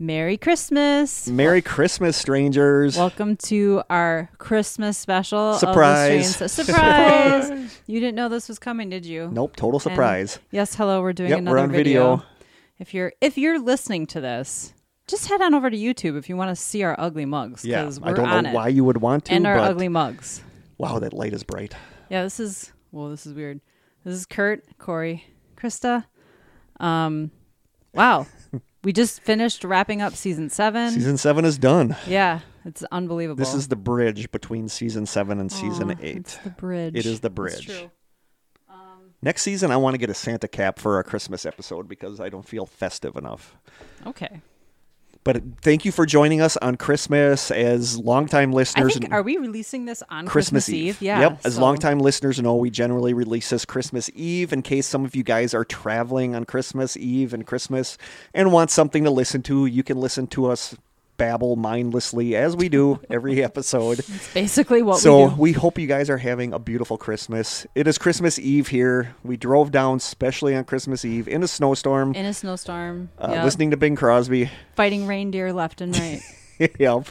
[0.00, 1.26] Merry Christmas.
[1.26, 2.96] Merry Christmas, strangers.
[2.96, 5.38] Welcome to our Christmas special.
[5.38, 6.36] of Surprise.
[6.36, 7.80] Surprise.
[7.86, 9.28] you didn't know this was coming, did you?
[9.32, 10.38] nope, total surprise.
[10.50, 12.22] Yes, hello, we're doing Yep, another we're on video.
[12.78, 14.72] If you're if you're listening to this,
[15.08, 17.90] just head on over to YouTube if you want to see our ugly mugs Yeah,
[18.02, 18.54] I don't know it.
[18.54, 20.42] why you would want to, and our but ugly mugs.
[20.78, 21.74] wow, that light is bright.
[22.08, 23.60] Yeah, this is well, this is weird.
[24.04, 25.24] This is Kurt, Kory,
[25.56, 26.04] Krista.
[26.80, 27.30] Um,
[27.92, 28.26] wow,
[28.84, 30.90] we just finished wrapping up season seven.
[30.92, 31.96] Season seven is done.
[32.06, 33.38] yeah, it's unbelievable.
[33.38, 36.16] This is the bridge between season seven and season Aw, eight.
[36.18, 36.94] It's the bridge.
[36.94, 37.88] It is the It's bridge.
[39.20, 42.28] Next season, I want to get a Santa cap for our Christmas episode because I
[42.28, 43.56] don't feel festive enough.
[44.06, 44.40] Okay.
[45.24, 48.96] But thank you for joining us on Christmas as longtime I listeners.
[48.96, 51.02] think are we releasing this on Christmas, Christmas, Eve.
[51.02, 51.20] Yeah.
[51.20, 51.40] Yep.
[51.44, 55.14] As so- longtime listeners know, we generally release this Christmas Eve in case some of
[55.16, 57.98] you guys are traveling on Christmas Eve and Christmas
[58.32, 59.66] and want something to listen to.
[59.66, 60.76] You can listen to us
[61.18, 63.98] babble mindlessly as we do every episode.
[63.98, 65.30] It's basically what so we do.
[65.30, 67.66] So, we hope you guys are having a beautiful Christmas.
[67.74, 69.14] It is Christmas Eve here.
[69.22, 73.10] We drove down specially on Christmas Eve in a snowstorm, In a snowstorm.
[73.18, 73.44] uh, yep.
[73.44, 74.50] listening to Bing Crosby.
[74.76, 76.22] Fighting reindeer left and right.
[76.78, 77.08] yep.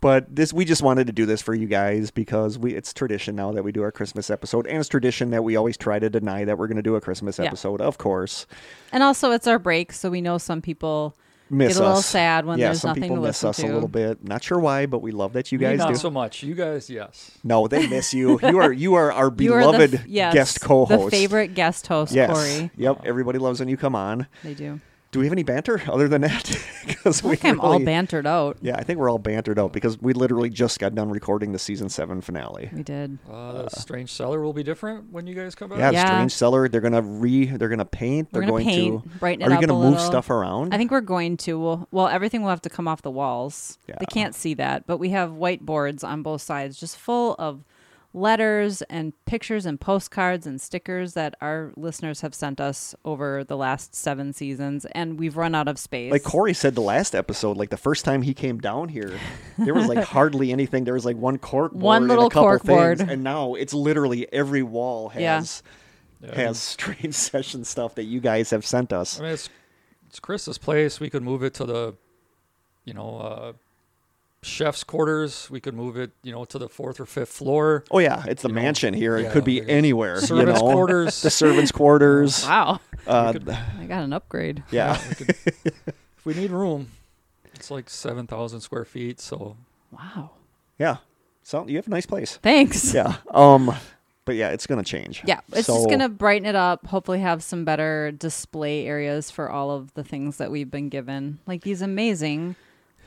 [0.00, 3.34] But this we just wanted to do this for you guys because we it's tradition
[3.34, 6.08] now that we do our Christmas episode and it's tradition that we always try to
[6.08, 7.46] deny that we're going to do a Christmas Yeah.
[7.46, 8.46] episode, of course.
[8.92, 11.16] and also, it's our break, so we know some people
[11.50, 12.06] Miss get a little us.
[12.06, 13.66] sad when yeah, there's some nothing people to miss listen us to.
[13.66, 14.22] a little bit.
[14.22, 15.94] Not sure why, but we love that you Me, guys not do.
[15.96, 16.42] so much.
[16.42, 17.30] You guys, yes.
[17.44, 18.38] No, they miss you.
[18.42, 21.04] You are you are our You are the beloved f- yes, guest co-host.
[21.06, 22.30] The favorite guest host, Yes.
[22.32, 22.70] Kory.
[22.76, 23.02] Yep.
[23.04, 24.26] Everybody loves when you come on.
[24.42, 24.80] They do.
[25.10, 26.56] Do we have any banter other than that?
[26.88, 28.56] Because we think I'm all bantered out.
[28.62, 31.58] Yeah, I think we're all bantered out because we literally just got done recording the
[31.58, 32.70] season seven finale.
[32.72, 33.18] We did.
[33.30, 35.78] Uh, the strange cellar will be different when you guys come back.
[35.78, 36.06] Yeah, Yeah.
[36.06, 36.66] Strange Cellar.
[36.66, 37.44] They're gonna re.
[37.44, 38.28] They're gonna paint.
[38.32, 39.08] We're They're gonna going paint, to.
[39.18, 40.06] brighten Are it you up gonna a move little.
[40.06, 40.72] stuff around?
[40.72, 41.58] I think we're going to.
[41.60, 43.78] Well, well, everything will have to come off the walls.
[43.86, 43.96] Yeah.
[44.00, 47.64] They can't see that, but we have whiteboards on both sides, just full of
[48.18, 53.56] letters and pictures and postcards and stickers that our listeners have sent us over the
[53.56, 56.10] last seven seasons, and we've run out of space.
[56.12, 59.18] like Kory said the last episode, like the first time he came down here,
[59.58, 60.84] there was like hardly anything.
[60.84, 63.00] There was like one cork board One and little a couple cork things, board.
[63.10, 65.36] and now it's literally every wall Yeah.
[65.36, 65.62] has
[66.20, 66.34] Yeah.
[66.34, 69.18] has strange session stuff that you guys have sent us.
[69.20, 69.48] I mean, it's
[70.08, 71.00] it's Chris's place.
[71.00, 71.94] We could move it to the,
[72.84, 73.52] you know, uh,
[74.42, 75.48] chef's quarters.
[75.50, 77.84] We could move it, you know, to the fourth or fifth floor.
[77.90, 79.16] Oh yeah, it's the You know, mansion here.
[79.16, 80.20] it could be the anywhere.
[80.20, 80.72] servants' you know?
[80.72, 81.22] quarters.
[81.22, 82.44] the servants' quarters.
[82.46, 84.62] wow, Uh, could- I got an upgrade.
[84.70, 85.00] yeah.
[85.08, 85.28] we could,
[85.64, 86.88] if we need room,
[87.54, 89.20] it's like seven thousand square feet.
[89.20, 89.56] So
[89.90, 90.32] Wow,
[90.78, 90.98] Yeah.
[91.42, 92.36] So you have a nice place.
[92.42, 92.92] thanks.
[92.94, 93.16] Yeah.
[93.30, 93.74] Um
[94.24, 95.22] but yeah, it's gonna change.
[95.24, 96.86] Yeah, it's So- just gonna brighten it up.
[96.86, 101.38] Hopefully, have some better display areas for all of the things that we've been given,
[101.46, 102.54] like these amazing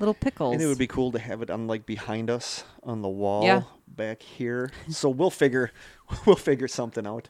[0.01, 0.53] little pickles.
[0.53, 3.43] And it would be cool to have it on like behind us on the wall
[3.45, 3.61] Yeah.
[3.87, 4.71] back here.
[4.89, 5.71] So we'll figure
[6.25, 7.29] we'll figure something out.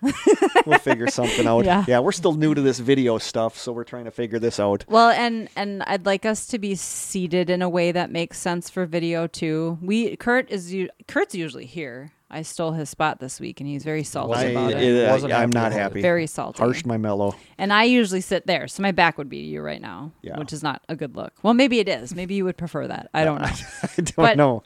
[0.66, 1.66] we'll figure something out.
[1.66, 2.00] Yeah.
[2.00, 4.86] we're still new to this video stuff, so we're trying to figure this out.
[4.88, 8.70] well, and and I'd like us to be seated in a way that makes sense
[8.70, 9.78] for video too.
[9.82, 10.74] We Kurt is
[11.08, 12.12] Kurt's usually here.
[12.34, 14.82] I stole his spot this week, and he's very salty I, about it.
[14.82, 15.82] it- Wasn't I'm happy not about it.
[15.82, 16.02] happy.
[16.02, 16.60] Very salty.
[16.64, 17.36] Harshed my mellow.
[17.58, 20.38] And I usually sit there, so my back would be to you right now, Yeah.
[20.40, 21.34] which is not a good look.
[21.44, 22.16] Well, maybe it is.
[22.16, 23.10] Maybe you would prefer that.
[23.14, 23.48] I don't know.
[23.48, 24.64] I don't But- know.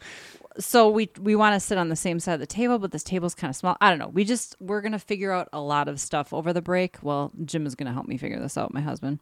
[0.60, 3.04] so we we want to sit on the same side of the table, but this
[3.04, 3.76] table's kind of small.
[3.82, 4.08] I don't know.
[4.10, 6.98] We just we're gonna figure out a lot of stuff over the break.
[7.02, 8.74] Well, Jim is gonna help me figure this out.
[8.74, 9.20] My husband.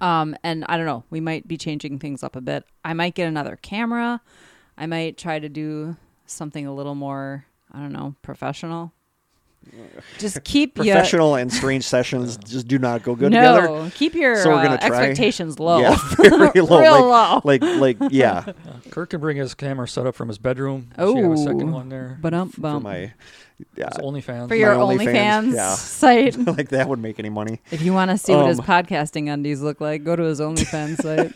[0.00, 1.04] Um, and I don't know.
[1.10, 2.64] We might be changing things up a bit.
[2.84, 4.22] I might get another camera.
[4.78, 5.96] I might try to do
[6.26, 7.44] something a little more.
[7.72, 8.92] I don't know, professional.
[10.18, 13.90] Just keep your Professional and strange sessions just do not go good no, together.
[13.94, 15.80] keep your So we're uh, gonna try- expectations low.
[15.80, 16.80] Yeah, very low.
[16.80, 17.06] Real
[17.44, 17.74] like, low.
[17.78, 18.44] like like yeah.
[18.46, 18.52] uh,
[18.90, 20.88] Kurt can bring his camera set up from his bedroom.
[20.96, 21.72] She have a second Oh.
[21.74, 22.18] one there.
[22.22, 23.12] But um, For my
[23.76, 23.88] yeah.
[23.88, 24.48] It's OnlyFans.
[24.48, 25.74] for your my OnlyFans, OnlyFans, yeah.
[25.74, 26.38] site.
[26.38, 27.60] like that would make any money.
[27.70, 30.40] If you want to see what his Um, podcasting undies look like, go to his
[30.40, 31.32] OnlyFans site.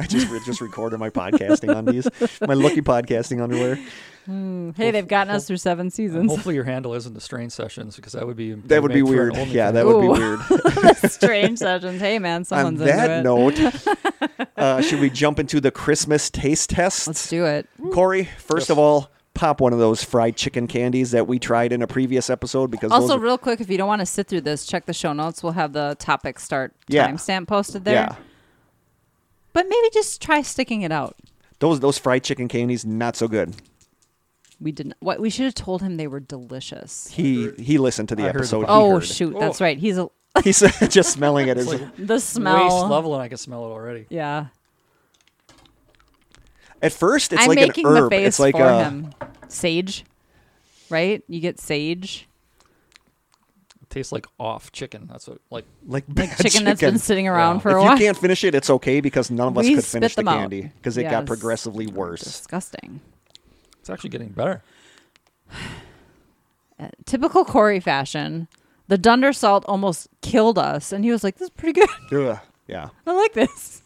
[0.00, 2.08] I just re- just recorded my podcasting undies,
[2.40, 3.78] my lucky podcasting underwear.
[4.26, 6.30] Hey, they've gotten us through seven seasons.
[6.30, 9.14] hopefully your handle isn't the strange sessions because that would be That would be made
[9.14, 9.48] for an weird.
[9.48, 10.40] Yeah, that would be weird.
[11.10, 12.00] Strange sessions.
[12.00, 13.22] Hey, man, On someone's that into it.
[13.22, 17.06] note, uh, should we jump into the Christmas taste test?
[17.06, 17.68] Let's do it.
[17.92, 18.70] Kory, first Yes.
[18.70, 22.28] of all, pop one of those fried chicken candies that we tried in a previous
[22.30, 24.86] episode because Also, are- real quick, if you don't want to sit through this, check
[24.86, 25.42] the show notes.
[25.42, 27.06] We'll have the topic start Yeah.
[27.08, 27.94] timestamp posted there.
[27.94, 28.14] yeah,
[29.52, 31.16] But maybe just try sticking it out.
[31.58, 33.54] those those fried chicken candies not so good.
[34.60, 34.94] We didn't.
[35.00, 37.08] What we should have told him they were delicious.
[37.08, 38.62] He he listened to the I heard episode.
[38.64, 39.04] about- he Oh heard.
[39.04, 39.40] shoot, oh.
[39.40, 39.64] that's Oh.
[39.64, 39.78] right.
[39.78, 40.08] He's a,
[40.44, 41.58] He's just smelling it.
[41.58, 42.88] Is It's like the waist smell.
[42.88, 44.06] level, and I can smell it already.
[44.08, 44.46] Yeah,
[46.82, 48.10] at first it's I'm like making an the herb.
[48.10, 49.12] face It's like for a him.
[49.48, 50.04] Sage,
[50.90, 51.22] right?
[51.28, 52.28] You get sage,
[53.82, 55.06] It tastes like off chicken.
[55.10, 57.60] That's what like like like bad chicken, that's been sitting around Yeah.
[57.60, 57.92] for a while.
[57.92, 59.92] if a you can't finish it, it's okay because none of us We could spit
[60.00, 60.38] finish the them out.
[60.40, 61.26] candy because it got Yes.
[61.26, 62.22] progressively worse.
[62.24, 63.00] Disgusting.
[63.86, 64.62] It's actually getting better.
[66.78, 68.48] Uh, typical Kory fashion.
[68.88, 71.88] The Dunder Salt almost killed us, and he was like, "This is pretty good.
[72.12, 72.38] Ugh.
[72.68, 72.90] Yeah.
[73.06, 73.80] I like this."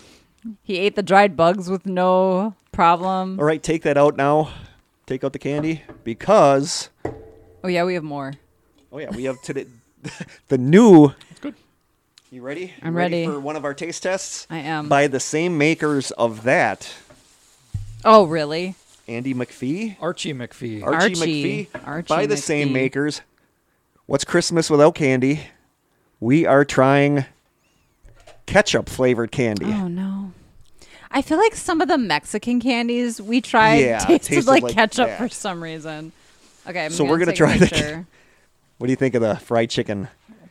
[0.64, 3.38] he ate the dried bugs with no problem.
[3.38, 4.52] All right, take that out now.
[5.06, 6.88] Take out the candy because
[7.62, 8.32] Oh yeah, we have more.
[8.90, 9.66] oh yeah, we have today
[10.48, 11.14] the new.
[11.30, 11.54] It's good.
[12.32, 12.62] You ready?
[12.62, 13.26] You I'm ready.
[13.26, 14.48] for one of our taste tests.
[14.50, 14.88] I am.
[14.88, 16.92] by the same makers of that,
[18.04, 18.74] oh really?
[19.06, 20.82] Andy McPhee, Archie McPhee.
[20.82, 21.14] Archie, Archie.
[21.74, 23.20] McPhee, Archie by the same makers.
[24.06, 25.40] What's Christmas without candy?
[26.20, 27.26] We are trying
[28.46, 29.66] ketchup flavored candy.
[29.66, 30.32] Oh no.
[31.10, 34.74] I feel like some of the Mexican candies we tried Yeah, tasted, tasted like, like
[34.74, 35.18] ketchup that.
[35.18, 36.12] for some reason.
[36.66, 38.06] Okay, I'm So we're gonna try the- picture.
[38.78, 40.08] What do you think of the fried chicken?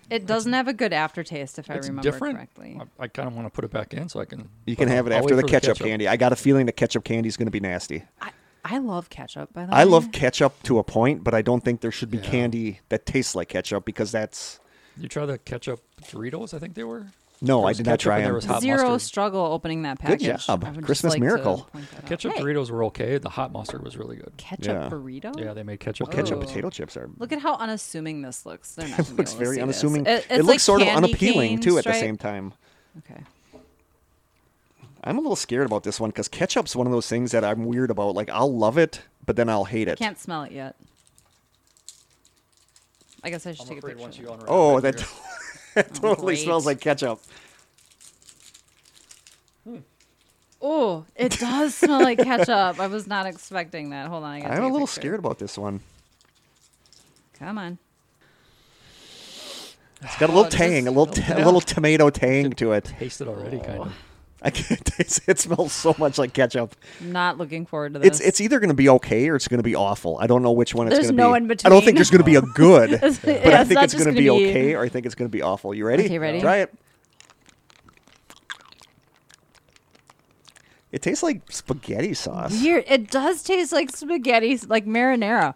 [0.10, 2.38] It doesn't have a good aftertaste, if I remember different.
[2.38, 2.80] correctly.
[3.00, 4.48] I, I kind of want to put it back in so I can.
[4.66, 6.08] You can have it I'll after the for ketchup, candy.
[6.08, 8.04] I got a feeling the ketchup candy is going to be nasty.
[8.22, 8.30] I,
[8.66, 9.78] I love ketchup, by the way.
[9.78, 12.24] I love ketchup to a point, but I don't think there should be Yeah.
[12.30, 14.60] candy that tastes like ketchup because that's
[14.98, 16.54] You try the ketchup Doritos?
[16.54, 17.08] I think they were.
[17.42, 17.58] no.
[17.58, 18.36] There I was did not ketchup try and there them.
[18.36, 19.02] was hot Zero mustard.
[19.02, 20.46] struggle opening that Good package.
[20.48, 20.64] job.
[20.64, 21.68] I would just Christmas like to miracle.
[21.74, 22.06] point that out.
[22.06, 23.18] Ketchup Hey, Doritos were okay.
[23.18, 24.32] The hot mustard was really good.
[24.38, 24.90] Ketchup Yeah.
[24.90, 25.38] burrito?
[25.38, 26.08] Yeah, they made ketchup.
[26.08, 27.10] Well, ketchup potato chips are.
[27.18, 28.76] Look at how unassuming this looks.
[28.76, 29.64] They're not It gonna be looks able to very see this.
[29.64, 30.06] unassuming.
[30.06, 31.96] It, It, it's looks like sort of candy unappealing cane too at the stripe.
[32.00, 32.54] same time.
[33.00, 33.22] Okay.
[35.04, 37.66] I'm a little scared about this one because ketchup's one of those things that I'm
[37.66, 38.16] weird about.
[38.16, 39.98] Like I'll love it, but then I'll hate it.
[40.00, 40.76] Can't smell it yet.
[43.24, 44.02] I guess I should I'm take a picture.
[44.02, 45.10] once you unwrap Oh, it, that, you're-
[45.76, 47.20] that Oh, totally smells like ketchup.
[50.62, 52.80] Oh, it does smell like ketchup.
[52.80, 54.08] I was not expecting that.
[54.08, 55.02] Hold on, I gotta I'm take a little picture.
[55.02, 55.82] scared about this one.
[57.38, 57.78] Come on.
[60.02, 62.52] It's got a Oh, little it tang, a does- little, ta- a little tomato tang
[62.54, 62.86] to it.
[62.86, 63.88] taste it already, kind of.
[63.88, 63.94] Oh.
[64.44, 65.30] I can't taste it.
[65.32, 66.76] It smells so much like ketchup.
[67.02, 68.20] Not looking forward to this.
[68.20, 70.18] It's it's either going to be okay or it's going to be awful.
[70.20, 71.38] I don't know which one it's There's going to no be.
[71.38, 71.96] in I don't think between.
[71.96, 74.12] there's going to be a good, It's- but yeah, I think not it's going to
[74.12, 75.74] be be- okay or I think it's going to be awful.
[75.74, 76.06] You ready?
[76.06, 76.42] Okay, ready.
[76.42, 76.74] Try it.
[80.92, 82.62] It tastes like spaghetti sauce.
[82.62, 82.84] Weird.
[82.88, 85.56] It does taste like spaghetti, like marinara.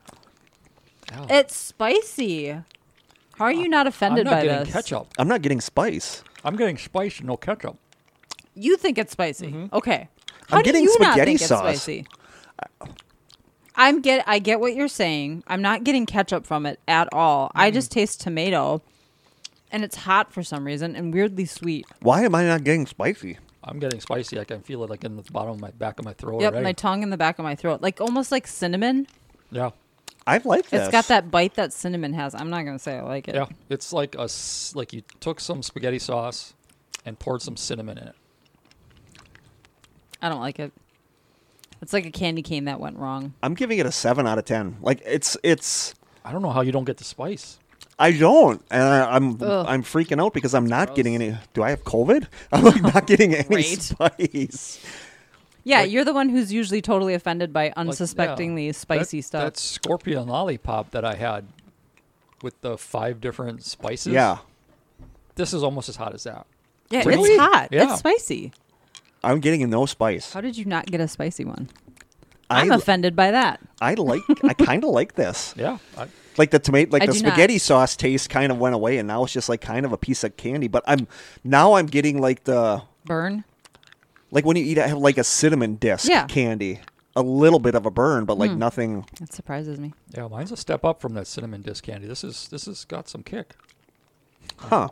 [1.12, 1.26] Yeah.
[1.30, 2.50] It's spicy.
[3.36, 4.74] How are you not offended I'm not by getting this?
[4.74, 5.08] ketchup.
[5.20, 6.24] I'm not getting spice.
[6.44, 7.78] I'm getting spice, no ketchup.
[8.58, 9.48] You think it's spicy?
[9.48, 9.76] Mm-hmm.
[9.76, 10.10] Okay.
[10.50, 12.06] I'm How do getting you not spaghetti think it's spicy?
[13.76, 14.24] I'm get.
[14.28, 15.44] I get what you're saying.
[15.48, 17.52] I'm not getting ketchup from it at all.
[17.54, 17.74] I Mm.
[17.76, 18.82] just taste tomato,
[19.72, 21.86] and it's hot for some reason and weirdly sweet.
[22.02, 23.38] Why am I not getting spicy?
[23.64, 24.40] I'm getting spicy.
[24.40, 26.42] I can feel it like in the bottom of my back of my throat.
[26.42, 26.64] yep, already.
[26.64, 29.06] my tongue in the back of my throat, like almost like cinnamon.
[29.52, 29.70] yeah,
[30.26, 30.84] I like this.
[30.84, 32.34] It's got that bite that cinnamon has.
[32.34, 33.36] I'm not gonna say I like it.
[33.36, 33.46] yeah.
[33.70, 34.28] It's like a
[34.74, 36.54] like you took some spaghetti sauce
[37.06, 38.16] and poured some cinnamon in it.
[40.22, 40.72] I don't like it.
[41.82, 43.34] It's like a candy cane that went wrong.
[43.44, 44.78] I'm giving it a seven out of ten.
[44.82, 45.94] Like it's it's.
[46.26, 47.60] I don't know how you don't get the spice.
[48.00, 49.66] I don't, and I, I'm Ugh.
[49.68, 51.36] I'm freaking out because I'm not getting any.
[51.54, 52.28] Do I have COVID?
[52.52, 53.82] I'm like not getting any Great.
[53.82, 54.84] spice.
[55.64, 59.26] Yeah, Like- you're the one who's usually totally offended by Like, yeah, unsuspectingly spicy that,
[59.26, 59.44] stuff.
[59.44, 61.46] That scorpion lollipop that I had
[62.44, 64.14] with the five different spices.
[64.14, 64.38] Yeah,
[65.36, 66.46] this is almost as hot as that.
[66.90, 67.32] yeah, Really?
[67.32, 67.70] it's hot.
[67.72, 67.84] Yeah.
[67.90, 68.52] It's spicy.
[69.24, 70.34] I'm getting a no spice.
[70.34, 71.70] How did you not get a spicy one?
[72.50, 73.60] I I'm offended by that.
[73.82, 74.22] I like.
[74.44, 75.54] I kind of like this.
[75.58, 76.08] Yeah, I,
[76.38, 77.30] Like the tomato, like I the do not.
[77.34, 79.98] spaghetti sauce taste kind of went away, and now it's just like kind of a
[79.98, 80.68] piece of candy.
[80.70, 81.08] But I'm
[81.44, 83.44] now I'm getting like the Burn.
[84.32, 86.26] like when you eat have like a cinnamon disc Yeah.
[86.28, 86.80] Candy,
[87.18, 88.60] a little bit of a burn, but like hmm.
[88.60, 89.06] nothing.
[89.20, 89.94] That surprises me.
[90.16, 90.28] yeah.
[90.30, 92.08] Mine's a step up from that cinnamon disc candy.
[92.08, 93.56] This is this has got some kick.
[94.58, 94.88] Huh.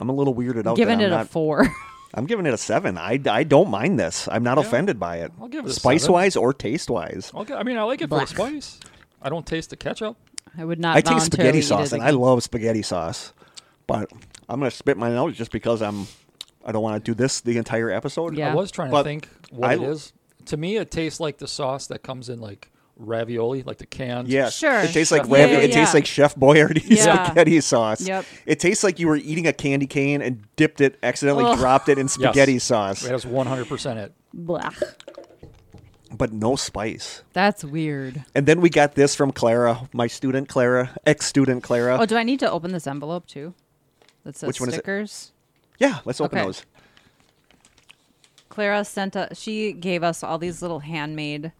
[0.00, 0.76] I'm a little weirded out.
[0.78, 1.68] Giving that it I'm a not- four.
[2.12, 2.98] I'm giving it a seven.
[2.98, 4.28] I, I don't mind this.
[4.30, 4.64] I'm not Yeah.
[4.64, 5.32] offended by it.
[5.40, 6.14] I'll give it a Spice seven.
[6.14, 7.30] wise or taste wise.
[7.34, 8.20] Okay, I mean I like it for Blah.
[8.20, 8.80] the spice.
[9.22, 10.16] I don't taste the ketchup.
[10.58, 10.96] I would not.
[10.96, 13.32] I taste spaghetti sauce, and I love spaghetti sauce.
[13.86, 14.10] But
[14.48, 16.06] I'm gonna spit mine out just because I'm.
[16.64, 18.36] I don't want to do this the entire episode.
[18.36, 18.52] Yeah.
[18.52, 20.12] I was trying But to think what I- it is,
[20.46, 22.69] To me, it tastes like the sauce that comes in like
[23.00, 24.28] ravioli, like the canned.
[24.28, 24.80] Yeah, Sure.
[24.80, 27.24] It tastes like Chef ravi- Yeah, It tastes like Chef Boyardee Yeah.
[27.24, 28.00] spaghetti sauce.
[28.06, 28.24] Yep.
[28.46, 31.58] It tastes like you were eating a candy cane and dipped it, accidentally Ugh.
[31.58, 34.12] dropped it in spaghetti sauce, That is 100% it.
[34.32, 34.70] Blah.
[36.16, 37.22] but no spice.
[37.32, 38.24] That's weird.
[38.34, 41.98] And then we got this from Clara, my student Clara, ex-student Clara.
[42.00, 43.54] Oh, do I need to open this envelope too?
[44.24, 44.78] That says Which one is it?
[44.78, 45.32] stickers.
[45.78, 46.46] yeah, let's open Okay.
[46.46, 46.64] those.
[48.48, 49.38] Clara sent us.
[49.38, 51.52] She gave us all these little handmade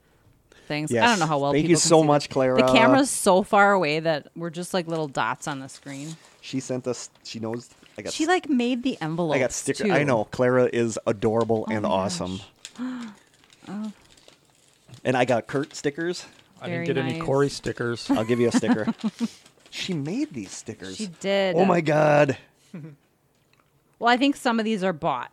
[0.70, 0.94] things.
[0.94, 1.52] I don't know how well.
[1.52, 2.32] Thank people you can so see much, this.
[2.32, 2.56] Clara.
[2.56, 6.16] The camera's so far away that we're just like little dots on the screen.
[6.40, 7.10] She sent us.
[7.24, 7.68] She knows.
[7.98, 8.12] I got.
[8.14, 9.34] She like made the envelope.
[9.36, 9.84] I got sticker.
[9.84, 9.92] Too.
[9.92, 12.20] I know Clara is adorable oh and my gosh.
[12.20, 12.40] awesome.
[13.68, 13.92] Oh.
[15.04, 16.24] And I got Kurt stickers.
[16.60, 17.20] I Very didn't get any.
[17.20, 18.10] Corey stickers.
[18.10, 18.86] I'll give you a sticker.
[19.70, 20.96] she made these stickers.
[20.96, 21.56] She did.
[21.56, 22.36] Oh my god,
[23.98, 25.30] Well, I think some of these are bought.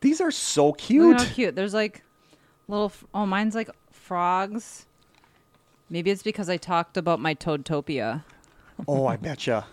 [0.00, 1.18] these are so Look cute.
[1.20, 1.54] how cute.
[1.56, 2.02] There's like
[2.68, 2.86] little.
[2.86, 3.68] f- Oh, mine's like
[4.06, 4.86] frogs.
[5.90, 8.22] Maybe it's because I talked about my Toadtopia.
[8.88, 9.66] Oh, I betcha.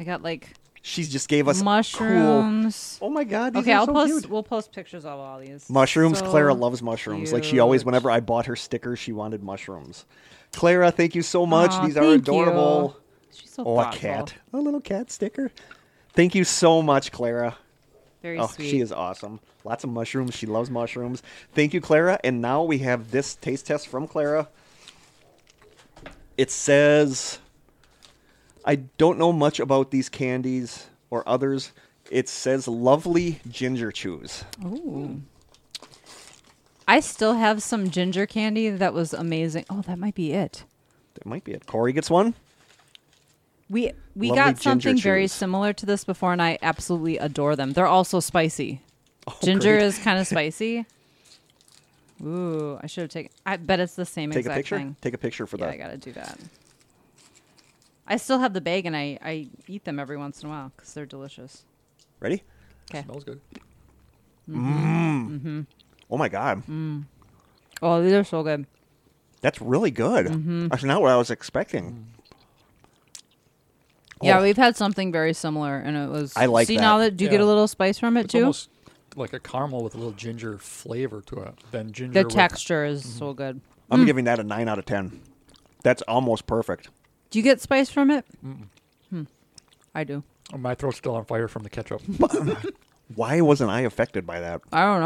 [0.00, 1.64] I got like She just gave us cool.
[1.66, 2.98] mushrooms.
[3.00, 4.06] Oh my god, these Okay, are I'll so post.
[4.12, 4.30] cute.
[4.30, 5.68] We'll post pictures of all these.
[5.70, 6.18] Mushrooms.
[6.18, 7.32] So Clara loves mushrooms.
[7.32, 10.06] Like she always, whenever I bought her stickers, she wanted mushrooms.
[10.52, 11.70] Clara, thank you so much.
[11.72, 12.32] Aw, These are thank you.
[12.34, 12.96] adorable.
[13.32, 14.00] She's so Oh, a thoughtful.
[14.00, 14.34] cat.
[14.52, 15.50] A little cat sticker.
[16.14, 17.56] Thank you so much, Clara.
[18.22, 18.70] Very Oh, sweet.
[18.70, 19.40] she is awesome.
[19.64, 20.34] Lots of mushrooms.
[20.34, 21.22] She loves mushrooms.
[21.54, 22.18] Thank you, Clara.
[22.22, 24.48] And now we have this taste test from Clara.
[26.38, 27.38] It says,
[28.64, 31.72] I don't know much about these candies or others.
[32.10, 34.44] It says lovely ginger chews.
[34.64, 35.22] Ooh.
[36.88, 39.64] I still have some ginger candy that was amazing.
[39.70, 40.64] Oh, that might be it.
[41.14, 41.66] That might be it.
[41.66, 42.34] Kory gets one.
[43.72, 45.32] We we Lovely got ginger something very chews.
[45.32, 47.72] similar to this before, and I absolutely adore them.
[47.72, 48.82] They're also spicy.
[49.42, 49.82] ginger Oh, great.
[49.86, 50.84] is kind of spicy.
[52.22, 53.32] Ooh, I should have taken.
[53.46, 54.76] I bet it's the same Take a exact picture.
[54.76, 54.96] thing.
[55.00, 56.38] Take a picture for yeah, I gotta do that.
[58.06, 60.70] I still have the bag, and I I eat them every once in a while
[60.76, 61.64] because they're delicious.
[62.20, 62.42] Ready?
[62.90, 63.02] Okay.
[63.04, 63.40] Smells good.
[64.48, 65.66] Mhm.
[66.10, 66.62] Oh my god,
[67.80, 68.66] Oh, these are so good.
[69.40, 70.26] that's really good.
[70.26, 70.68] Mm-hmm.
[70.68, 72.06] That's not what I was expecting.
[74.22, 76.32] Yeah, we've had something very similar, and it was.
[76.36, 76.82] I like See that.
[76.82, 77.48] now that do you get a Yeah.
[77.48, 78.40] little spice from it It's too?
[78.40, 78.68] almost
[79.16, 81.54] like a caramel with a little ginger flavor to it.
[81.70, 82.20] Then ginger.
[82.22, 83.18] The with- texture is Mm-hmm.
[83.18, 83.60] so good.
[83.90, 85.20] I'm giving that a nine out of ten.
[85.82, 86.88] That's almost perfect.
[87.30, 88.24] Do you get spice from it?
[89.10, 89.22] Hmm.
[89.94, 90.22] I do.
[90.54, 92.00] Oh, my throat's still on fire from the ketchup.
[93.14, 94.62] Why wasn't I affected by that?
[94.72, 95.00] I don't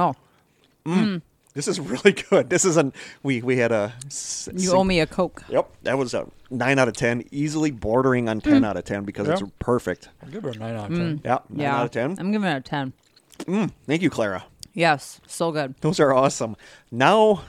[0.87, 1.21] know.
[1.57, 2.51] This is really good.
[2.51, 5.43] This is an we we had a s- You owe me a Coke.
[5.49, 8.67] Yep, that was a nine out of ten, easily bordering on ten mm.
[8.67, 10.11] out of ten because it's perfect.
[10.23, 10.97] I'll give her a 9 out of mm.
[10.97, 11.21] 10.
[11.25, 11.77] Yeah, nine yeah.
[11.79, 12.17] out of ten.
[12.19, 12.93] I'm giving it a 10.
[13.39, 14.45] Mm, thank you, Clara.
[14.75, 15.19] Yes.
[15.27, 15.75] So good.
[15.81, 16.57] Those are awesome.
[16.91, 17.43] Now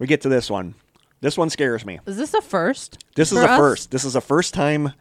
[0.00, 0.74] we get to this one.
[1.20, 2.00] This one scares me.
[2.06, 3.04] Is this a first?
[3.14, 3.56] This is a us?
[3.56, 3.90] first.
[3.92, 4.94] This is the first time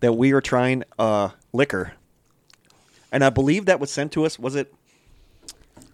[0.00, 1.92] that we are trying uh, liquor,
[3.12, 4.38] and I believe that was sent to us.
[4.38, 4.72] Was it?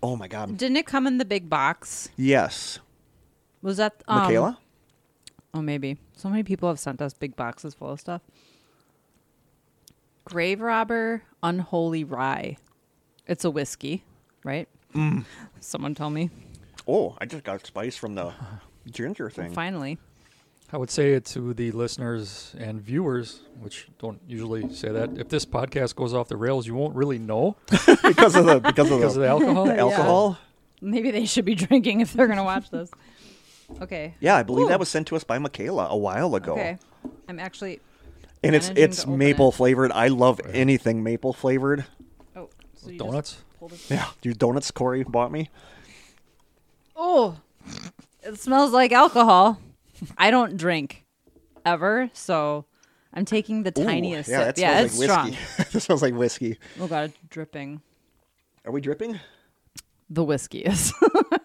[0.04, 0.58] Oh my god!
[0.58, 2.10] Didn't it come in the big box?
[2.14, 2.78] Yes,
[3.62, 4.58] Was that um, Michaela.
[5.54, 5.96] Oh, maybe.
[6.14, 8.20] So many people have sent us big boxes full of stuff.
[10.26, 12.58] Grave Robber Unholy Rye.
[13.26, 14.04] It's a whiskey,
[14.44, 14.68] right?
[14.94, 15.24] Mm.
[15.60, 16.28] Someone tell me.
[16.86, 18.34] Oh, I just got spice from the
[18.90, 19.52] ginger thing.
[19.54, 19.96] Finally.
[20.74, 25.10] I would say it to the listeners and viewers, which don't usually say that.
[25.16, 28.90] If this podcast goes off the rails, you won't really know because of the because
[28.90, 29.66] of because the, of the alcohol.
[29.66, 30.38] the alcohol.
[30.80, 32.90] Maybe they should be drinking if they're going to watch this.
[33.82, 34.16] Okay.
[34.18, 34.70] Yeah, I believe Ooh.
[34.70, 36.54] that was sent to us by Michaela a while ago.
[36.54, 36.76] Okay.
[37.28, 37.78] I'm actually.
[38.42, 39.54] And it's it's to open maple it.
[39.54, 39.92] flavored.
[39.92, 41.84] I love anything maple flavored.
[42.34, 43.44] Oh, so you Donuts.
[43.60, 45.50] pulled Yeah, your donuts Kory bought me.
[46.96, 47.36] Oh,
[48.24, 49.60] it smells like alcohol.
[50.18, 51.04] I don't drink
[51.64, 52.64] ever, so
[53.12, 54.58] I'm taking the Ooh, tiniest yeah, sip.
[54.58, 55.30] Yeah, it's like strong.
[55.30, 55.62] whiskey.
[55.72, 56.58] that smells like whiskey.
[56.80, 57.80] Oh god, it's dripping.
[58.64, 59.20] Are we dripping?
[60.10, 60.92] The whiskey is.
[61.02, 61.40] All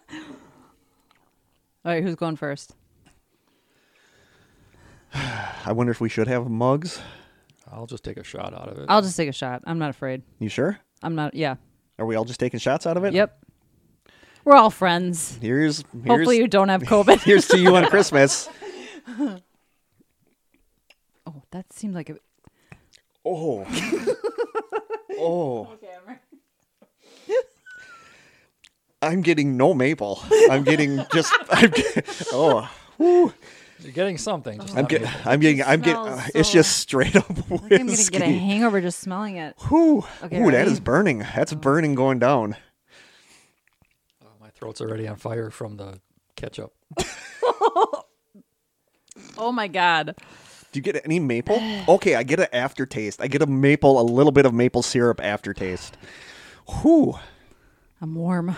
[1.86, 2.76] right, who's going first?
[5.14, 7.00] I wonder if we should have mugs.
[7.72, 8.86] I'll just take a shot out of it.
[8.90, 9.64] I'll just take a shot.
[9.66, 10.24] I'm not afraid.
[10.40, 10.80] You sure?
[11.04, 11.36] I'm not.
[11.36, 11.56] Yeah.
[11.98, 13.14] Are we all just taking shots out of it?
[13.14, 13.46] Yep.
[14.50, 15.38] We're all friends.
[15.40, 17.20] Here's, here's Hopefully you don't have COVID.
[17.24, 18.50] here's to you on Christmas.
[19.20, 19.38] oh,
[21.52, 22.18] that seemed like a.
[23.24, 23.64] Oh.
[25.20, 25.78] oh.
[29.04, 30.20] I'm getting no maple.
[30.50, 31.32] I'm getting just.
[31.52, 32.68] I'm get, oh.
[32.98, 33.32] Whew.
[33.82, 34.60] You're getting something.
[34.62, 35.10] Just I'm not getting.
[35.26, 35.62] I'm getting.
[35.62, 36.04] I'm getting.
[36.04, 39.36] smells Uh, it's just straight up I think I'm gonna get a hangover just smelling
[39.36, 39.54] it.
[39.68, 40.04] Whew.
[40.24, 40.72] Okay, Ooh, ready?
[40.72, 41.20] is burning.
[41.20, 42.56] That's burning going down.
[44.62, 46.00] My Throat's already on fire from the
[46.36, 46.74] ketchup.
[49.38, 50.16] Oh my god.
[50.72, 51.62] Do you get any maple?
[51.90, 53.22] Okay, I get an aftertaste.
[53.22, 55.98] I get a maple, a little bit of maple syrup aftertaste.
[56.82, 57.16] Whew.
[58.02, 58.50] I'm warm.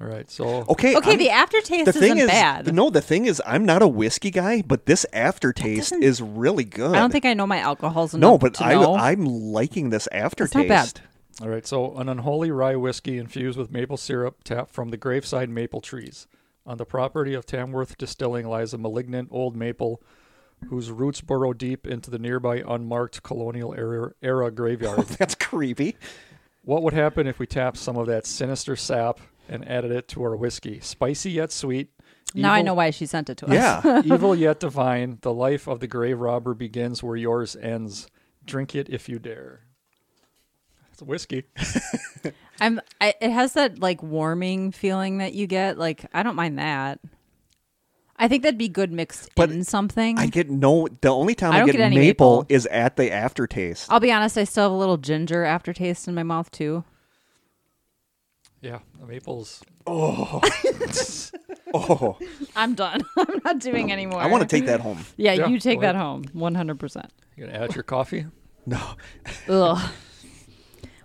[0.00, 0.94] All right, so Okay.
[0.96, 2.74] Okay, I'm- the aftertaste the thing isn't is, bad.
[2.74, 6.94] no, the thing is, I'm not a whiskey guy, but this aftertaste is really good.
[6.94, 8.94] I don't think I know my alcohols enough No, but to I, know.
[8.96, 10.56] I'm liking this aftertaste.
[10.56, 11.00] It's not bad.
[11.40, 15.50] All right, so an unholy rye whiskey infused with maple syrup tapped from the graveside
[15.50, 16.26] maple trees.
[16.66, 20.02] On the property of Tamworth Distilling lies a malignant old maple
[20.68, 25.00] whose roots burrow deep into the nearby unmarked colonial era, era graveyard.
[25.18, 25.96] That's creepy.
[26.62, 30.22] What would happen if we tapped some of that sinister sap and added it to
[30.22, 30.80] our whiskey?
[30.80, 31.90] Spicy yet sweet.
[32.34, 33.52] now I know why she sent it to us.
[33.52, 34.02] Yeah.
[34.04, 35.18] Evil yet divine.
[35.20, 38.06] The life of the grave robber begins where yours ends.
[38.46, 39.63] Drink it if you dare.
[40.94, 41.42] It's a whiskey.
[42.60, 42.80] I'm.
[43.00, 45.76] I, it has that like warming feeling that you get.
[45.76, 47.00] Like I don't mind that.
[48.16, 50.20] I think that'd be good mixed But in something.
[50.20, 50.86] I get no.
[51.00, 52.46] The only time I I, get, get maple, maple.
[52.48, 53.90] is at the aftertaste.
[53.90, 54.38] I'll be honest.
[54.38, 56.84] I still have a little ginger aftertaste in my mouth too.
[58.60, 59.64] Yeah, the maples.
[59.84, 60.40] Oh,
[61.74, 62.18] oh.
[62.54, 63.02] I'm done.
[63.16, 64.20] I'm not doing anymore.
[64.20, 65.04] I want to take that home.
[65.16, 66.06] Yeah, Yeah, you take that ahead.
[66.06, 66.24] home.
[66.34, 67.12] One hundred percent.
[67.36, 68.26] You gonna add your coffee?
[68.64, 68.80] No,
[69.48, 69.90] Ugh.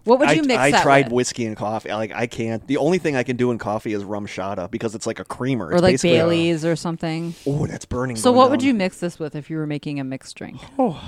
[0.10, 0.60] What would I, you mix that?
[0.60, 1.14] I that tried with?
[1.14, 1.90] whiskey and coffee.
[1.90, 2.66] Like I can't.
[2.68, 5.68] The only thing I can do in coffee is RumChata because it's like a creamer.
[5.68, 7.36] or It's like basically a- Bailey's or something.
[7.46, 8.16] Oh, that's burning.
[8.16, 10.60] So going what would you mix this with if you were making a mixed drink?
[10.78, 11.02] Oh.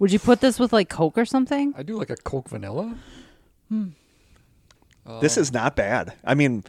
[0.00, 1.74] Would you put this with like Coke or something?
[1.76, 2.94] I do like a Coke vanilla.
[3.68, 3.88] Hmm.
[5.20, 6.14] This is not bad.
[6.24, 6.64] I mean,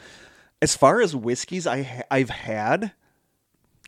[0.61, 2.91] as far as whiskeys I ha- I've had,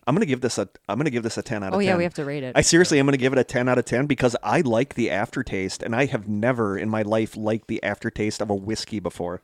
[0.05, 1.87] I'm gonna give this a I'm gonna give this a ten out of Oh 10.
[1.87, 2.53] yeah, we have to rate it.
[2.57, 5.09] I seriously am gonna give it a ten out of ten because I like the
[5.11, 9.41] aftertaste, and I have never in my life liked the aftertaste of a whiskey before.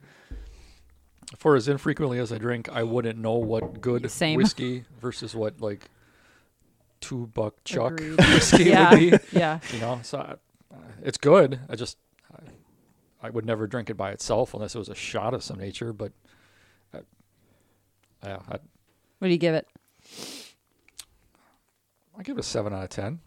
[1.37, 4.35] For as infrequently as I drink, I wouldn't know what good Same.
[4.37, 5.85] whiskey versus what like
[7.01, 8.17] two buck chuck Agreed.
[8.33, 9.17] whiskey yeah, would be.
[9.31, 9.59] yeah.
[9.71, 11.59] You know, so I, it's good.
[11.69, 11.97] I just
[12.35, 15.59] I, I would never drink it by itself unless it was a shot of some
[15.59, 15.93] nature.
[15.93, 16.11] But
[16.93, 16.99] I,
[18.23, 18.57] yeah, I,
[19.19, 19.67] What do you give it?
[22.19, 23.19] I give it a seven out of ten.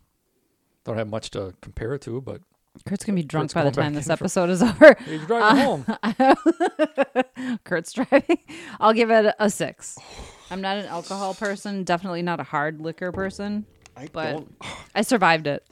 [0.84, 2.40] Don't have much to compare it to, but
[2.86, 4.96] Kurt's gonna be drunk Kurt's by the time this in for- episode is over.
[5.08, 5.86] you're driving home.
[7.64, 8.38] Kurt's driving.
[8.80, 9.98] I'll give it a six.
[10.50, 11.84] I'm not an alcohol person.
[11.84, 13.64] Definitely not a hard liquor person.
[13.96, 14.54] I But don't.
[14.94, 15.66] I survived it.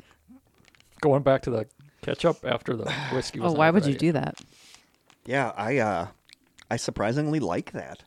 [1.01, 1.67] Going back to the
[2.03, 3.41] ketchup after the whiskey.
[3.41, 3.99] Was Oh, why not would you ready.
[3.99, 4.41] do that?
[5.27, 6.07] Yeah, I uh,
[6.71, 8.03] I surprisingly like that.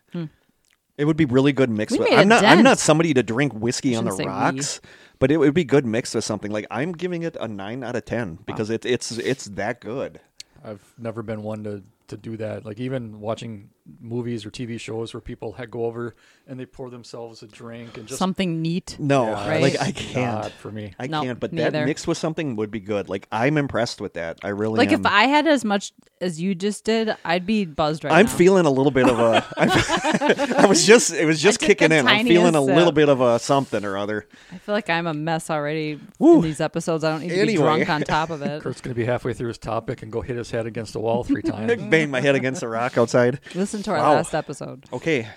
[1.04, 2.00] It would be really good mixed.
[2.00, 2.10] We with.
[2.10, 2.46] made a I'm not.
[2.46, 2.64] I'm dent.
[2.64, 4.56] not somebody to drink whiskey on the Shouldn't say we.
[4.58, 4.82] rocks,
[5.20, 6.50] but it would be good mixed with something.
[6.52, 10.22] Like I'm giving it a nine out of ten because it, it's it's that good.
[10.64, 12.66] I've never been one to to do that.
[12.66, 16.16] Like even watching movies or TV shows where people ha- go over
[16.48, 18.96] and they pour themselves a drink and just Something neat.
[18.98, 19.62] No, Yeah, Right.
[19.62, 20.52] like I can't.
[20.54, 20.94] for me.
[20.98, 21.40] I Nope, can't.
[21.40, 21.72] But neither.
[21.72, 23.10] that mixed with something would be good.
[23.10, 24.40] Like I'm impressed with that.
[24.42, 25.02] I really Like am.
[25.02, 25.92] if I had as much
[26.22, 28.32] as you just did, I'd be buzzed right I'm now.
[28.32, 29.46] feeling a little bit of a.
[29.58, 31.12] I was just.
[31.14, 32.08] It was just kicking in.
[32.08, 32.96] I'm feeling a tiniest little sip.
[32.96, 34.28] bit of a something or other.
[34.52, 36.36] I feel like I'm a mess already Woo.
[36.38, 37.04] in these episodes.
[37.04, 37.64] I don't need to be Anyway.
[37.64, 38.62] drunk on top of it.
[38.62, 41.24] Kurt's gonna be halfway through his topic and go hit his head against the wall
[41.26, 41.82] three times.
[41.90, 43.40] Bang my head against a rock outside.
[43.74, 44.14] Listen to our Wow.
[44.18, 44.86] last episode.
[44.94, 45.28] Okay.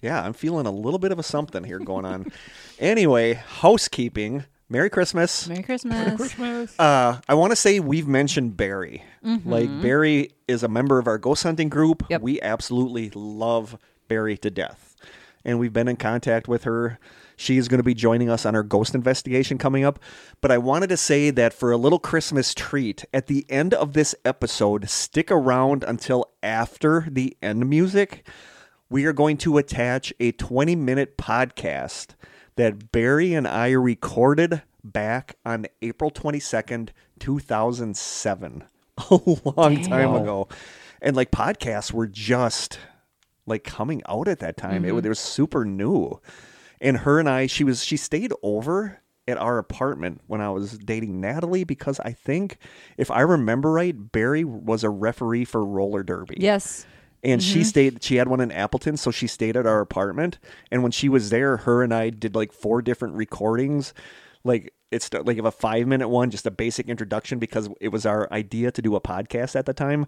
[0.00, 2.32] Yeah, I'm feeling a little bit of a something here going on.
[2.78, 4.44] anyway, housekeeping.
[4.70, 5.46] Merry Christmas.
[5.46, 5.92] Merry Christmas.
[6.06, 6.74] Merry Christmas.
[6.80, 9.04] Uh, I want to say we've mentioned Barry.
[9.44, 12.04] Like Barry is a member of our ghost hunting group.
[12.04, 12.12] Mm-hmm.
[12.12, 12.22] Yep.
[12.22, 13.76] We absolutely love
[14.08, 14.96] Barry to death,
[15.44, 16.98] and we've been in contact with her.
[17.40, 19.98] She is going to be joining us on our ghost investigation coming up.
[20.42, 23.94] But I wanted to say that for a little Christmas treat, at the end of
[23.94, 28.28] this episode, stick around until after the end music.
[28.90, 32.08] We are going to attach a 20 minute podcast
[32.56, 38.64] that Barry and I recorded back on April 22nd, 2007.
[39.10, 39.14] A
[39.56, 40.46] long time ago.
[41.00, 42.78] And like podcasts were just
[43.46, 44.84] like coming out at that time.
[44.84, 46.20] It, was- it was super new.
[46.80, 50.78] And her and I, she was she stayed over at our apartment when I was
[50.78, 52.56] dating Natalie because I think
[52.96, 56.86] if I remember right, Barry was a referee for roller derby Yes.
[57.22, 57.52] and Mm-hmm.
[57.52, 60.38] she stayed she had one in appleton so she stayed at our apartment
[60.70, 63.92] and when she was there her and i did like four different recordings
[64.42, 68.06] like it's like of a five minute one just a basic introduction because it was
[68.06, 70.06] our idea to do a podcast at the time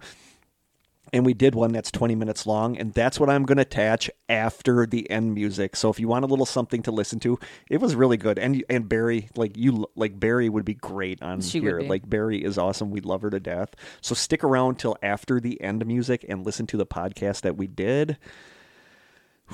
[1.12, 4.10] and we did one that's 20 minutes long and that's what i'm going to attach
[4.28, 7.80] after the end music so if you want a little something to listen to it
[7.80, 11.60] was really good and and barry like you like barry would be great on She
[11.60, 15.40] here like barry is awesome we love her to death so stick around till after
[15.40, 18.16] the end music and listen to the podcast that we did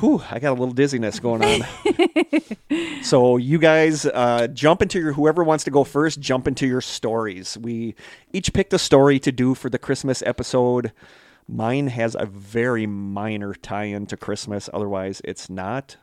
[0.00, 3.02] Whew, I got a little dizziness going on.
[3.02, 6.20] so you guys uh, jump into your whoever wants to go first.
[6.20, 7.58] Jump into your stories.
[7.58, 7.96] We
[8.32, 10.92] each picked a story to do for the Christmas episode.
[11.48, 14.68] Mine has a very minor tie-in to Christmas.
[14.72, 15.96] Otherwise, it's not.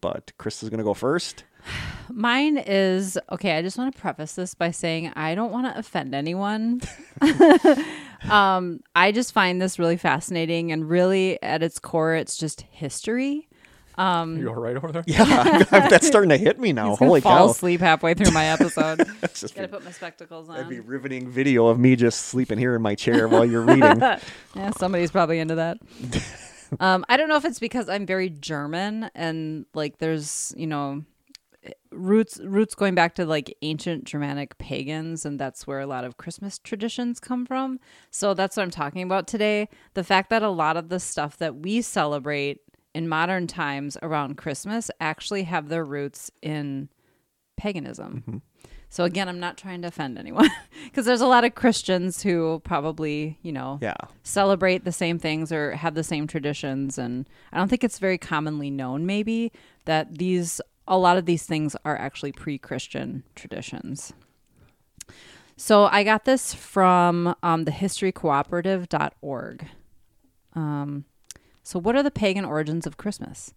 [0.00, 1.44] But Chris is going to go first.
[2.08, 3.58] Mine is okay.
[3.58, 6.80] I just want to preface this by saying I don't want to offend anyone.
[8.30, 13.48] um, I just find this really fascinating, and really, at its core, it's just history.
[13.98, 15.04] Um, You all right over there?
[15.06, 16.90] Yeah, that's starting to hit me now.
[16.90, 17.50] He's gonna Holy fall cow!
[17.50, 19.06] asleep halfway through my episode.
[19.22, 20.56] It's just Gotta put my spectacles on.
[20.56, 24.00] That'd be riveting video of me just sleeping here in my chair while you're reading.
[24.54, 25.78] Yeah, somebody's probably into that.
[26.80, 31.02] um, I don't know if it's because I'm very German and like there's you know
[31.90, 36.16] roots roots going back to like ancient Germanic pagans, and that's where a lot of
[36.16, 37.80] Christmas traditions come from.
[38.10, 39.68] So that's what I'm talking about today.
[39.94, 42.60] The fact that a lot of the stuff that we celebrate
[42.96, 46.88] in modern times around Christmas actually have their roots in
[47.56, 48.42] paganism.
[48.88, 50.48] So again, I'm not trying to offend anyone
[50.84, 53.96] because there's a lot of Christians who probably, you know, Yeah.
[54.22, 58.16] celebrate the same things or have the same traditions and I don't think it's very
[58.18, 59.52] commonly known maybe
[59.84, 64.12] that these a lot of these things are actually pre-Christian traditions.
[65.56, 69.66] So I got this from um, the historycooperative.org.
[70.54, 71.04] Um,
[71.66, 73.52] so what are the pagan origins of Christmas?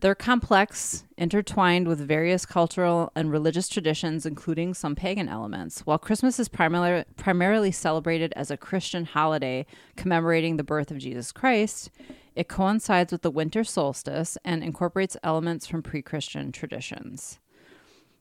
[0.00, 5.80] They're complex, intertwined with various cultural and religious traditions, including some pagan elements.
[5.80, 11.32] While Christmas is primarily, primarily celebrated as a Christian holiday commemorating the birth of Jesus
[11.32, 11.90] Christ,
[12.34, 17.40] it coincides with the winter solstice and incorporates elements from pre Christian traditions.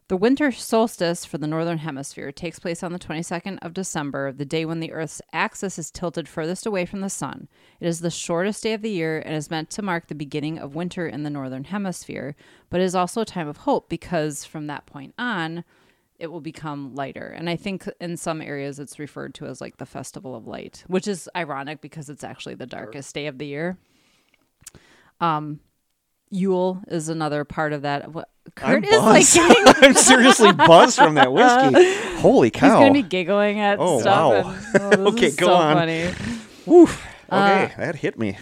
[0.08, 4.46] The winter solstice for the northern hemisphere takes place on the 22nd of December, the
[4.46, 7.48] day when the Earth's axis is tilted furthest away from the sun.
[7.80, 10.60] It is the shortest day of the year and is meant to mark the beginning
[10.60, 12.36] of winter in the northern hemisphere,
[12.70, 15.64] but it is also a time of hope because from that point on,
[16.20, 17.26] it will become lighter.
[17.36, 20.84] And I think in some areas it's referred to as like the Festival of Light,
[20.86, 23.80] which is ironic because it's actually the darkest day of the year.
[25.20, 25.62] Um,
[26.30, 28.12] Yule is another part of that.
[28.12, 31.94] What I'm Kurt is like getting I'm seriously buzzed from that whiskey.
[32.22, 32.68] Holy cow!
[32.68, 34.46] He's gonna be giggling at Oh, stuff.
[34.46, 34.56] wow.
[34.92, 35.76] and- oh, Okay, go so on.
[35.76, 36.14] Funny.
[36.66, 37.06] Woof.
[37.30, 38.38] Uh, Okay, that hit me.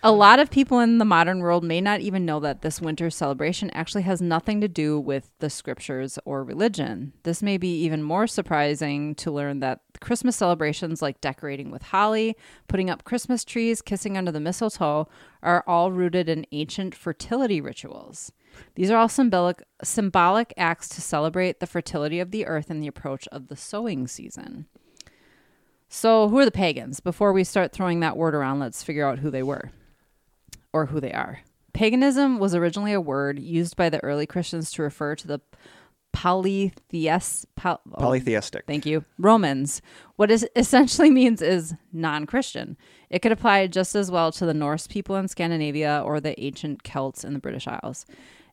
[0.00, 3.10] A lot of people in the modern world may not even know that this winter
[3.10, 7.14] celebration actually has nothing to do with the scriptures or religion.
[7.24, 12.36] This may be even more surprising to learn that Christmas celebrations like decorating with holly,
[12.68, 15.08] putting up Christmas trees, kissing under the mistletoe
[15.42, 18.30] are all rooted in ancient fertility rituals.
[18.76, 22.86] These are all symbolic symbolic acts to celebrate the fertility of the earth and the
[22.88, 24.66] approach of the sowing season.
[25.88, 27.00] So, who are the pagans?
[27.00, 29.72] Before we start throwing that word around, let's figure out who they were
[30.78, 31.40] or who they are.
[31.72, 35.40] Paganism was originally a word used by the early Christians to refer to the
[36.12, 38.64] polytheist poly, oh, Polytheistic.
[38.66, 39.04] Thank you.
[39.18, 39.82] Romans.
[40.16, 42.76] What it essentially means is non Christian.
[43.10, 46.82] It could apply just as well to the Norse people in Scandinavia or the ancient
[46.82, 48.06] Celts in the British Isles.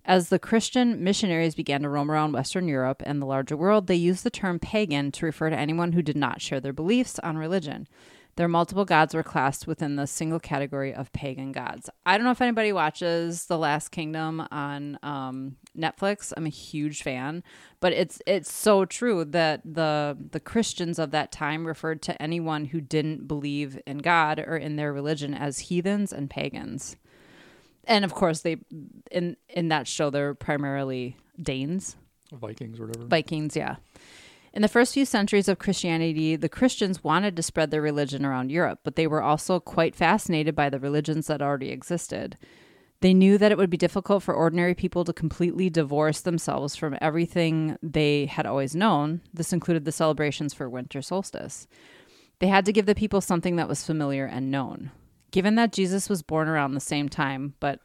[0.03, 3.95] As the Christian missionaries began to roam around Western Europe and the larger world, they
[3.95, 7.37] used the term pagan to refer to anyone who did not share their beliefs on
[7.37, 7.87] religion.
[8.37, 11.89] Their multiple gods were classed within the single category of pagan gods.
[12.05, 16.33] I don't know if anybody watches The Last Kingdom on um, Netflix.
[16.35, 17.43] I'm a huge fan,
[17.79, 22.65] but it's it's so true that the the Christians of that time referred to anyone
[22.65, 26.97] who didn't believe in God or in their religion as heathens and pagans.
[27.85, 28.57] And of course, they
[29.11, 31.95] in in that show they're primarily Danes.
[32.33, 33.05] Vikings or whatever.
[33.05, 33.77] Vikings, yeah.
[34.55, 38.51] In the first few centuries of Christianity, the Christians wanted to spread their religion around
[38.51, 42.37] Europe, but they were also quite fascinated by the religions that already existed.
[43.01, 46.97] They knew that it would be difficult for ordinary people to completely divorce themselves from
[47.01, 49.19] everything they had always known.
[49.33, 51.67] This included the celebrations for winter solstice.
[52.39, 54.91] They had to give the people something that was familiar and known.
[55.31, 57.81] Given that Jesus was born around the same time, but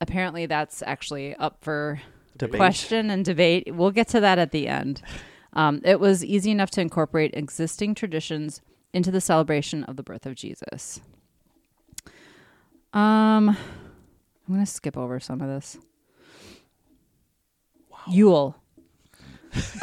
[0.00, 2.00] apparently that's actually up for
[2.36, 2.58] Debate.
[2.58, 3.72] question and debate.
[3.72, 5.00] We'll get to that at the end.
[5.56, 8.60] Um, it was easy enough to incorporate existing traditions
[8.92, 11.00] into the celebration of the birth of Jesus.
[12.92, 13.56] Um, I'm
[14.48, 15.78] going to skip over some of this.
[18.06, 18.54] Yule.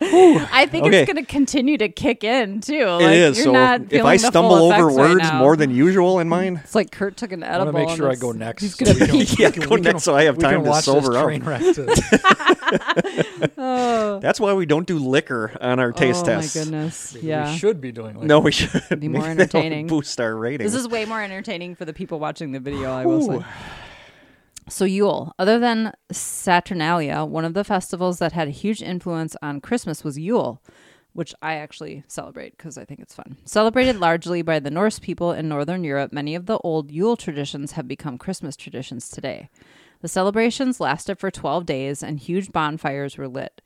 [0.00, 1.02] I think Okay.
[1.02, 2.74] it's going to continue to kick in too.
[2.74, 3.36] it Like, is.
[3.38, 6.28] You're So not if feeling I stumble over effects right words more than usual in
[6.28, 7.72] mine, it's like Kurt took an I edible.
[7.72, 8.62] want to make sure I it's- go next.
[8.62, 9.38] He's gonna we can- puke.
[9.38, 11.16] Yeah, we can- go we next can- so I have we time can to sober
[11.16, 11.24] up.
[11.24, 16.56] train wreck to- Oh, that's why we don't do liquor on our taste oh tests.
[16.56, 17.14] my goodness.
[17.14, 17.50] Maybe Yeah.
[17.52, 19.86] We should be doing like No, we should Be more entertaining.
[19.86, 20.64] Boost our rating.
[20.66, 23.44] This is way more entertaining for the people watching the video, I will say.
[24.68, 25.34] So, Yule.
[25.38, 30.18] Other than Saturnalia, one of the festivals that had a huge influence on Christmas was
[30.18, 30.62] Yule,
[31.12, 33.36] which I actually celebrate because I think it's fun.
[33.44, 37.72] Celebrated largely by the Norse people in Northern Europe, many of the old Yule traditions
[37.72, 39.50] have become Christmas traditions today.
[40.00, 43.60] The celebrations lasted for 12 days and huge bonfires were lit.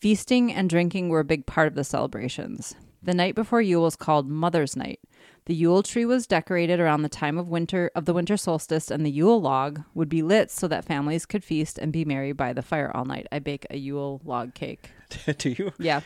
[0.00, 2.74] Feasting and drinking were a big part of the celebrations.
[3.02, 5.00] The night before Yule was called Mother's Night.
[5.46, 9.06] The Yule tree was decorated around the time of winter of the winter solstice, and
[9.06, 12.52] the Yule log would be lit so that families could feast and be merry by
[12.52, 13.28] the fire all night.
[13.30, 14.90] I bake a Yule log cake.
[15.38, 15.72] Do you?
[15.78, 16.00] Yeah.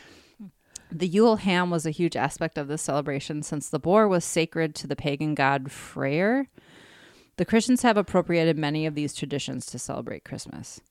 [0.91, 4.75] The Yule ham was a huge aspect of this celebration since the boar was sacred
[4.75, 6.47] to the pagan god Freyr.
[7.37, 10.81] The Christians have appropriated many of these traditions to celebrate Christmas.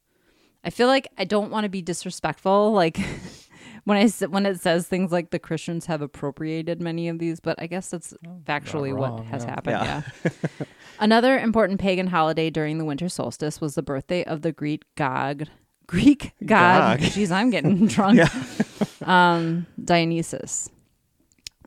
[0.65, 2.99] I feel like I don't want to be disrespectful, like
[3.85, 7.41] when I s- when it says things like the Christians have appropriated many of these,
[7.41, 8.15] but I guess that's
[8.45, 9.51] factually what has yeah.
[9.51, 9.77] happened.
[9.81, 10.03] Yeah.
[10.25, 10.67] Yeah.
[11.01, 15.49] Another important pagan holiday during the winter solstice was the birthday of the Greek god,
[15.87, 17.01] Greek god.
[17.01, 17.09] Gog.
[17.11, 18.21] Jeez, I'm getting drunk.
[19.09, 20.69] um, Dionysus.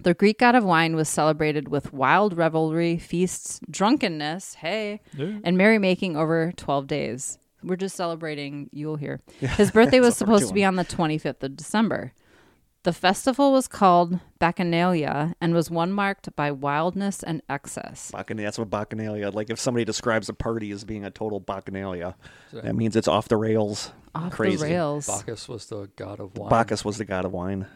[0.02, 5.40] The Greek god of wine was celebrated with wild revelry, feasts, drunkenness, hey, Yeah.
[5.44, 7.40] and merrymaking over 12 days.
[7.64, 9.20] We're just celebrating Yule here.
[9.40, 12.14] His birthday was That's what we're supposed to be on the 25th of December.
[12.84, 18.12] The festival was called Bacchanalia and was one marked by wildness and excess.
[18.14, 18.44] Bacchanalia.
[18.44, 19.34] That's what bacchanalia.
[19.34, 22.16] Like if somebody describes a party as being a total bacchanalia,
[22.52, 23.92] So- that means it's off the rails.
[24.14, 24.58] Off Crazy.
[24.58, 25.08] the rails.
[25.08, 26.50] Bacchus was the god of wine.
[26.50, 27.68] Bacchus was the god of wine.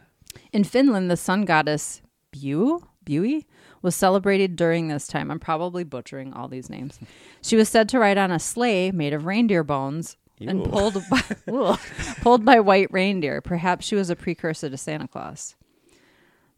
[0.52, 3.48] In Finland, the sun goddess Bu, Bui
[3.88, 5.32] was celebrated during this time.
[5.32, 7.00] I'm probably butchering all these names.
[7.42, 11.22] She was said to ride on a sleigh made of reindeer bones and pulled by,
[12.22, 13.40] pulled by white reindeer.
[13.40, 15.56] Perhaps she was a precursor to Santa Claus.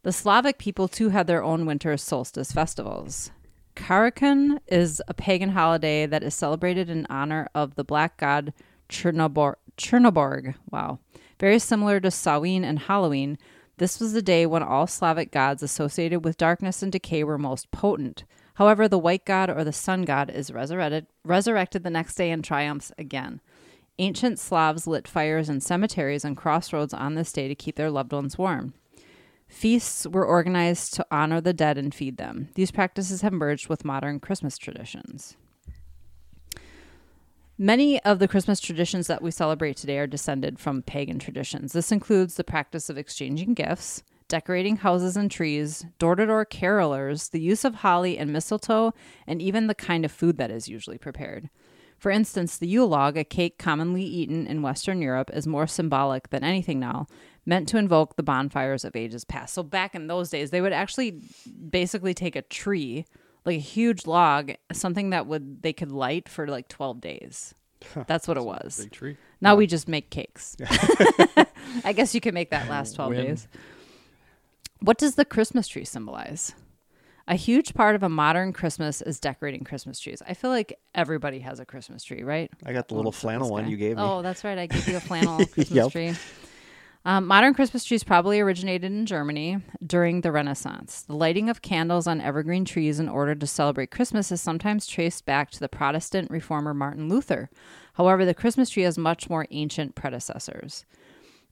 [0.02, 3.30] The Slavic people too had their own winter solstice festivals.
[3.76, 8.52] Karakan is a pagan holiday that is celebrated in honor of the black god
[8.88, 10.56] Chernobor- Chernoborg.
[10.72, 10.98] Wow.
[11.38, 13.38] Very similar to Samhain and Halloween,
[13.80, 17.70] this was the day when all Slavic gods associated with darkness and decay were most
[17.70, 18.24] potent.
[18.56, 22.44] However, the white god or the sun god is resurrected, resurrected the next day and
[22.44, 23.40] triumphs again.
[23.98, 28.12] Ancient Slavs lit fires in cemeteries and crossroads on this day to keep their loved
[28.12, 28.74] ones warm.
[29.48, 32.50] Feasts were organized to honor the dead and feed them.
[32.56, 35.38] These practices have merged with modern Christmas traditions.
[37.62, 41.74] Many of the Christmas traditions that we celebrate today are descended from pagan traditions.
[41.74, 47.32] This includes the practice of exchanging gifts, decorating houses and trees, door to door carolers,
[47.32, 48.94] the use of holly and mistletoe,
[49.26, 51.50] and even the kind of food that is usually prepared.
[51.98, 56.30] For instance, the Yule log, a cake commonly eaten in Western Europe, is more symbolic
[56.30, 57.08] than anything now,
[57.44, 59.52] meant to invoke the bonfires of ages past.
[59.52, 61.20] So back in those days, they would actually
[61.68, 63.04] basically take a tree,
[63.50, 67.54] like a huge log, something that would they could light for like 12 days.
[68.06, 68.78] That's what it was.
[68.82, 69.16] Big tree.
[69.40, 70.56] Now we just make cakes.
[71.84, 73.26] I guess you can make that last 12 Win.
[73.26, 73.48] days.
[74.80, 76.54] What does the Christmas tree symbolize?
[77.28, 80.20] A huge part of a modern Christmas is decorating Christmas trees.
[80.26, 82.50] I feel like everybody has a Christmas tree, right?
[82.66, 84.02] I got the little flannel one you gave me.
[84.02, 84.58] Oh, that's right.
[84.58, 85.92] I gave you a flannel Christmas Yep.
[85.92, 86.14] tree.
[87.02, 91.02] Um, modern Christmas trees probably originated in Germany during the Renaissance.
[91.02, 95.24] The lighting of candles on evergreen trees in order to celebrate Christmas is sometimes traced
[95.24, 97.48] back to the Protestant reformer Martin Luther.
[97.94, 100.84] However, the Christmas tree has much more ancient predecessors.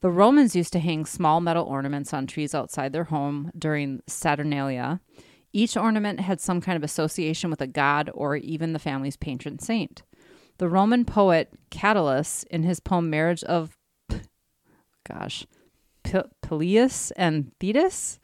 [0.00, 5.00] The Romans used to hang small metal ornaments on trees outside their home during Saturnalia.
[5.54, 9.58] Each ornament had some kind of association with a god or even the family's patron
[9.58, 10.02] saint.
[10.58, 13.77] The Roman poet Catullus, in his poem Marriage of,
[15.08, 15.46] gosh,
[16.02, 18.18] P- Peleus and Thetis,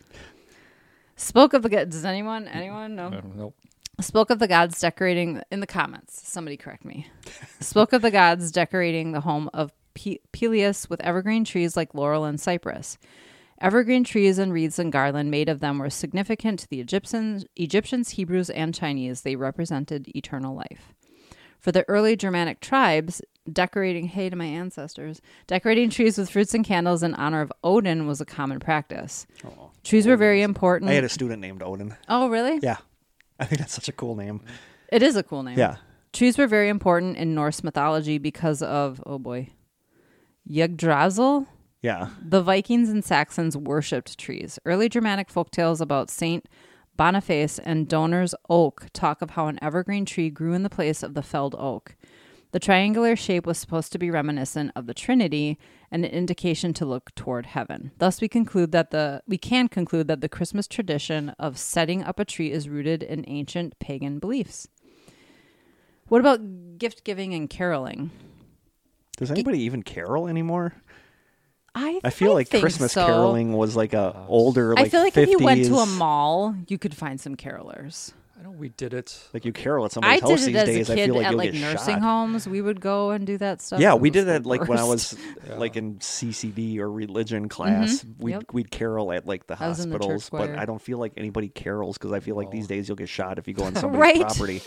[1.16, 1.90] spoke of the god.
[1.90, 3.52] Does anyone, anyone know?
[3.98, 6.20] I spoke of the gods decorating in the comments.
[6.28, 7.06] Somebody correct me.
[7.60, 12.24] spoke of the gods decorating the home of Pe- Peleus with evergreen trees like laurel
[12.24, 12.98] and cypress.
[13.60, 18.10] Evergreen trees and wreaths and garland made of them were significant to the Egyptians, Egyptians,
[18.10, 19.20] Hebrews, and Chinese.
[19.20, 20.92] They represented eternal life.
[21.60, 26.64] For the early Germanic tribes, decorating hay to my ancestors, decorating trees with fruits and
[26.64, 29.26] candles in honor of Odin was a common practice.
[29.44, 30.90] Oh, Trees were very important.
[30.90, 31.94] I had a student named Odin.
[32.09, 32.59] oh, really?
[32.62, 32.78] Yeah.
[33.38, 34.40] I think that's such a cool name.
[34.90, 35.59] It is a cool name.
[35.59, 35.76] Yeah.
[36.12, 39.50] Trees were very important in Norse mythology because of, oh boy,
[40.48, 41.46] Yggdrasil.
[41.83, 42.11] Yeah.
[42.22, 44.59] The Vikings and Saxons worshipped trees.
[44.64, 46.48] Early Germanic folktales about Saint
[46.96, 51.14] Boniface and Donar's oak talk of how an evergreen tree grew in the place of
[51.14, 51.96] the felled oak.
[52.54, 55.58] The triangular shape was supposed to be reminiscent of the Trinity
[55.90, 57.90] and an indication to look toward heaven.
[57.98, 62.20] Thus we conclude that the we can conclude that the Christmas tradition of setting up
[62.20, 64.68] a tree is rooted in ancient pagan beliefs.
[66.06, 68.12] What about gift giving and caroling?
[69.16, 70.74] Does anybody even carol anymore?
[71.74, 73.04] I I feel like think Christmas so.
[73.04, 75.22] caroling was like a oh, older like I feel like 50s.
[75.24, 78.12] if you went to a mall, you could find some carolers.
[78.38, 79.28] I know we did it.
[79.32, 81.04] like you carol at I somebody's did house it these as days, a I kid
[81.06, 82.02] feel like at you'll like get nursing shot.
[82.02, 82.48] homes.
[82.48, 83.78] We would go and do that stuff.
[83.80, 85.14] Yeah, It we was did the that like when I worst.
[85.48, 88.04] was like in CCD or religion class.
[88.04, 88.28] We'd Mm-hmm.
[88.28, 88.44] Yep.
[88.52, 90.56] we'd carol at like the I was in the church hospitals, but choir.
[90.58, 93.38] I don't feel like anybody carols because I feel like these days you'll get shot
[93.38, 94.20] if you go on somebody's Right.
[94.20, 94.62] property.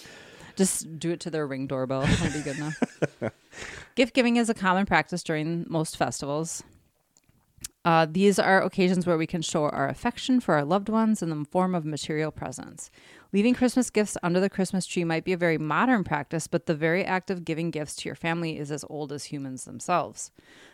[0.55, 2.01] Just do it to their ring doorbell.
[2.01, 2.81] That'll be good enough.
[3.95, 6.63] Gift giving is a common practice during most festivals.
[7.85, 11.29] Uh, these are occasions where we can show our affection for our loved ones in
[11.29, 12.89] the form of material presents.
[13.33, 16.75] Leaving Christmas gifts under the Christmas tree might be a very modern practice, but the
[16.75, 20.31] very act of giving gifts to your family is as old as humans themselves.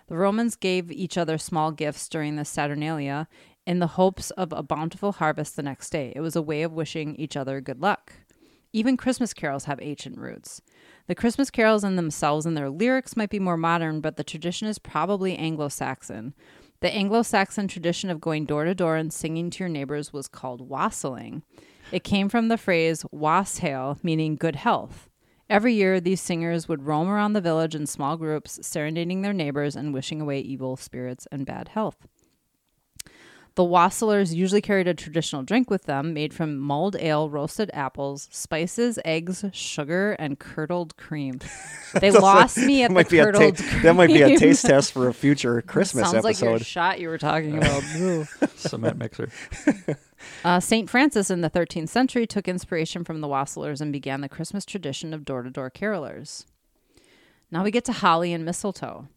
[0.07, 3.27] The Romans gave each other small gifts during the Saturnalia
[3.65, 6.13] in the hopes of a bountiful harvest the next day.
[6.15, 8.13] It was a way of wishing each other good luck.
[8.71, 10.61] Even Christmas carols have ancient roots.
[11.07, 14.67] The Christmas carols in themselves and their lyrics might be more modern, but the tradition
[14.67, 16.33] is probably Anglo Saxon.
[16.81, 20.27] The Anglo Saxon tradition of going door to door and singing to your neighbors was
[20.27, 21.43] called wassailing.
[21.91, 25.09] It came from the phrase wassail, meaning good health.
[25.49, 29.75] Every year, these singers would roam around the village in small groups, serenading their neighbors
[29.75, 32.07] and wishing away evil spirits and bad health.
[33.55, 38.27] The wassailers usually carried a traditional drink with them made from mulled ale, roasted apples,
[38.31, 41.39] spices, eggs, sugar, and curdled cream.
[42.01, 43.81] They lost me at That the might be a ta- curdled cream.
[43.83, 47.07] that might be a taste test for a future Christmas Sounds like your shot you
[47.07, 48.49] were talking uh, about.
[48.57, 49.29] Cement mixer.
[50.43, 50.89] Uh, St.
[50.89, 55.13] Francis in the 13th century took inspiration from the wassailers and began the Christmas tradition
[55.13, 56.45] of door to door carolers.
[57.51, 59.07] Now we get to holly and mistletoe.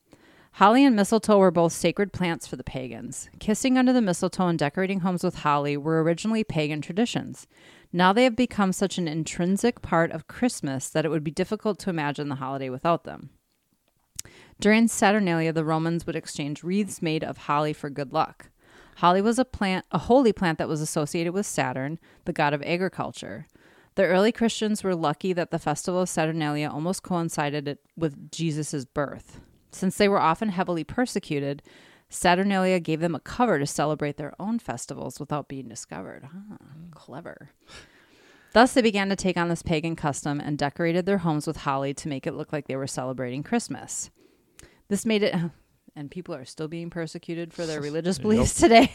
[0.52, 3.28] Holly and mistletoe were both sacred plants for the pagans.
[3.40, 7.46] Kissing under the mistletoe and decorating homes with holly were originally pagan traditions.
[7.92, 11.78] Now they have become such an intrinsic part of Christmas that it would be difficult
[11.80, 13.30] to imagine the holiday without them.
[14.58, 18.48] During Saturnalia, the Romans would exchange wreaths made of holly for good luck.
[18.96, 22.62] Holly was a plant, a holy plant that was associated with Saturn, the god of
[22.62, 23.46] agriculture.
[23.94, 29.40] The early Christians were lucky that the festival of Saturnalia almost coincided with Jesus' birth.
[29.70, 31.62] Since they were often heavily persecuted,
[32.08, 36.28] Saturnalia gave them a cover to celebrate their own festivals without being discovered.
[36.32, 36.56] Ah,
[36.92, 37.50] clever.
[38.52, 41.92] Thus, they began to take on this pagan custom and decorated their homes with holly
[41.94, 44.10] to make it look like they were celebrating Christmas.
[44.88, 45.34] This made it,
[45.96, 48.92] and people are still being persecuted for their religious beliefs today.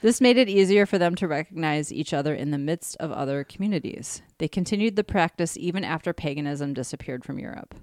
[0.00, 3.42] This made it easier for them to recognize each other in the midst of other
[3.42, 4.22] communities.
[4.38, 7.74] They continued the practice even after paganism disappeared from Europe.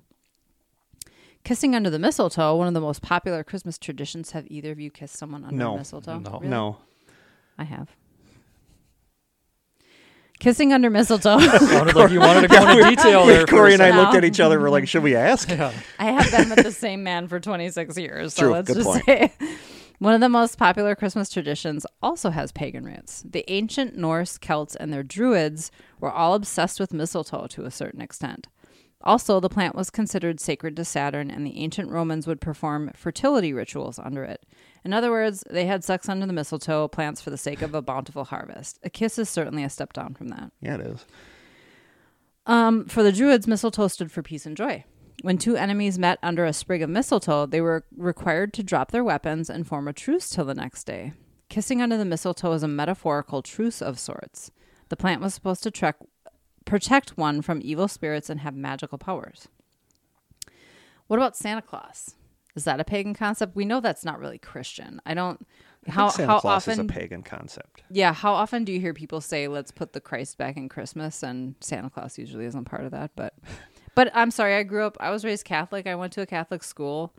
[1.43, 4.31] Kissing under the mistletoe, one of the most popular Christmas traditions.
[4.31, 5.77] Have either of you kissed someone under No.
[5.77, 6.19] mistletoe?
[6.19, 6.31] No.
[6.31, 6.47] Really?
[6.47, 6.77] No.
[7.57, 7.89] I have.
[10.39, 11.39] Kissing under mistletoe.
[11.39, 13.45] Sounded like you wanted to go into detail there.
[13.45, 14.01] Kory and I second.
[14.01, 14.59] looked at each other.
[14.59, 15.49] We're like, should we ask?
[15.49, 15.71] Yeah.
[15.97, 18.33] I have been with the same man for 26 years.
[18.33, 18.51] So True.
[18.51, 19.05] let's Good just point.
[19.05, 19.33] say
[19.99, 23.23] one of the most popular Christmas traditions also has pagan roots.
[23.29, 25.71] The ancient Norse, Celts, and their Druids
[26.01, 28.47] were all obsessed with mistletoe to a certain extent.
[29.01, 33.53] Also, the plant was considered sacred to Saturn, and the ancient Romans would perform fertility
[33.53, 34.43] rituals under it.
[34.85, 37.81] In other words, they had sex under the mistletoe plants for the sake of a
[37.81, 38.79] bountiful harvest.
[38.83, 40.51] A kiss is certainly a step down from that.
[40.61, 41.05] Yeah, it is.
[42.45, 44.83] Um, for the Druids, mistletoe stood for peace and joy.
[45.23, 49.03] When two enemies met under a sprig of mistletoe, they were required to drop their
[49.03, 51.13] weapons and form a truce till the next day.
[51.49, 54.51] Kissing under the mistletoe is a metaphorical truce of sorts.
[54.89, 55.95] The plant was supposed to trek,
[56.65, 59.47] protect one from evil spirits and have magical powers.
[61.07, 62.13] What about Santa Claus?
[62.55, 63.55] Is that a pagan concept?
[63.55, 65.01] We know that's not really Christian.
[65.05, 65.45] I don't.
[65.87, 66.71] I How Santa how Claus often?
[66.73, 67.83] is a pagan concept.
[67.91, 71.21] Yeah, how often do you hear people say, "Let's put the Christ back in Christmas"?
[71.21, 73.11] And Santa Claus usually isn't part of that.
[73.15, 73.33] But,
[73.93, 74.97] but I'm sorry, I grew up.
[74.99, 75.85] I was raised Catholic.
[75.85, 77.13] I went to a Catholic school.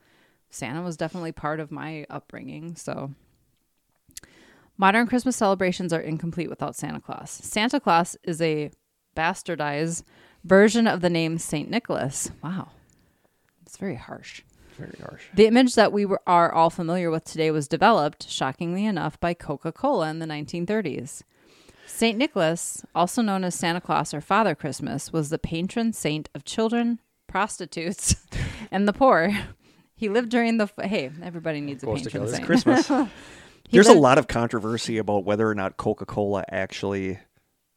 [0.50, 2.76] Santa was definitely part of my upbringing.
[2.76, 3.12] So,
[4.78, 7.30] modern Christmas celebrations are incomplete without Santa Claus.
[7.30, 8.70] Santa Claus is a
[9.16, 10.02] bastardized
[10.44, 12.30] version of the name Saint Nicholas.
[12.42, 12.70] Wow,
[13.62, 14.42] it's very harsh.
[14.78, 15.22] Very harsh.
[15.34, 19.34] The image that we were, are all familiar with today was developed, shockingly enough, by
[19.34, 21.22] Coca Cola in the 1930s.
[21.86, 22.18] St.
[22.18, 27.00] Nicholas, also known as Santa Claus or Father Christmas, was the patron saint of children,
[27.26, 28.16] prostitutes,
[28.70, 29.30] and the poor.
[29.94, 30.68] He lived during the.
[30.82, 32.44] Hey, everybody needs a Goes patron saint.
[32.44, 32.90] Christmas.
[33.68, 37.18] He There's a lot of controversy about whether or not Coca-Cola actually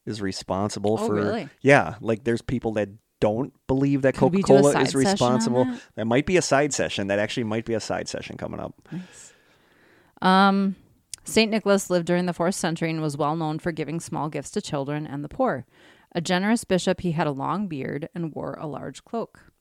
[0.05, 1.15] is responsible Oh, for.
[1.15, 1.49] really?
[1.61, 2.89] Yeah, like there's people that
[3.19, 5.65] don't believe that Could we do a Coca-Cola is responsible.
[5.65, 5.81] that?
[5.95, 7.07] That might be a side session.
[7.07, 8.73] That actually might be a side session coming up.
[10.21, 10.75] Um,
[11.23, 14.51] Saint Nicholas lived during the fourth century and was well known for giving small gifts
[14.51, 15.65] to children and the poor.
[16.13, 19.51] A generous bishop, he had a long beard and wore a large cloak.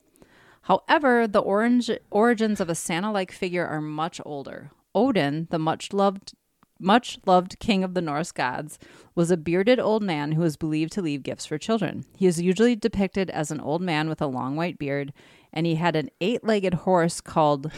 [0.62, 4.70] However, the orange origins of a Santa-like figure are much older.
[4.94, 6.32] Odin, the much loved
[6.78, 8.78] much loved king of the Norse gods,
[9.14, 12.04] was a bearded old man who was believed to leave gifts for children.
[12.16, 15.12] He is usually depicted as an old man with a long white beard,
[15.52, 17.70] and he had an eight-legged horse called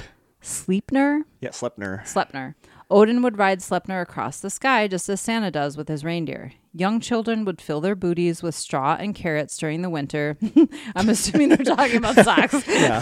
[0.43, 1.23] Sleipnir.
[1.41, 2.03] Yeah, Slepner.
[2.05, 2.55] Sleipnir.
[2.91, 6.53] Odin would ride Sleipnir across the sky just as Santa does with his reindeer.
[6.73, 10.37] Young children would fill their booties with straw and carrots during the winter.
[10.97, 12.65] I'm assuming they're talking about socks.
[12.69, 13.01] Yeah.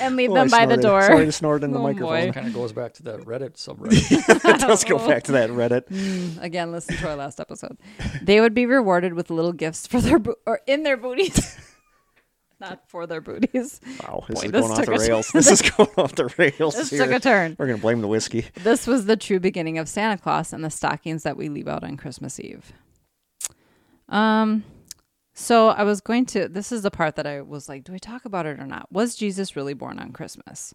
[0.00, 1.02] and leave Oh, I them by the door.
[1.02, 2.26] Sorry to snort in the Oh, microphone.
[2.26, 2.32] boy.
[2.32, 4.54] Kind of goes back to that Reddit subreddit.
[4.54, 5.88] it does go back to that Reddit.
[5.88, 7.78] Mm, again, listen to our last episode.
[8.22, 11.56] They would be rewarded with little gifts for their bo- or in their booties.
[12.60, 13.80] Not for their booties.
[14.02, 15.28] Wow, this Boy, is this going off the rails.
[15.32, 17.06] This is going off the rails This here.
[17.06, 17.56] took a turn.
[17.58, 18.46] We're gonna blame the whiskey.
[18.62, 21.82] This was the true beginning of Santa Claus and the stockings that we leave out
[21.84, 22.72] on Christmas Eve.
[24.08, 24.64] Um,
[25.32, 26.48] so I was going to.
[26.48, 28.90] This is the part that I was like, do I talk about it or not?
[28.92, 30.74] Was Jesus really born on Christmas?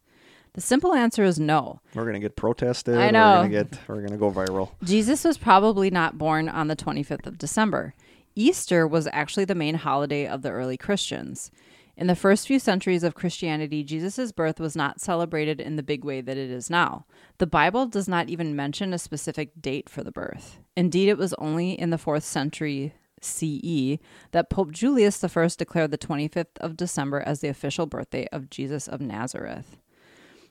[0.54, 1.82] The simple answer is no.
[1.94, 2.96] We're gonna get protested.
[2.96, 3.36] I We're know.
[3.36, 3.80] gonna get.
[3.88, 4.72] We're gonna go viral.
[4.84, 7.94] Jesus was probably not born on the 25th of December.
[8.36, 11.52] Easter was actually the main holiday of the early Christians.
[11.98, 16.04] In the first few centuries of Christianity, Jesus' birth was not celebrated in the big
[16.04, 17.06] way that it is now.
[17.38, 20.60] The Bible does not even mention a specific date for the birth.
[20.76, 23.98] Indeed, it was only in the 4th century CE
[24.32, 28.88] that Pope Julius I declared the 25th of December as the official birthday of Jesus
[28.88, 29.78] of Nazareth.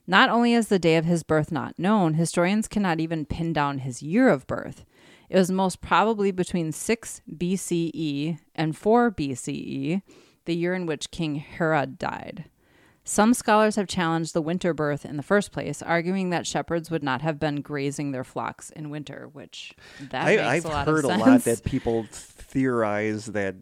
[0.07, 3.79] Not only is the day of his birth not known, historians cannot even pin down
[3.79, 4.85] his year of birth.
[5.31, 10.03] It was most probably between 6 BCE and 4 BCE,
[10.45, 12.45] the year in which King Herod died.
[13.07, 17.03] Some scholars have challenged the winter birth in the first place, arguing that shepherds would
[17.03, 19.75] not have been grazing their flocks in winter, which
[20.11, 23.57] that I, makes I've a lot heard of a lot that people theorize that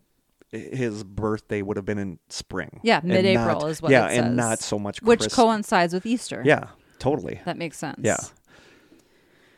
[0.51, 2.79] his birthday would have been in spring.
[2.85, 5.03] Yeah, mid-April not- is what Yeah, and not so much.
[5.03, 6.43] which coincides with Easter.
[6.45, 6.69] Yeah,
[7.01, 7.41] totally.
[7.45, 7.99] That makes sense.
[8.03, 8.19] Yeah.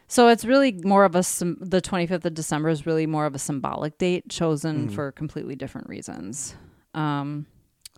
[0.07, 3.39] So it's really more of a the 25th of December is really more of a
[3.39, 4.95] symbolic date chosen Mm-hmm.
[4.95, 6.55] for completely different reasons.
[6.95, 7.47] Um,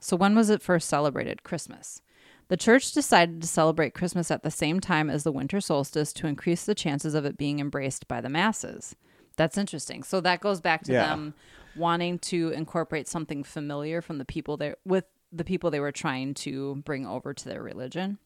[0.00, 1.42] so when was it first celebrated?
[1.42, 2.02] Christmas.
[2.48, 6.26] The church decided to celebrate Christmas at the same time as the winter solstice to
[6.28, 8.94] increase the chances of it being embraced by the masses.
[9.36, 10.02] That's interesting.
[10.02, 11.06] So that goes back to Yeah.
[11.08, 11.34] them
[11.74, 16.32] wanting to incorporate something familiar from the people there with the people they were trying
[16.34, 18.18] to bring over to their religion.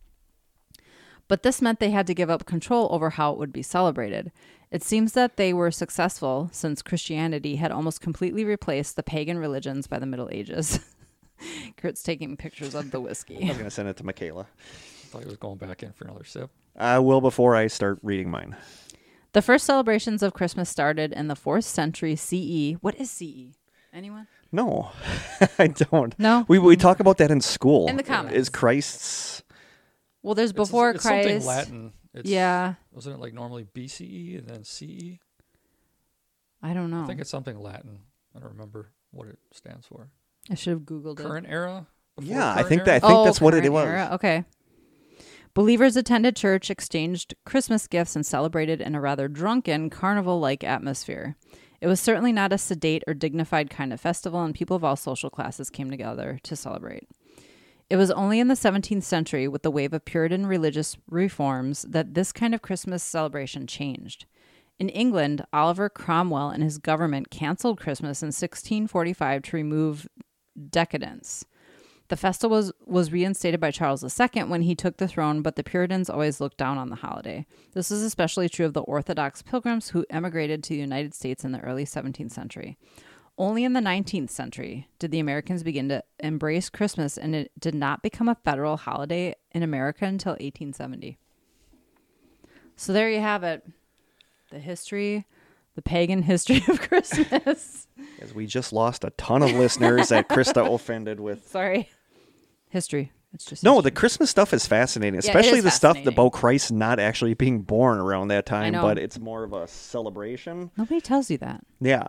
[1.26, 4.32] But this meant they had to give up control over how it would be celebrated.
[4.70, 9.86] It seems that they were successful since Christianity had almost completely replaced the pagan religions
[9.88, 10.78] by the Middle Ages.
[11.76, 13.38] Kurt's taking pictures of the whiskey.
[13.50, 14.46] I'm gonna send it to Michaela.
[14.62, 16.50] I thought he was going back in for another sip.
[16.76, 18.56] I will before I start reading mine.
[19.32, 22.76] The first celebrations of Christmas started in the 4th century CE.
[22.80, 23.56] What is CE?
[23.92, 24.28] Anyone?
[24.52, 24.90] No,
[25.58, 26.16] I don't.
[26.18, 26.44] No?
[26.48, 27.88] We we talk about that in school.
[27.88, 28.36] In the comments.
[28.36, 29.42] Is Christ's?
[30.22, 31.28] Well, there's It's- before it's, Christ.
[31.28, 31.92] something Latin.
[32.14, 35.18] It's, Yeah, Wasn't it like normally BCE and then CE?
[36.62, 37.02] I don't know.
[37.02, 38.00] I think it's something Latin.
[38.36, 40.08] I don't remember what it stands for.
[40.50, 41.22] I should have Googled it.
[41.22, 41.86] Current era?
[42.16, 42.84] Before Yeah, I think era?
[42.86, 43.86] that- I think oh, that's what it current was.
[43.86, 44.08] era.
[44.12, 44.44] Okay.
[45.54, 51.36] Believers attended church, exchanged Christmas gifts, and celebrated in a rather drunken, carnival like atmosphere.
[51.80, 54.96] It was certainly not a sedate or dignified kind of festival, and people of all
[54.96, 57.08] social classes came together to celebrate.
[57.90, 62.14] It was only in the 17th century, with the wave of Puritan religious reforms, that
[62.14, 64.26] this kind of Christmas celebration changed.
[64.78, 70.08] In England, Oliver Cromwell and his government canceled Christmas in 1645 to remove
[70.70, 71.44] decadence.
[72.08, 75.64] The festival was, was reinstated by Charles II when he took the throne, but the
[75.64, 77.44] Puritans always looked down on the holiday.
[77.72, 81.52] This is especially true of the Orthodox pilgrims who emigrated to the United States in
[81.52, 82.78] the early 17th century.
[83.40, 87.74] Only in the 19th century did the Americans begin to embrace Christmas, and it did
[87.74, 91.16] not become a federal holiday in America until 1870.
[92.76, 93.66] So there you have it
[94.50, 95.24] the history,
[95.74, 97.86] the pagan history of Christmas.
[98.20, 101.48] As we just lost a ton of listeners that Krista offended with.
[101.48, 101.88] Sorry.
[102.68, 103.10] History.
[103.32, 103.84] It's just No, history.
[103.84, 107.98] the Christmas stuff is fascinating, especially is the stuff about Christ not actually being born
[108.00, 110.70] around that time, but it's more of a celebration.
[110.76, 111.64] Nobody tells you that.
[111.80, 112.08] Yeah,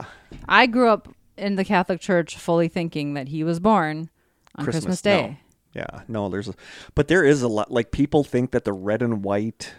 [0.50, 1.08] I grew up
[1.38, 4.10] in the Catholic Church fully thinking that he was born
[4.56, 5.40] on Christmas, Christmas, Day.
[5.74, 6.54] Yeah, no, there's, a,
[6.96, 7.72] but there is a lot.
[7.72, 9.74] Like people think that the red and white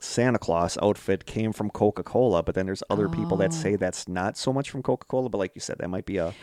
[0.00, 3.76] Santa Claus outfit came from Coca Cola, but then there's other people that say oh.
[3.76, 5.28] that's not so much from Coca Cola.
[5.28, 6.34] But like you said, that might be a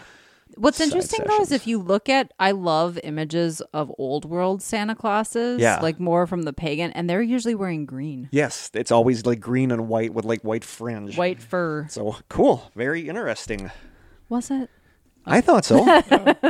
[0.57, 4.95] What's interesting though is if you look at, I love images of old world Santa
[4.95, 5.79] Clauses, Yeah.
[5.81, 8.69] like more from the pagan, and they're usually wearing green, yes.
[8.73, 11.17] It's always like green and white with like white fringe.
[11.17, 11.87] white fur.
[11.89, 13.71] So cool, very interesting.
[14.29, 14.69] Was it
[15.25, 15.83] I thought so.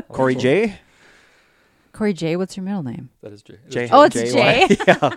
[0.10, 0.80] Kory J.
[1.94, 2.36] Kory J?
[2.36, 3.10] What's your middle name?
[3.22, 3.58] That is Jay.
[3.70, 3.90] J.
[3.92, 4.32] Oh, it's J.
[4.32, 4.78] Jay.
[4.88, 5.10] yeah.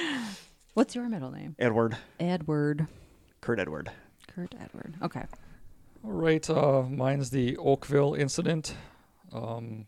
[0.74, 1.56] What's your middle name?
[1.58, 1.96] Edward.
[2.20, 2.86] Edward.
[3.40, 3.90] Kurt Edward.
[4.28, 4.94] Kurt Edward.
[5.02, 5.24] Okay.
[6.04, 8.76] All right, uh, mine's the Oakville incident.
[9.32, 9.86] Um,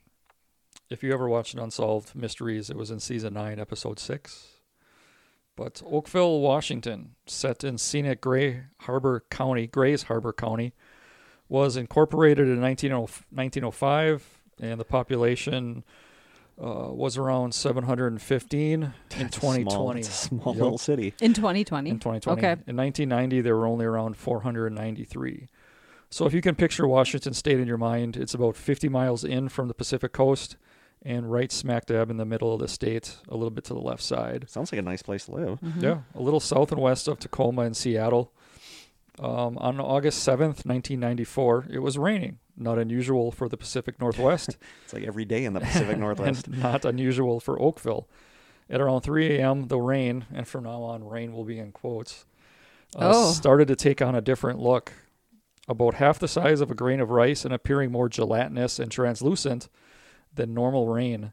[0.91, 4.49] if you ever watched Unsolved Mysteries, it was in season nine, episode six.
[5.55, 10.73] But Oakville, Washington, set in scenic Gray Harbor County, Grays Harbor County,
[11.49, 15.85] was incorporated in 19, 1905, and the population
[16.61, 20.01] uh, was around 715 in It's a small- 2020.
[20.01, 20.63] It's a small Yep.
[20.63, 21.15] little city.
[21.21, 21.91] In 2020.
[21.91, 22.39] in 2020.
[22.41, 22.53] Okay.
[22.67, 25.47] In 1990, there were only around 493.
[26.11, 29.49] So if you can picture Washington State in your mind, it's about 50 miles in
[29.49, 30.57] from the Pacific coast
[31.03, 33.81] and right smack dab in the middle of the state, a little bit to the
[33.81, 34.47] left side.
[34.51, 35.61] Sounds like a nice place to live.
[35.61, 35.81] Mhm.
[35.83, 38.33] Yeah, a little south and west of Tacoma and Seattle.
[39.21, 42.39] Um, on August 7th, 1994, it was raining.
[42.57, 44.57] Not unusual for the Pacific Northwest.
[44.85, 46.47] It's like every day in the Pacific Northwest.
[46.47, 48.09] and not unusual for Oakville.
[48.71, 52.27] At around 3 a.m., the rain, and from now on, rain will be in quotes,
[52.97, 53.33] uh, Oh.
[53.33, 54.93] started to take on a different look.
[55.69, 59.69] About half the size of a grain of rice and appearing more gelatinous and translucent
[60.35, 61.33] than normal rain.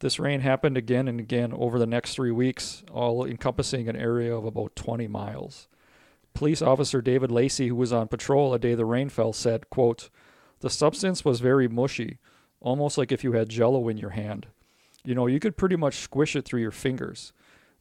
[0.00, 4.34] This rain happened again and again over the next three weeks, all encompassing an area
[4.36, 5.68] of about 20 miles.
[6.34, 10.10] Police officer David Lacey, who was on patrol a day the rain fell, said, quote,
[10.60, 12.18] The substance was very mushy,
[12.60, 14.46] almost like if you had jello in your hand.
[15.04, 17.32] You know, you could pretty much squish it through your fingers.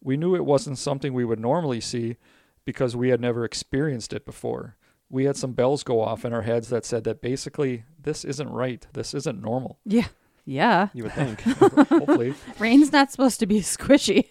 [0.02, 2.18] We knew it wasn't something we would normally see
[2.66, 4.78] because we had never experienced it before.
[5.10, 8.50] We had some bells go off in our heads that said that basically this isn't
[8.50, 8.86] right.
[8.94, 9.80] This isn't normal.
[9.86, 10.08] Yeah.
[10.46, 10.90] Yeah.
[10.94, 11.42] You would think.
[11.42, 12.36] Hopefully.
[12.60, 14.30] Rain's not supposed to be squishy.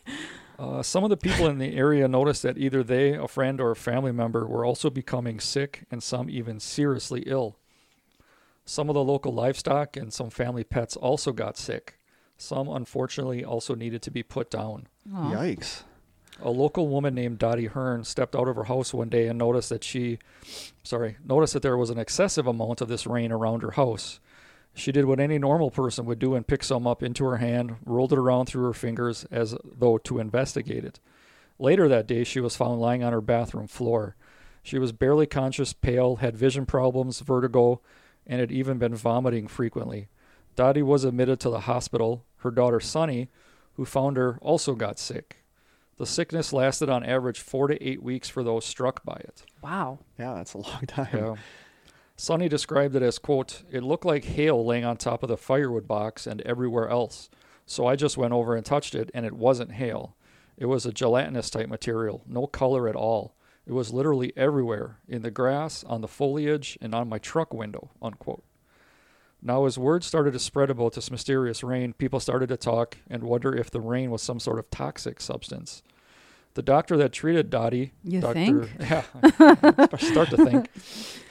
[0.59, 3.71] Uh, some of the people in the area noticed that either they, a friend, or
[3.71, 7.57] a family member were also becoming sick and some even seriously ill.
[8.65, 11.99] Some of the local livestock and some family pets also got sick.
[12.37, 14.89] Some, unfortunately, also needed to be put down.
[15.15, 15.33] Aw.
[15.33, 15.83] Yikes.
[16.41, 19.71] A local woman named Dottie Hearn stepped out of her house one day and noticed
[19.71, 20.19] that she,
[20.83, 24.21] sorry, noticed that there was an excessive amount of this rain around her house.
[24.79, 27.76] She did what any normal person would do and picked some up into her hand,
[27.85, 31.01] rolled it around through her fingers as though to investigate it.
[31.59, 34.14] Later that day, she was found lying on her bathroom floor.
[34.62, 37.81] She was barely conscious, pale, had vision problems, vertigo,
[38.26, 40.09] and had even been vomiting frequently.
[40.55, 42.24] Dottie was admitted to the hospital.
[42.39, 43.31] Her daughter, Sunny,
[43.74, 45.45] who found her, also got sick.
[45.97, 49.43] The sickness lasted on average four to eight weeks for those struck by it.
[49.62, 49.99] Wow.
[50.18, 51.09] Yeah, that's a long time.
[51.12, 51.35] Yeah.
[52.21, 55.87] Sunny described it as, quote, it looked like hail laying on top of the firewood
[55.87, 57.31] box and everywhere else.
[57.64, 60.16] So I just went over and touched it, and it wasn't hail.
[60.57, 63.37] It was a gelatinous type material, no color at all.
[63.69, 67.91] It was literally everywhere in the grass, on the foliage, and on my truck window,
[68.03, 68.43] unquote.
[69.41, 73.23] Now, as word started to spread about this mysterious rain, people started to talk and
[73.23, 75.85] wonder if the rain was some sort of toxic substance.
[76.55, 78.34] The doctor that treated Dottie, You Dr.
[78.34, 78.70] think?
[78.80, 79.03] Yeah,
[79.99, 80.68] start to think.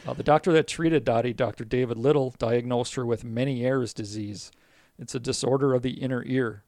[0.07, 1.65] Uh, the doctor that treated Dottie, Dr.
[1.65, 4.51] David Little, diagnosed her with Meniere's disease.
[4.97, 6.63] It's a disorder of the inner ear.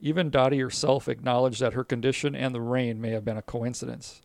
[0.00, 4.22] Even Dottie herself acknowledged that her condition and the rain may have been a coincidence.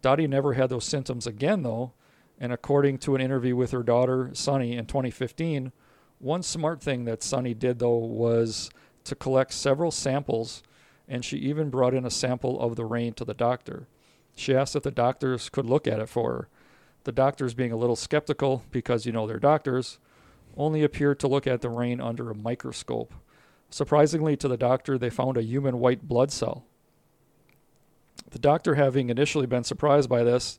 [0.00, 1.92] Dottie never had those symptoms again, though,
[2.38, 5.72] and according to an interview with her daughter, Sunny, in 2015,
[6.20, 8.70] one smart thing that Sunny did, though, was
[9.04, 10.62] to collect several samples,
[11.08, 13.86] and she even brought in a sample of the rain to the doctor.
[14.36, 16.48] She asked if the doctors could look at it for her.
[17.04, 19.98] The doctors, being a little skeptical because you know they're doctors,
[20.56, 23.12] only appeared to look at the rain under a microscope.
[23.70, 26.64] Surprisingly to the doctor, they found a human white blood cell.
[28.30, 30.58] The doctor, having initially been surprised by this,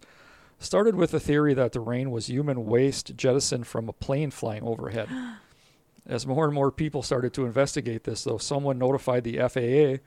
[0.60, 4.64] started with the theory that the rain was human waste jettisoned from a plane flying
[4.64, 5.10] overhead.
[6.08, 10.04] As more and more people started to investigate this, though, someone notified the FAA,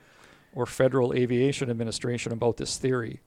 [0.53, 3.21] or Federal Aviation Administration, about this theory.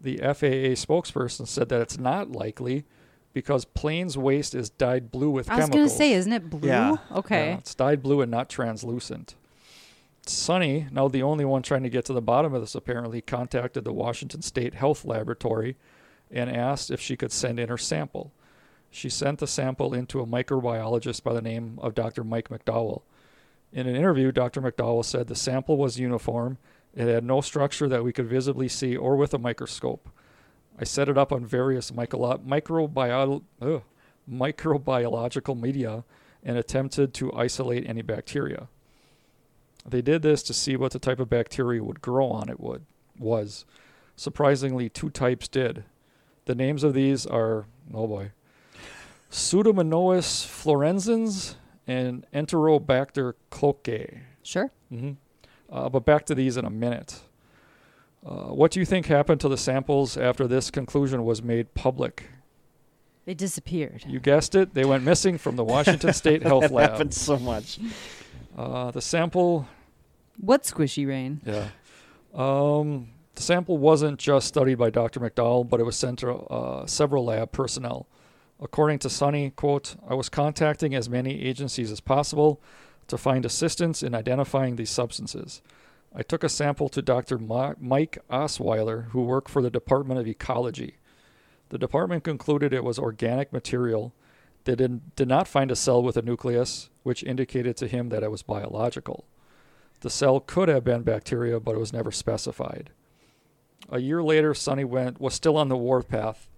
[0.00, 2.84] The FAA spokesperson said that it's not likely
[3.32, 5.58] because planes' waste is dyed blue with chemicals.
[5.58, 5.92] I was chemicals.
[5.92, 6.68] gonna say, isn't it blue?
[6.68, 6.96] Yeah.
[7.12, 7.50] Okay.
[7.50, 9.34] Yeah, it's dyed blue and not translucent.
[10.26, 13.84] Sunny, now the only one trying to get to the bottom of this, apparently contacted
[13.84, 15.76] the Washington State Health Laboratory
[16.30, 18.32] and asked if she could send in her sample.
[18.90, 22.22] She sent the sample into a microbiologist by the name of Dr.
[22.24, 23.02] Mike McDowell.
[23.72, 24.60] In an interview, Dr.
[24.60, 26.58] McDowell said the sample was uniform.
[26.94, 30.10] It had no structure that we could visibly see or with a microscope.
[30.78, 33.82] I set it up on various ugh,
[34.30, 36.04] microbiological media
[36.44, 38.68] and attempted to isolate any bacteria.
[39.86, 42.84] They did this to see what the type of bacteria would grow on it would
[43.18, 43.64] was.
[44.16, 45.84] Surprisingly, two types did.
[46.44, 48.32] The names of these are oh boy.
[49.30, 51.54] Pseudomonas fluorescens
[51.86, 54.20] and Enterobacter cloacae.
[54.42, 54.70] Sure.
[54.92, 55.12] Mm-hmm.
[55.70, 57.20] Uh, but back to these in a minute.
[58.24, 62.28] Uh, what do you think happened to the samples after this conclusion was made public?
[63.24, 64.04] They disappeared.
[64.06, 66.90] You guessed it, they went missing from the Washington State Health that Lab.
[66.90, 67.78] happens so much.
[68.56, 69.66] Uh, the sample,
[70.38, 71.40] What squishy rain?
[71.44, 71.68] yeah,
[72.34, 75.20] um, the sample wasn't just studied by Dr.
[75.20, 78.06] McDowell, but it was sent to uh, several lab personnel.
[78.62, 82.62] According to Sunny, quote, I was contacting as many agencies as possible
[83.08, 85.62] to find assistance in identifying these substances.
[86.14, 87.38] I took a sample to Dr.
[87.38, 90.98] Ma- Mike Osweiler, who worked for the Department of Ecology.
[91.70, 94.14] The department concluded it was organic material.
[94.62, 98.22] They did, did not find a cell with a nucleus, which indicated to him that
[98.22, 99.24] it was biological.
[100.02, 102.90] The cell could have been bacteria, but it was never specified.
[103.90, 106.48] A year later, Sunny went was still on the warpath.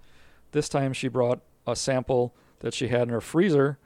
[0.52, 3.78] This time, she brought a sample that she had in her freezer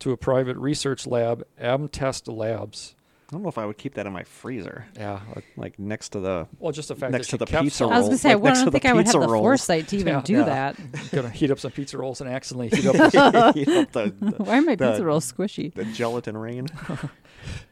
[0.00, 2.94] to a private research lab, Amtest Labs.
[3.28, 6.10] I don't know if I would keep that in my freezer, Yeah, uh, like next
[6.10, 6.48] to the.
[6.58, 7.90] well, just the fact Next that to the kept pizza some.
[7.92, 9.26] I was gonna say I like next to don't think I would have pizza the
[9.38, 10.20] foresight to even Yeah.
[10.20, 10.44] do Yeah.
[10.44, 10.76] that.
[11.12, 14.44] gonna heat up some pizza rolls and accidentally heat up the You know, the, the,
[14.44, 15.72] Why are my the- pizza rolls squishy?
[15.72, 16.66] the gelatin rain.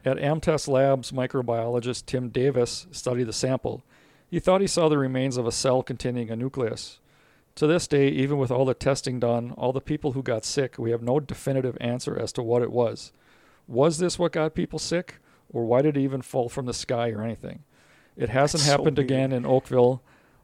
[0.03, 3.83] At Amtest Labs, microbiologist Tim Davis studied the sample.
[4.31, 6.99] He thought he saw the remains of a cell containing a nucleus.
[7.55, 10.77] To this day, even with all the testing done, all the people who got sick,
[10.77, 13.11] we have no definitive answer as to what it was.
[13.67, 15.19] Was this what got people sick,
[15.51, 17.63] or why did it even fall from the sky or anything?
[18.15, 19.11] It hasn't That's happened weird.
[19.11, 20.01] again in Oakville.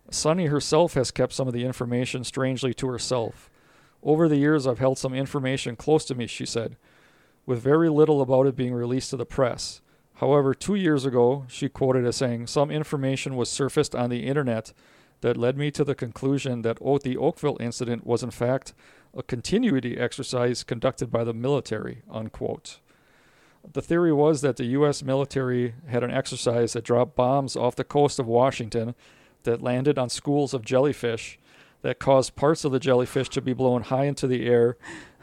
[0.09, 3.49] Sunny herself has kept some of the information strangely to herself.
[4.03, 6.77] Over the years, I've held some information close to me, she said
[7.47, 9.81] with very little about it being released to the press.
[10.15, 14.73] However, two years ago, she quoted as saying, Some information was surfaced on the internet
[15.21, 18.73] that led me to the conclusion that the Oakville incident was, in fact,
[19.15, 22.03] a continuity exercise conducted by the military.
[22.09, 22.79] Unquote.
[23.73, 25.03] The theory was that the U.S.
[25.03, 28.95] military had an exercise that dropped bombs off the coast of Washington
[29.43, 31.37] that landed on schools of jellyfish
[31.81, 34.77] that caused parts of the jellyfish to be blown high into the air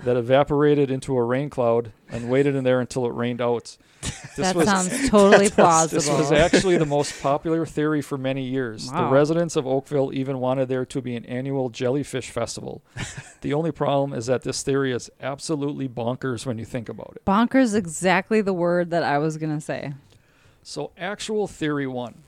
[0.05, 3.76] that evaporated into a rain cloud and waited in there until it rained out.
[4.36, 6.00] That was sounds totally plausible.
[6.00, 8.90] this was actually the most popular theory for many years.
[8.90, 12.82] The residents of Oakville even wanted there to be an annual jellyfish festival.
[13.42, 17.24] the only problem is that this theory is absolutely bonkers when you think about it.
[17.24, 19.94] Bonkers, exactly the word that I was gonna say.
[20.64, 22.24] So, actual theory one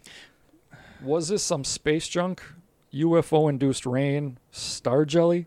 [1.03, 2.41] was this some space junk,
[2.95, 5.47] UFO induced rain, star jelly?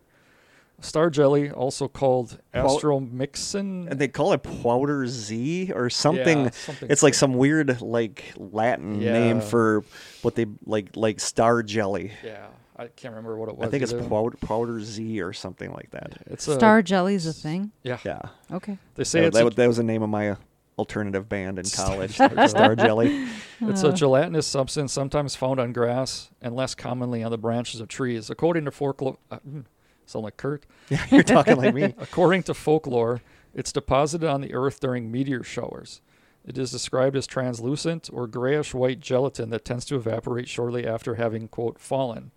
[0.80, 3.90] Star jelly, also called Well- astromyxin.
[3.90, 6.44] And they call it Powder Z or something.
[6.44, 9.12] Yeah, something it's like some weird like Latin Yeah.
[9.12, 9.84] name for
[10.22, 12.12] what they like like star jelly.
[12.24, 13.66] Yeah, I can't remember what it was.
[13.66, 14.08] I think it's either.
[14.08, 16.18] powder, powder Z or something like that.
[16.26, 17.72] It's a, Star jelly's a thing.
[17.82, 18.20] Yeah, Yeah,
[18.52, 18.78] Okay.
[18.94, 20.36] they say that, it's that, a, was- that was the name of my uh,
[20.78, 22.12] alternative band in college.
[22.14, 23.26] Star Star Jelly.
[23.62, 27.88] It's a gelatinous substance sometimes found on grass and less commonly on the branches of
[27.88, 28.30] trees.
[28.30, 29.64] According to folklore, uh, mm,
[30.10, 30.66] sound like Kurt.
[30.88, 31.84] Yeah, you're talking like me.
[31.98, 33.22] According to folklore,
[33.54, 36.00] it's deposited on the earth during meteor showers.
[36.44, 41.14] It is described as translucent or grayish white gelatin that tends to evaporate shortly after
[41.14, 42.32] having, quote, fallen.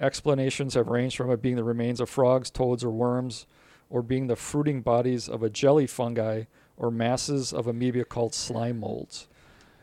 [0.00, 3.46] Explanations have ranged from it being the remains of frogs, toads, or worms,
[3.90, 6.44] or being the fruiting bodies of a jelly fungi
[6.76, 9.28] or masses of amoeba called slime molds.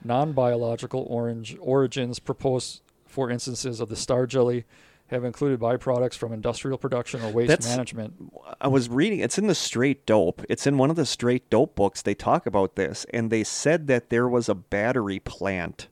[0.03, 4.65] Non biological orange origins proposed for instances of the star jelly
[5.07, 8.31] have included byproducts from industrial production or waste That's- management.
[8.59, 9.19] I was reading.
[9.19, 10.41] It's in the Straight Dope.
[10.49, 12.01] It's in one of the Straight Dope books.
[12.01, 15.87] They talk about this, and they said that there was a battery plant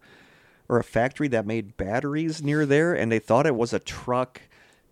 [0.67, 4.41] or a factory that made batteries near there, and they thought it was a truck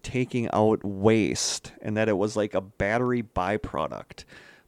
[0.04, 4.24] taking out waste, and that it was like a battery byproduct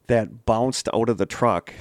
[0.06, 1.72] that bounced out of the truck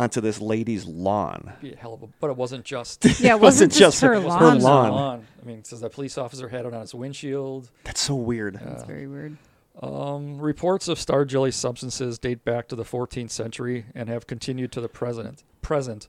[0.00, 1.52] onto this lady's lawn.
[1.60, 4.22] Be a hell of a, but it wasn't just Yeah, it wasn't, just, her it
[4.22, 4.54] wasn't lawn.
[4.56, 5.26] just lawn.
[5.42, 7.70] I mean, it says the police officer had it on his windshield.
[7.84, 8.58] That's so weird.
[8.64, 9.36] That's very weird.
[9.82, 14.72] Um, reports of star jelly substances date back to the 14th century and have continued
[14.72, 15.42] to the present.
[15.62, 16.08] Present,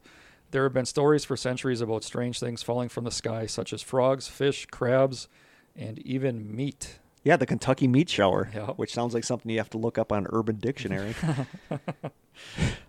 [0.51, 3.81] there have been stories for centuries about strange things falling from the sky, such as
[3.81, 5.27] frogs, fish, crabs,
[5.75, 6.99] and even meat.
[7.23, 8.67] Yeah, the Kentucky meat shower, Yeah.
[8.71, 11.13] which sounds like something you have to look up on Urban Dictionary.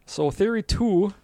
[0.06, 1.14] So, theory two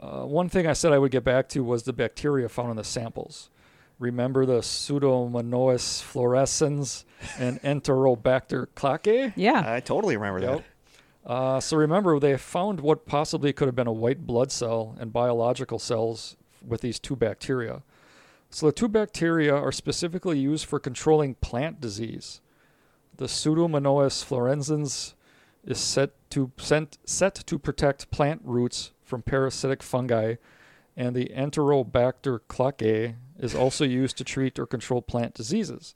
[0.00, 2.76] Uh, one thing I said I would get back to was the bacteria found in
[2.76, 3.50] the samples.
[3.98, 7.04] Remember the Pseudomonas fluorescens
[7.36, 9.32] and Enterobacter clackae?
[9.34, 9.64] Yeah.
[9.66, 10.64] I totally remember Yep.
[11.26, 15.12] Uh, so remember, they found what possibly could have been a white blood cell and
[15.12, 17.82] biological cells with these two bacteria.
[18.50, 22.40] So the two bacteria are specifically used for controlling plant disease.
[23.16, 25.14] The Pseudomonas fluorescens
[25.64, 30.36] is set to sent, set to protect plant roots from parasitic fungi,
[30.96, 35.94] and the Enterobacter clackae is also used to treat or control plant diseases.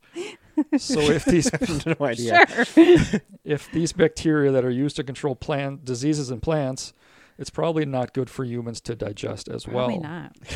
[0.78, 1.50] so if these
[1.86, 2.46] no idea.
[2.64, 3.20] Sure.
[3.44, 6.92] if these bacteria that are used to control plant diseases in plants,
[7.38, 10.02] it's probably not good for humans to digest as Probably well.
[10.02, 10.36] not.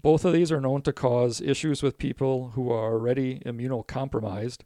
[0.00, 4.58] Both of these are known to cause issues with people who are already immunocompromised.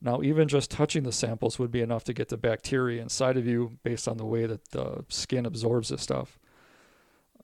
[0.00, 3.46] Now, even just touching the samples would be enough to get the bacteria inside of
[3.46, 6.38] you based on the way that the skin absorbs this stuff.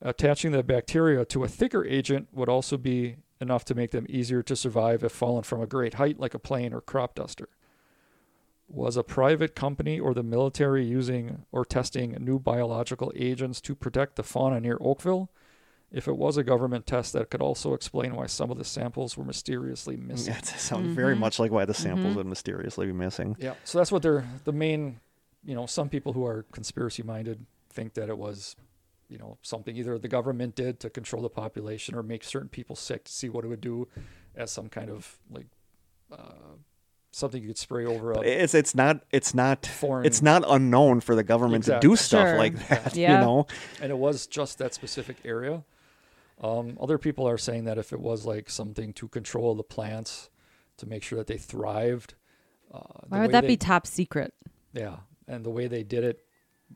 [0.01, 4.43] Attaching the bacteria to a thicker agent would also be enough to make them easier
[4.43, 7.49] to survive if fallen from a great height like a plane or crop duster.
[8.69, 14.17] Was a private company or the military using or testing new biological agents to protect
[14.17, 15.31] the fauna near Oakville?
[15.91, 19.17] If it was a government test, that could also explain why some of the samples
[19.17, 20.35] were mysteriously missing.
[20.35, 21.21] That sounds very Mm-hmm.
[21.21, 23.37] much like why the samples would mysteriously be missing.
[23.39, 23.55] Yeah.
[23.65, 25.01] So that's what they're the main.
[25.45, 28.55] You know, some people who are conspiracy minded think that it was,
[29.09, 32.77] you know, something either the government did to control the population or make certain people
[32.77, 33.89] sick to see what it would do,
[34.35, 35.47] as some kind of like
[36.13, 36.57] uh,
[37.13, 40.05] something you could spray over a It's it's not it's not foreign.
[40.05, 42.37] it's not unknown for the government to do stuff Sure.
[42.37, 42.95] like that.
[42.97, 43.21] Yeah.
[43.21, 43.47] You know,
[43.81, 45.63] and it was just that specific area.
[46.41, 50.31] Um, other people are saying that if it was like something to control the plants,
[50.77, 52.15] to make sure that they thrived.
[52.73, 54.33] Uh, Why way would that they- be top secret?
[54.73, 56.21] Yeah, and the way they did it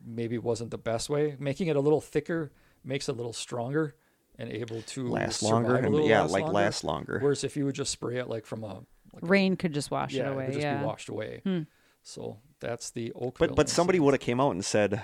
[0.05, 1.35] maybe wasn't the best way.
[1.39, 2.51] Making it a little thicker
[2.83, 3.95] makes it a little stronger
[4.37, 6.53] and able to last longer A and yeah, last like longer.
[6.55, 7.19] last longer.
[7.21, 8.83] Whereas if you would just spray it like from a
[9.13, 10.45] like a- Rain could just wash yeah, it it away.
[10.45, 10.79] would just yeah.
[10.79, 11.41] be washed away.
[11.43, 11.61] Hmm.
[12.01, 13.47] So that's the Oakville.
[13.49, 15.01] But but somebody would have came out and said,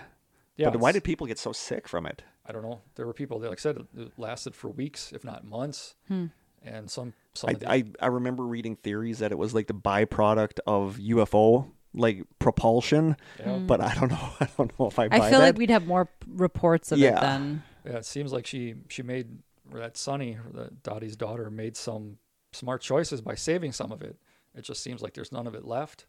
[0.59, 2.21] Yeah, but why did people get so sick from it?
[2.45, 2.81] I don't know.
[2.95, 6.25] There were people that, like I said, it lasted for weeks, if not months, Hmm.
[6.63, 9.73] and some some I, the, I I remember reading theories that it was like the
[9.73, 14.29] byproduct of UFO like propulsion, yeah, but I don't know.
[14.39, 15.21] I don't know if I buy Hmm.
[15.23, 15.45] I feel that.
[15.45, 17.17] like we'd have more reports of Yeah.
[17.17, 17.63] it then.
[17.85, 17.97] yeah.
[17.97, 19.39] It seems like she she made
[19.71, 22.17] or that Sunny, or that Dottie's daughter, made some
[22.51, 24.17] smart choices by saving some of it.
[24.55, 26.07] It just seems like there's none of it left,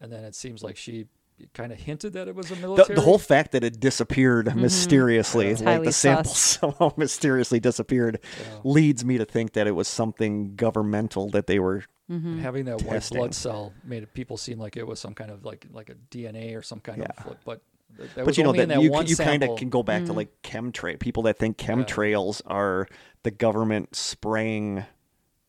[0.00, 1.06] and then it seems like she
[1.54, 2.94] kind of hinted that it was a the, military.
[2.94, 6.58] the whole fact that it disappeared mysteriously, It's like the samples sus.
[6.60, 8.58] somehow mysteriously disappeared, Yeah.
[8.64, 11.84] leads me to think that it was something governmental that they were.
[12.10, 12.38] Mm-hmm.
[12.38, 15.66] Having that white blood cell made people seem like it was some kind of like
[15.72, 17.24] like a DNA or some kind Yeah.
[17.30, 17.60] of, but
[17.98, 20.12] that, that But you know that that you you kind of can go back to
[20.12, 20.16] Mm.
[20.16, 22.86] like chemtrail people that think chemtrails are
[23.24, 24.84] the government spraying.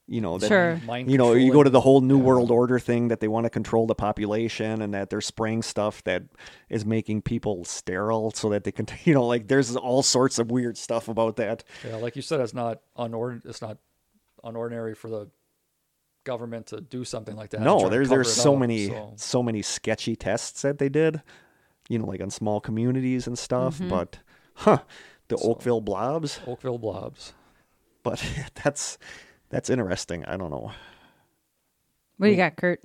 [0.09, 0.79] You know that Sure.
[1.05, 2.23] You know you go to the whole new Yeah.
[2.23, 6.01] world order thing that they want to control the population and that they're spraying stuff
[6.05, 6.23] that
[6.69, 10.49] is making people sterile so that they can you know like there's all sorts of
[10.49, 13.79] weird stuff about that Yeah, like you said, it's not unord- It's not
[14.45, 15.29] unordinary for the
[16.23, 17.61] government to do something like that.
[17.61, 21.21] no there's there's so up, many so- so many sketchy tests that they did
[21.89, 23.89] you know like on small communities and stuff Mm-hmm.
[23.89, 24.19] but
[24.55, 24.79] huh
[25.29, 27.33] the So- oakville blobs Oakville blobs.
[28.03, 28.23] but
[28.63, 28.97] that's
[29.49, 30.71] that's interesting i don't know
[32.17, 32.41] What do you hmm.
[32.41, 32.83] got, Kurt?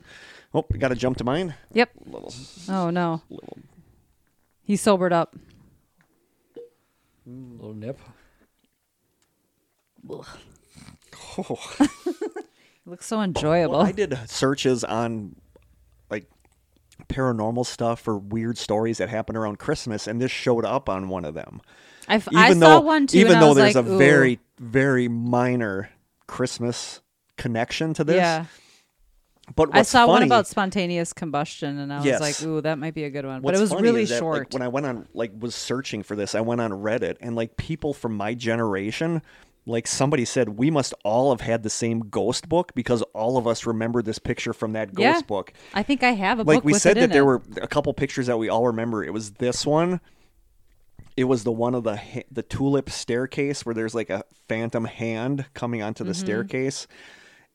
[0.54, 1.90] oh we gotta jump to mine Yep.
[2.06, 2.32] little
[2.68, 3.58] Oh no, little
[4.64, 5.34] he sobered up.
[7.28, 7.98] Mm, little nip.
[10.08, 11.76] oh.
[11.78, 11.86] He
[12.90, 13.78] looks so enjoyable.
[13.78, 15.36] Well, I did searches on
[16.10, 16.26] like
[17.08, 21.24] paranormal stuff or weird stories that happen around Christmas, and this showed up on one
[21.24, 21.60] of them.
[22.08, 23.18] I, f- Even I though, saw one too.
[23.18, 25.90] even and I though was there's like, a "Ooh." very, very minor
[26.26, 27.00] Christmas
[27.36, 28.16] connection to this.
[28.16, 28.46] yeah.
[29.56, 32.94] But I what's saw one about spontaneous combustion, and I was like, "Ooh, that might
[32.94, 34.52] be a good one." But it was really that, like, short.
[34.52, 37.56] when I went on, like, was searching for this, I went on Reddit, and like
[37.56, 39.20] people from my generation,
[39.66, 43.48] like somebody said, we must all have had the same ghost book because all of
[43.48, 45.20] us remember this picture from that ghost Yeah.
[45.22, 45.52] book.
[45.74, 47.26] I think I have a like book we said it that there it.
[47.26, 49.02] were a couple pictures that we all remember.
[49.04, 50.00] It was this one.
[51.16, 54.84] It was the one of the ha- the tulip staircase where there's like a phantom
[54.86, 56.20] hand coming onto the Mm-hmm.
[56.20, 56.86] staircase,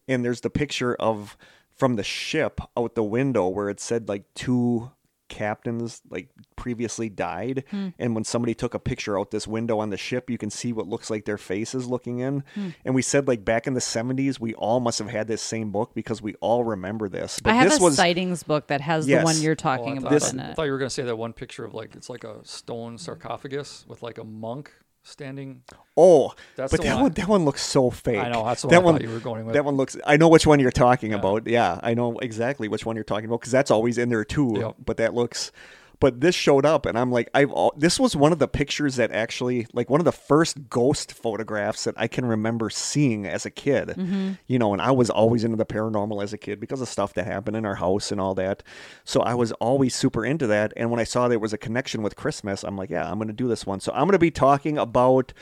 [0.08, 1.36] and there's the picture of
[1.76, 4.92] from the ship out the window where it said like two
[5.30, 7.90] captains like previously died Hmm.
[8.00, 10.74] and when somebody took a picture out this window on the ship you can see
[10.74, 12.70] what looks like their faces looking in Hmm.
[12.86, 15.72] and we said like back in the 70s we all must have had this same
[15.72, 18.82] book because we all remember this but I have this a was sightings book that
[18.82, 19.22] has Yes.
[19.22, 20.56] the one you're Oh, talking I about thought, This- in I it.
[20.56, 22.98] thought you were going to say that one picture of like it's like a stone
[22.98, 24.72] sarcophagus with like a monk
[25.08, 25.64] standing.
[25.96, 27.04] Oh, That's but that one.
[27.04, 28.20] one that one looks so fake.
[28.20, 28.96] I know that's the that one, I one.
[29.02, 29.54] thought you were going with.
[29.54, 29.98] That one looks.
[30.06, 31.48] I know which one you're talking about.
[31.48, 34.56] Yeah, I know exactly which one you're talking about because that's always in there too.
[34.58, 34.76] Yep.
[34.86, 35.52] But that looks.
[36.00, 37.50] But this showed up, and I'm like, I've.
[37.52, 41.12] al- This was one of the pictures that actually, like, one of the first ghost
[41.12, 43.90] photographs that I can remember seeing as a kid.
[43.90, 44.34] Mm-hmm.
[44.46, 47.14] You know, and I was always into the paranormal as a kid because of stuff
[47.16, 48.62] that happened in our house and all that.
[49.06, 50.72] So I was always super into that.
[50.78, 53.28] And when I saw there was a connection with Christmas, I'm like, yeah, I'm going
[53.28, 53.80] to do this one.
[53.80, 55.34] So I'm going to be talking about.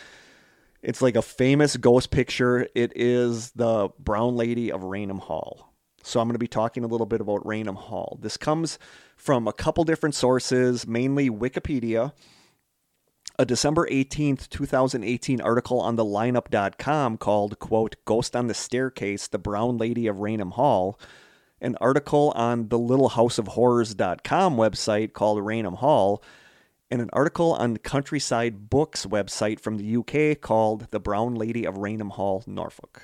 [0.82, 2.68] It's like a famous ghost picture.
[2.76, 5.65] It is the Brown Lady of Raynham Hall.
[6.06, 8.20] So I'm going to be talking a little bit about Raynham Hall.
[8.22, 8.78] This comes
[9.18, 12.14] from a couple different sources, mainly Wikipedia,
[13.40, 19.40] a December 18th, 2018 article on the lineup.com called, quote, Ghost on the Staircase, the
[19.40, 21.00] Brown Lady of Raynham Hall,
[21.60, 26.24] an article on the littlehouseofhorrors.com website called Raynham Hall,
[26.92, 31.78] and an article on Countryside Books website from the UK called The Brown Lady of
[31.78, 33.02] Raynham Hall, Norfolk.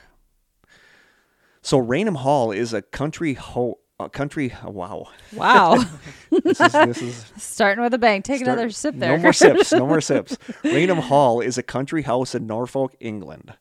[1.62, 5.08] So Raynham Hall is a country ho- a country wow.
[5.36, 5.84] Wow.
[6.44, 8.22] This is this is Starting with a bang.
[8.24, 9.16] Take Start- another sip there.
[9.18, 9.72] No more sips.
[9.72, 10.38] No more sips.
[10.64, 13.54] Raynham Hall is a country house in Norfolk, England.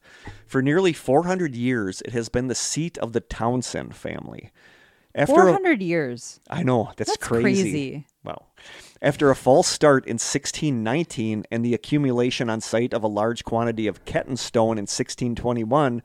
[0.47, 4.51] For nearly 400 years, it has been the seat of the Townshend family.
[5.15, 6.41] After a- 400 years.
[6.49, 7.63] I know that's, That's crazy.
[7.63, 8.07] crazy.
[8.25, 8.47] Wow.
[9.03, 13.87] After a false start in 1619 and the accumulation on site of a large quantity
[13.87, 16.03] of Ketton stone in 1621,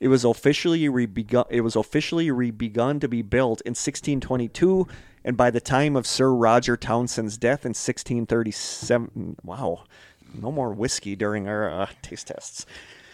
[0.00, 1.44] it was officially rebegun.
[1.50, 4.88] It was officially rebegun to be built in 1622,
[5.24, 9.84] and by the time of Sir Roger Townshend's death in 1637, wow,
[10.32, 12.64] no more whiskey during our uh, taste tests.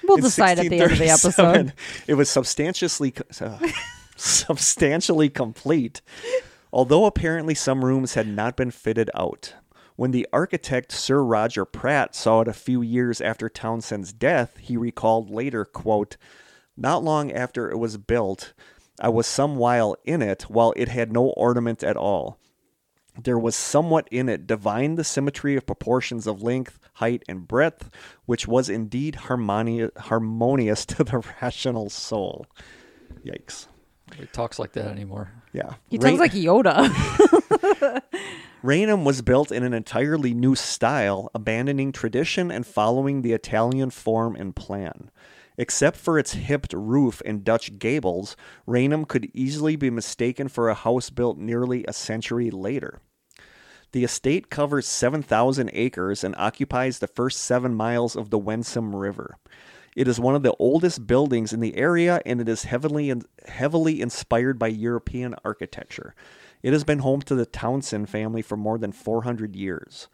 [0.04, 1.72] We'll In decide at the end of the episode.
[2.06, 3.58] It was substantially uh,
[4.16, 6.02] substantially complete,
[6.74, 9.54] although apparently some rooms had not been fitted out.
[9.94, 14.76] When the architect Sir Roger Pratt saw it a few years after Townshend's death, he
[14.76, 16.16] recalled later, quote,
[16.76, 18.54] "Not long after it was built,
[18.98, 22.40] I was some while in it while it had no ornament at all."
[23.22, 27.88] There was somewhat in it divine the symmetry of proportions of length, height, and breadth,
[28.26, 32.46] which was indeed harmoni- harmonious to the rational soul.
[33.24, 33.68] Yikes.
[34.16, 35.43] He talks like that anymore.
[35.54, 35.74] Yeah.
[35.88, 36.90] He Rain- sounds like Yoda.
[38.62, 44.34] Raynham was built in an entirely new style, abandoning tradition and following the Italian form
[44.34, 45.10] and plan.
[45.56, 48.36] Except for its hipped roof and Dutch gables,
[48.66, 53.00] Raynham could easily be mistaken for a house built nearly a century later.
[53.92, 59.36] The estate covers 7,000 acres and occupies the first seven miles of the Wensum River.
[59.94, 63.12] It is one of the oldest buildings in the area and it is heavily,
[63.46, 66.14] heavily inspired by European architecture.
[66.62, 70.08] It has been home to the Townshend family for more than 400 years.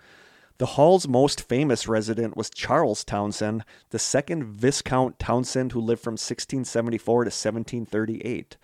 [0.59, 6.13] The hall's most famous resident was Charles Townshend, the second Viscount Townshend who lived from
[6.13, 8.59] 1674 to 1738.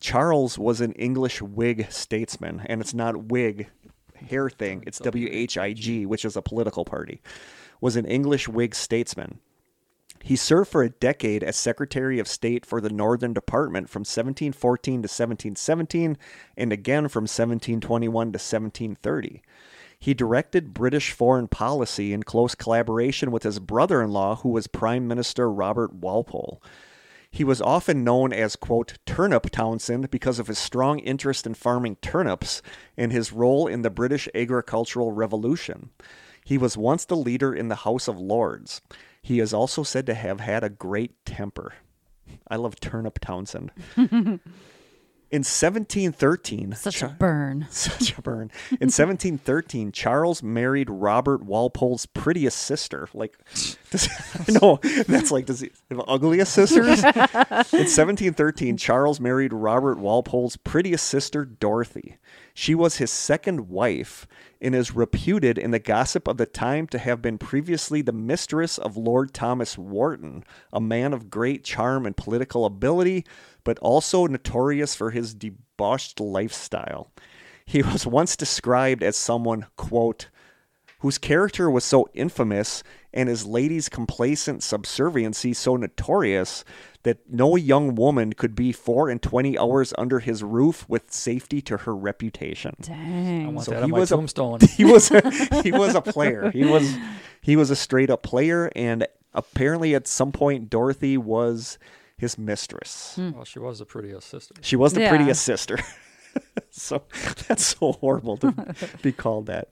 [0.00, 3.70] Charles was an English Whig statesman, and it's not Whig
[4.14, 7.22] hair thing, it's W H I G, which is a political party.
[7.80, 9.40] Was an English Whig statesman.
[10.22, 14.94] He served for a decade as Secretary of State for the Northern Department from 1714
[14.94, 16.18] to 1717
[16.56, 19.42] and again from 1721 to 1730.
[19.98, 24.66] He directed British foreign policy in close collaboration with his brother in law, who was
[24.66, 26.62] Prime Minister Robert Walpole.
[27.30, 31.96] He was often known as, quote, Turnip Townshend because of his strong interest in farming
[31.96, 32.60] turnips
[32.96, 35.90] and his role in the British agricultural revolution.
[36.44, 38.80] He was once the leader in the House of Lords.
[39.22, 41.74] He is also said to have had a great temper.
[42.48, 43.70] I love Turnip Townshend.
[45.32, 47.68] In 1713, Such a burn.
[47.70, 48.50] such a burn.
[48.72, 53.08] In 1713, Charles married Robert Walpole's prettiest sister.
[53.14, 53.38] Like,
[53.90, 54.08] does,
[54.60, 57.04] no, that's like, does he have ugliest sisters?
[57.04, 62.16] In 1713, Charles married Robert Walpole's prettiest sister, Dorothy.
[62.54, 64.26] She was his second wife
[64.60, 68.78] and is reputed in the gossip of the time to have been previously the mistress
[68.78, 73.24] of Lord Thomas Wharton, a man of great charm and political ability,
[73.64, 77.10] but also notorious for his debauched lifestyle.
[77.64, 80.28] He was once described as someone, quote,
[81.00, 82.82] whose character was so infamous
[83.12, 86.64] and his lady's complacent subserviency so notorious
[87.02, 91.60] that no young woman could be four and twenty hours under his roof with safety
[91.62, 92.74] to her reputation.
[92.80, 93.54] I Dang.
[93.54, 94.60] want So that he on my was a- tombstone.
[94.76, 96.50] He was a, he was a player.
[96.50, 96.94] He was
[97.40, 101.78] he was a straight up player, and apparently at some point Dorothy was
[102.18, 103.14] his mistress.
[103.16, 103.30] Hmm.
[103.32, 104.54] well, she was the prettiest sister.
[104.60, 105.08] She was the Yeah.
[105.08, 105.78] prettiest sister.
[106.70, 107.02] so
[107.48, 108.52] that's so horrible to
[109.02, 109.68] be called that.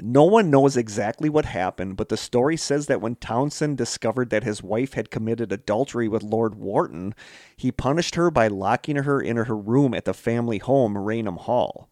[0.00, 4.42] No one knows exactly what happened, but the story says that when Townshend discovered that
[4.42, 7.14] his wife had committed adultery with Lord Wharton,
[7.56, 11.88] he punished her by locking her in her room at the family home, Raynham Hall,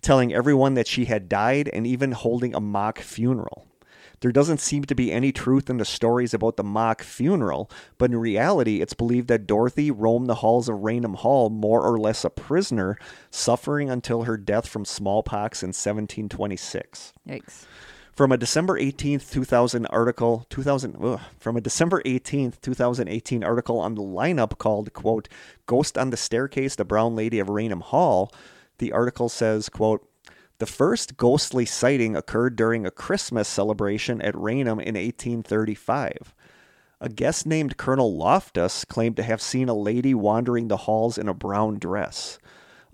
[0.00, 3.66] telling everyone that she had died and even holding a mock funeral.
[4.24, 8.10] There doesn't seem to be any truth in the stories about the mock funeral, but
[8.10, 12.24] in reality, it's believed that Dorothy roamed the halls of Raynham Hall more or less
[12.24, 12.96] a prisoner,
[13.30, 17.12] suffering until her death from smallpox in 1726.
[17.28, 17.66] Yikes.
[18.14, 23.94] From a December 18th, 2000 article, 2000, ugh, from a December 18th, 2018 article on
[23.94, 25.28] the lineup called, quote,
[25.66, 28.32] Ghost on the Staircase, the Brown Lady of Raynham Hall,
[28.78, 30.08] the article says, quote,
[30.64, 36.34] the first ghostly sighting occurred during a Christmas celebration at Raynham in 1835.
[37.02, 41.28] A guest named Colonel Loftus claimed to have seen a lady wandering the halls in
[41.28, 42.38] a brown dress.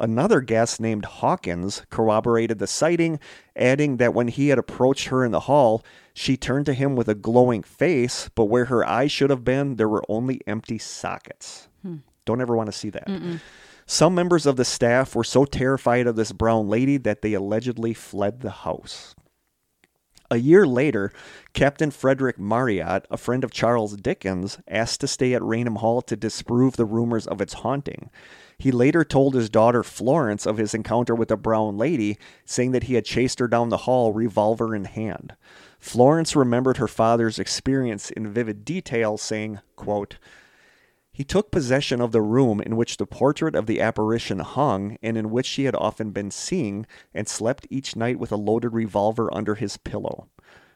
[0.01, 3.21] Another guest named Hawkins corroborated the sighting,
[3.55, 7.09] adding that when he had approached her in the hall, she turned to him with
[7.09, 11.68] a glowing face, but where her eyes should have been, there were only empty sockets.
[11.83, 11.99] Hmm.
[12.25, 13.07] Don't ever want to see that.
[13.91, 17.93] Some members of the staff were so terrified of this brown lady that they allegedly
[17.93, 19.16] fled the house.
[20.30, 21.11] A year later,
[21.55, 26.14] Captain Frederick Marryat, a friend of Charles Dickens, asked to stay at Raynham Hall to
[26.14, 28.11] disprove the rumors of its haunting.
[28.59, 32.84] He later told his daughter Florence of his encounter with the brown lady, saying that
[32.84, 35.34] he had chased her down the hall, revolver in hand.
[35.80, 40.16] Florence remembered her father's experience in vivid detail, saying, quote,
[41.21, 45.18] he took possession of the room in which the portrait of the apparition hung and
[45.18, 49.29] in which she had often been seen, and slept each night with a loaded revolver
[49.35, 50.29] under his pillow.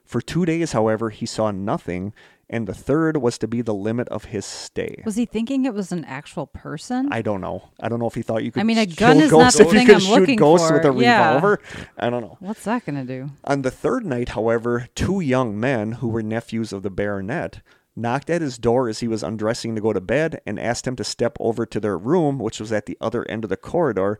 [0.05, 2.13] For two days, however, he saw nothing,
[2.51, 5.03] and the third was to be the limit of his stay.
[5.07, 7.09] Was he thinking it was an actual person?
[7.11, 7.71] I don't know.
[7.81, 8.61] I don't know if he thought you could.
[8.61, 10.69] I mean, a gun is not the if you thing could I'm shoot looking ghosts
[10.69, 10.75] for.
[10.75, 11.25] with a Yeah.
[11.37, 11.59] revolver.
[11.97, 12.37] I don't know.
[12.41, 13.31] What's that going to do?
[13.45, 17.63] On the third night, however, two young men, who were nephews of the baronet,
[17.97, 20.97] knocked at his door as he was undressing to go to bed and asked him
[20.97, 24.19] to step over to their room, which was at the other end of the corridor,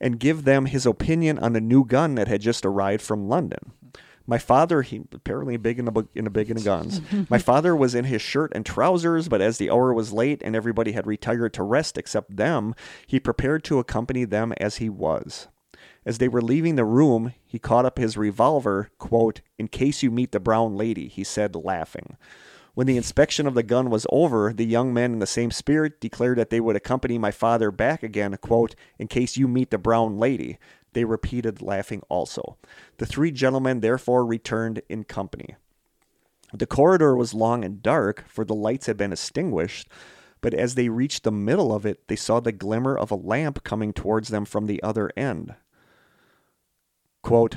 [0.00, 3.72] and give them his opinion on a new gun that had just arrived from London.
[4.26, 7.00] My father, he apparently big in the in the big in the guns.
[7.30, 10.56] My father was in his shirt and trousers, but as the hour was late and
[10.56, 12.74] everybody had retired to rest except them,
[13.06, 15.48] he prepared to accompany them as he was.
[16.06, 20.10] As they were leaving the room, he caught up his revolver, quote, in case you
[20.10, 22.16] meet the brown lady, he said, laughing.
[22.74, 26.00] When the inspection of the gun was over, the young men in the same spirit
[26.00, 29.78] declared that they would accompany my father back again, quote, in case you meet the
[29.78, 30.58] brown lady.
[30.92, 32.56] They repeated, laughing also.
[32.98, 35.54] The three gentlemen therefore returned in company.
[36.52, 39.88] The corridor was long and dark, for the lights had been extinguished,
[40.40, 43.64] but as they reached the middle of it, they saw the glimmer of a lamp
[43.64, 45.54] coming towards them from the other end.
[47.22, 47.56] Quote,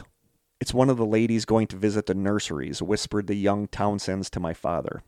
[0.60, 4.40] It's one of the ladies going to visit the nurseries, whispered the young Townshends to
[4.40, 5.04] my father.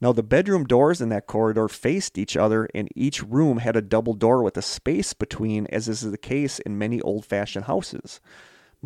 [0.00, 3.82] Now, the bedroom doors in that corridor faced each other, and each room had a
[3.82, 8.20] double door with a space between, as is the case in many old fashioned houses.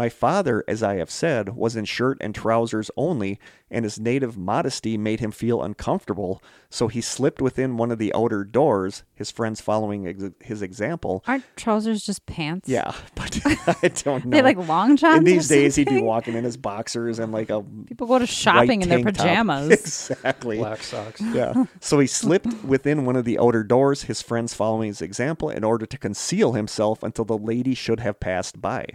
[0.01, 3.39] My father, as I have said, was in shirt and trousers only,
[3.71, 8.11] and his native modesty made him feel uncomfortable, so he slipped within one of the
[8.15, 11.23] outer doors, his friends following ex- his example.
[11.27, 12.67] Aren't trousers just pants?
[12.67, 14.39] Yeah, but I don't know.
[14.39, 15.19] They like long johns.
[15.19, 18.19] In or these days, he'd be walking in his boxers and like a People go
[18.19, 19.27] to shopping in their tank top.
[19.27, 19.71] pajamas.
[20.11, 20.57] exactly.
[20.57, 21.21] Black socks.
[21.21, 21.67] Yeah.
[21.81, 25.63] So he slipped within one of the outer doors, his friends following his example, in
[25.63, 28.87] order to conceal himself until the lady should have passed by.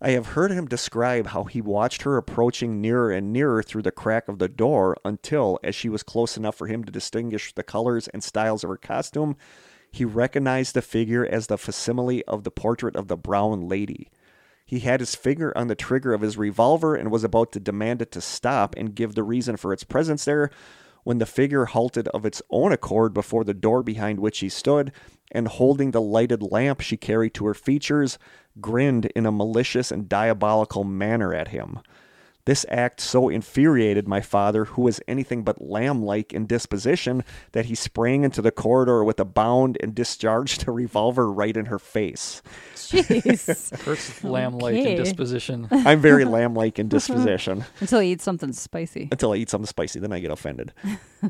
[0.00, 3.90] I have heard him describe how he watched her approaching nearer and nearer through the
[3.90, 7.64] crack of the door until, as she was close enough for him to distinguish the
[7.64, 9.36] colors and styles of her costume,
[9.90, 14.08] he recognized the figure as the facsimile of the portrait of the brown lady.
[14.64, 18.02] He had his finger on the trigger of his revolver and was about to demand
[18.02, 20.50] it to stop and give the reason for its presence there
[21.08, 24.92] when the figure halted of its own accord before the door behind which he stood
[25.32, 28.18] and holding the lighted lamp she carried to her features,
[28.60, 31.78] grinned in a malicious and diabolical manner at him.
[32.48, 37.22] This act so infuriated my father, who was anything but lamb like in disposition,
[37.52, 41.66] that he sprang into the corridor with a bound and discharged a revolver right in
[41.66, 42.40] her face.
[42.74, 43.78] Jeez.
[43.84, 44.92] Kurt's lamb-like Okay.
[44.96, 45.68] in disposition.
[45.70, 47.66] I'm very lamb like in disposition.
[47.80, 49.10] Until he eat something spicy.
[49.12, 50.72] until I eat something spicy, then I get offended.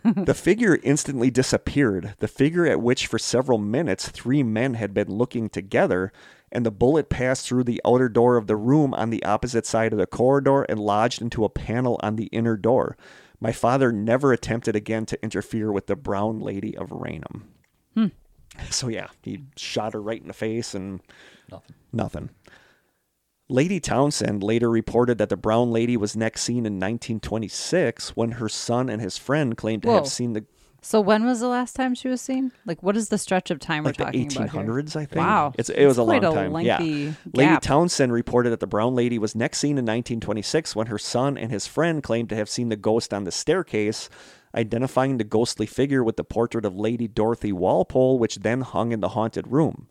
[0.05, 5.09] the figure instantly disappeared, the figure at which for several minutes three men had been
[5.09, 6.13] looking together,
[6.51, 9.93] and the bullet passed through the outer door of the room on the opposite side
[9.93, 12.97] of the corridor and lodged into a panel on the inner door.
[13.41, 17.49] My father never attempted again to interfere with the brown lady of Raynham.
[17.95, 18.07] Hmm.
[18.71, 21.01] So yeah, he shot her right in the face and
[21.51, 21.75] Nothing.
[21.93, 22.31] Nothing.
[23.49, 28.49] Lady Townshend later reported that the brown lady was next seen in 1926 when her
[28.49, 29.95] son and his friend claimed to Whoa.
[29.95, 30.45] have seen the
[30.89, 32.51] So when was the last time she was seen?
[32.65, 34.63] Like, what is the stretch of time like we're talking about here?
[34.63, 35.17] 1800s, I think.
[35.17, 36.59] Wow, it's, it was a long a time.
[36.63, 37.59] yeah, lengthy Lady.
[37.61, 41.53] Townshend reported that the brown lady was next seen in 1926 when her son and
[41.53, 44.09] his friend claimed to have seen the ghost on the staircase,
[44.55, 49.01] identifying the ghostly figure with the portrait of Lady Dorothy Walpole, which then hung in
[49.01, 49.89] the haunted room.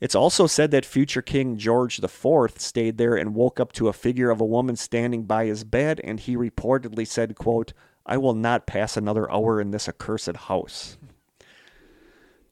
[0.00, 3.92] It's also said that future King George IV stayed there and woke up to a
[3.92, 7.74] figure of a woman standing by his bed, and he reportedly said, quote,
[8.06, 10.96] I will not pass another hour in this accursed house.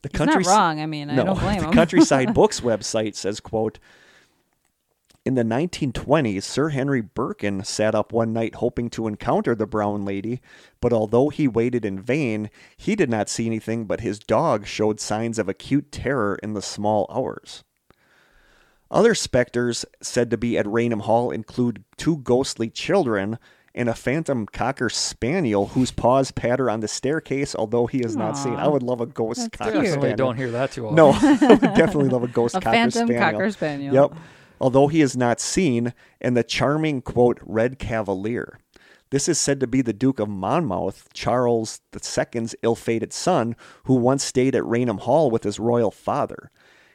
[0.03, 0.81] The He's not wrong.
[0.81, 1.73] I mean, I don't blame the him.
[1.73, 3.79] Countryside Books website says, quote,
[5.25, 10.05] in the 1920s, Sir Henry Birkin sat up one night hoping to encounter the brown
[10.05, 10.43] lady,
[10.83, 15.01] but although he waited in vain, he did not see anything but his dog showed
[15.01, 17.65] signs of acute terror in the small hours.
[18.91, 23.39] Other specters said to be at Raynham Hall include two ghostly children
[23.75, 28.37] and a phantom cocker spaniel whose paws patter on the staircase, although he is not
[28.39, 28.55] seen.
[28.55, 29.85] I would love a ghost That's cocker cute.
[29.85, 30.17] Definitely spaniel.
[30.17, 30.97] don't hear that too often.
[30.97, 33.31] No, I would definitely love a ghost a cocker phantom spaniel.
[33.33, 33.95] cocker spaniel.
[33.95, 34.15] Yep.
[34.61, 38.59] Although he is not seen, and the charming quote Red Cavalier.
[39.11, 43.55] This is said to be the Duke of Monmouth, Charles II's ill-fated son,
[43.85, 46.51] who once stayed at Raynham Hall with his royal father.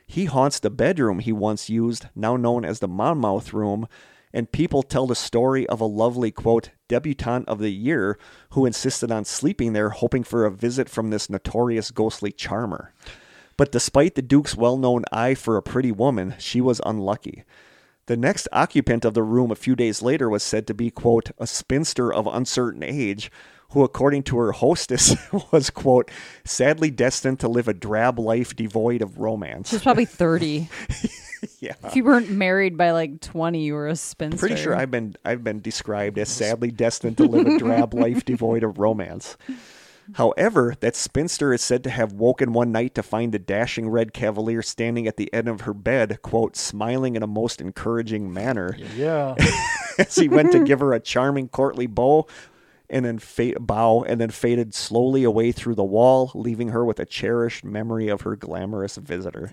[0.08, 3.88] He haunts the bedroom he once used, now known as the Monmouth Room,
[4.34, 8.18] and people tell the story of a lovely quote debutante of the year
[8.52, 12.94] who insisted on sleeping there, hoping for a visit from this notorious ghostly charmer.
[13.58, 17.44] But despite the Duke's well known eye for a pretty woman, she was unlucky.
[18.06, 21.30] The next occupant of the room a few days later was said to be, quote,
[21.38, 23.30] a spinster of uncertain age,
[23.70, 25.16] who, according to her hostess,
[25.52, 26.10] was, quote,
[26.44, 29.70] sadly destined to live a drab life devoid of romance.
[29.70, 30.70] She's probably 30.
[31.60, 31.74] yeah.
[31.84, 34.40] if you weren't married by like 20, you were a spinster.
[34.40, 38.26] Pretty sure I've been I've been described as sadly destined to live a drab life
[38.26, 39.38] devoid of romance.
[40.16, 44.14] However, that spinster is said to have woken one night to find the dashing red
[44.14, 48.76] cavalier standing at the end of her bed, quote, smiling in a most encouraging manner
[48.96, 49.36] Yeah.
[50.00, 52.26] as he went to give her a charming courtly bow
[52.90, 57.00] and then fa- bow and then faded slowly away through the wall, leaving her with
[57.00, 59.52] a cherished memory of her glamorous visitor.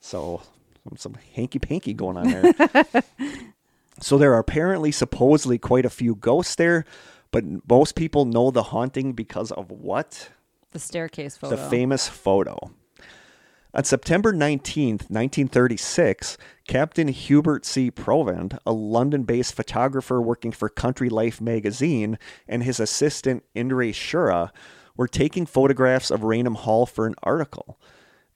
[0.00, 0.42] So
[0.84, 3.02] some, some hanky panky going on there.
[4.00, 6.84] so there are apparently supposedly quite a few ghosts there,
[7.30, 10.30] but most people know the haunting because of what?
[10.72, 11.56] The staircase photo.
[11.56, 12.72] The famous photo.
[13.74, 17.90] On September 19th, 1936, Captain Hubert C.
[17.90, 24.52] Provand, a London based photographer working for Country Life magazine, and his assistant Indre Shira
[24.96, 27.78] were taking photographs of Raynham Hall for an article.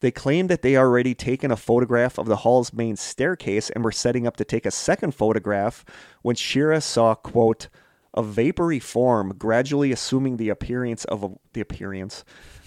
[0.00, 3.82] They claimed that they had already taken a photograph of the hall's main staircase and
[3.82, 5.82] were setting up to take a second photograph
[6.20, 7.68] when Shira saw, quote,
[8.12, 12.22] a vapory form gradually assuming the appearance of a, the appearance.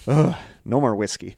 [0.07, 0.35] Ugh,
[0.65, 1.35] no more whiskey.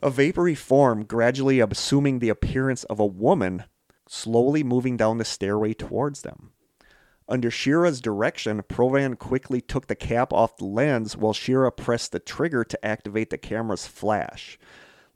[0.00, 3.64] A vapory form gradually assuming the appearance of a woman,
[4.06, 6.52] slowly moving down the stairway towards them.
[7.28, 12.20] Under Shira's direction, Provand quickly took the cap off the lens while Shira pressed the
[12.20, 14.58] trigger to activate the camera's flash.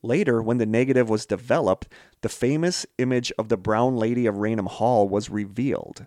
[0.02, 1.86] Later, when the negative was developed,
[2.22, 6.06] the famous image of the brown lady of Raynham Hall was revealed.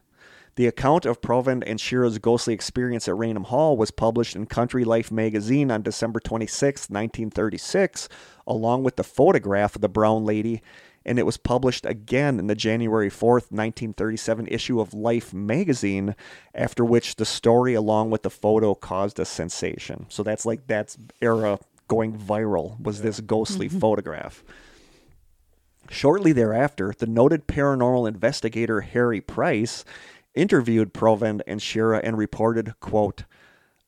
[0.56, 4.86] The account of Provand and Shira's ghostly experience at Raynham Hall was published in Country
[4.86, 8.08] Life magazine on December 26, 1936,
[8.48, 10.62] along with the photograph of the brown lady,
[11.06, 16.16] and it was published again in the January 4th, 1937 issue of Life magazine,
[16.54, 20.06] after which the story along with the photo caused a sensation.
[20.08, 23.80] So that's like that's era going viral was this ghostly mm-hmm.
[23.80, 24.42] photograph.
[25.90, 29.86] Shortly thereafter, the noted paranormal investigator Harry Price
[30.36, 33.24] interviewed Provand and Shira and reported, quote,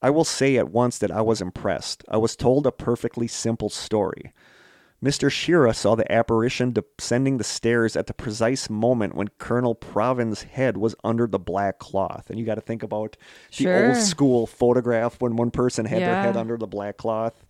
[0.01, 2.03] I will say at once that I was impressed.
[2.07, 4.33] I was told a perfectly simple story.
[5.03, 5.31] Mr.
[5.31, 10.77] Shira saw the apparition descending the stairs at the precise moment when Colonel Provand's head
[10.77, 12.29] was under the black cloth.
[12.29, 13.15] And you got to think about
[13.55, 13.87] the Sure.
[13.89, 17.45] old school photograph when one person had their head under the black cloth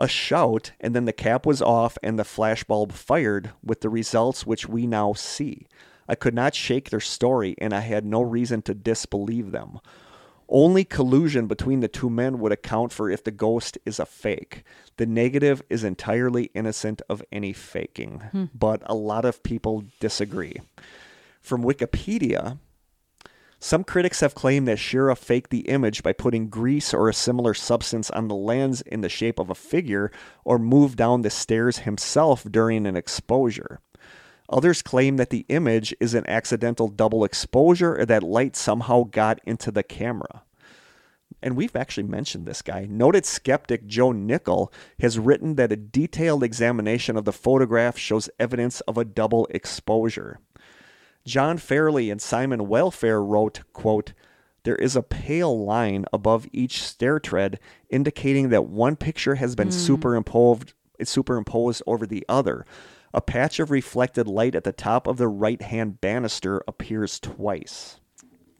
[0.00, 4.46] a shout, and then the cap was off and the flashbulb fired, with the results
[4.46, 5.66] which we now see.
[6.10, 9.78] I could not shake their story, and I had no reason to disbelieve them.
[10.48, 14.64] Only collusion between the two men would account for if the ghost is a fake.
[14.96, 18.44] The negative is entirely innocent of any faking, hmm.
[18.52, 20.56] but a lot of people disagree.
[21.40, 22.58] From Wikipedia,
[23.60, 27.54] some critics have claimed that Shira faked the image by putting grease or a similar
[27.54, 30.10] substance on the lens in the shape of a figure
[30.44, 33.78] or moved down the stairs himself during an exposure.
[34.50, 39.40] Others claim that the image is an accidental double exposure or that light somehow got
[39.44, 40.42] into the camera.
[41.42, 42.86] And we've actually mentioned this guy.
[42.90, 48.80] Noted skeptic Joe Nickell has written that a detailed examination of the photograph shows evidence
[48.82, 50.40] of a double exposure.
[51.24, 54.12] John Fairley and Simon Welfare wrote, quote,
[54.64, 57.58] there is a pale line above each stair tread
[57.88, 59.72] indicating that one picture has been hmm.
[59.72, 62.66] superimposed superimposed over the other.
[63.12, 68.00] A patch of reflected light at the top of the right-hand banister appears twice.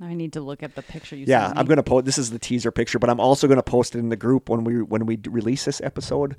[0.01, 2.07] I need to look at the picture you Yeah, I'm gonna post.
[2.07, 4.65] This is the teaser picture, but I'm also gonna post it in the group when
[4.65, 6.37] we when we release this episode.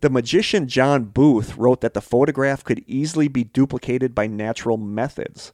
[0.00, 5.52] The magician John Booth wrote that the photograph could easily be duplicated by natural methods.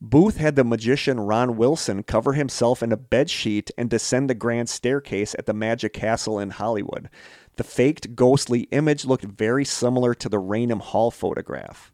[0.00, 4.34] Booth had the magician Ron Wilson cover himself in a bed sheet and descend the
[4.34, 7.08] grand staircase at the Magic Castle in Hollywood.
[7.56, 11.92] The faked ghostly image looked very similar to the Raynham Hall photograph.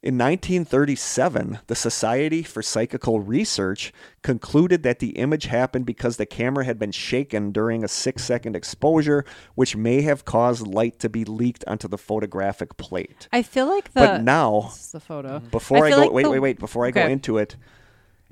[0.00, 3.92] In 1937, the Society for Psychical Research
[4.22, 8.54] concluded that the image happened because the camera had been shaken during a six second
[8.54, 9.24] exposure,
[9.56, 13.26] which may have caused light to be leaked onto the photographic plate.
[13.32, 15.40] I feel like the But now, this is the photo.
[15.40, 15.48] Mm-hmm.
[15.48, 17.56] before I, feel go, like wait, the- wait, wait, before I go into it,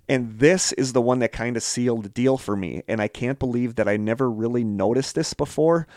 [0.08, 3.08] and this is the one that kind of sealed the deal for me, and I
[3.08, 5.88] can't believe that I never really noticed this before.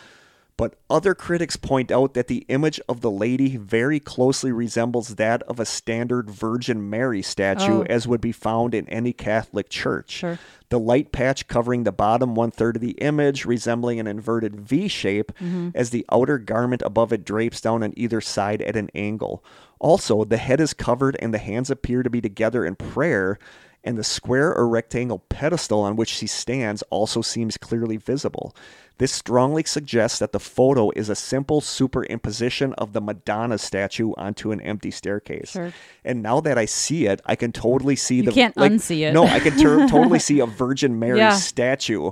[0.60, 5.41] But other critics point out that the image of the lady very closely resembles that
[5.44, 7.86] of a standard Virgin Mary statue, Oh.
[7.90, 10.11] as would be found in any Catholic church.
[10.11, 10.38] Sure.
[10.68, 14.90] The light patch covering the bottom one third of the image, resembling an inverted V
[14.90, 15.69] shape, Mm-hmm.
[15.76, 19.41] as the outer garment above it drapes down on either side at an angle.
[19.80, 23.40] Also, the head is covered and the hands appear to be together in prayer,
[23.84, 28.56] and the square or rectangle pedestal on which she stands also seems clearly visible.
[28.97, 34.51] This strongly suggests that the photo is a simple superimposition of the Madonna statue onto
[34.51, 35.51] an empty staircase.
[35.51, 35.72] Sure.
[36.03, 39.07] And now that I see it, I can totally see You the can't like, unsee
[39.07, 39.14] it.
[39.14, 41.35] No, I can ter- totally see a Virgin Mary Yeah.
[41.35, 42.11] statue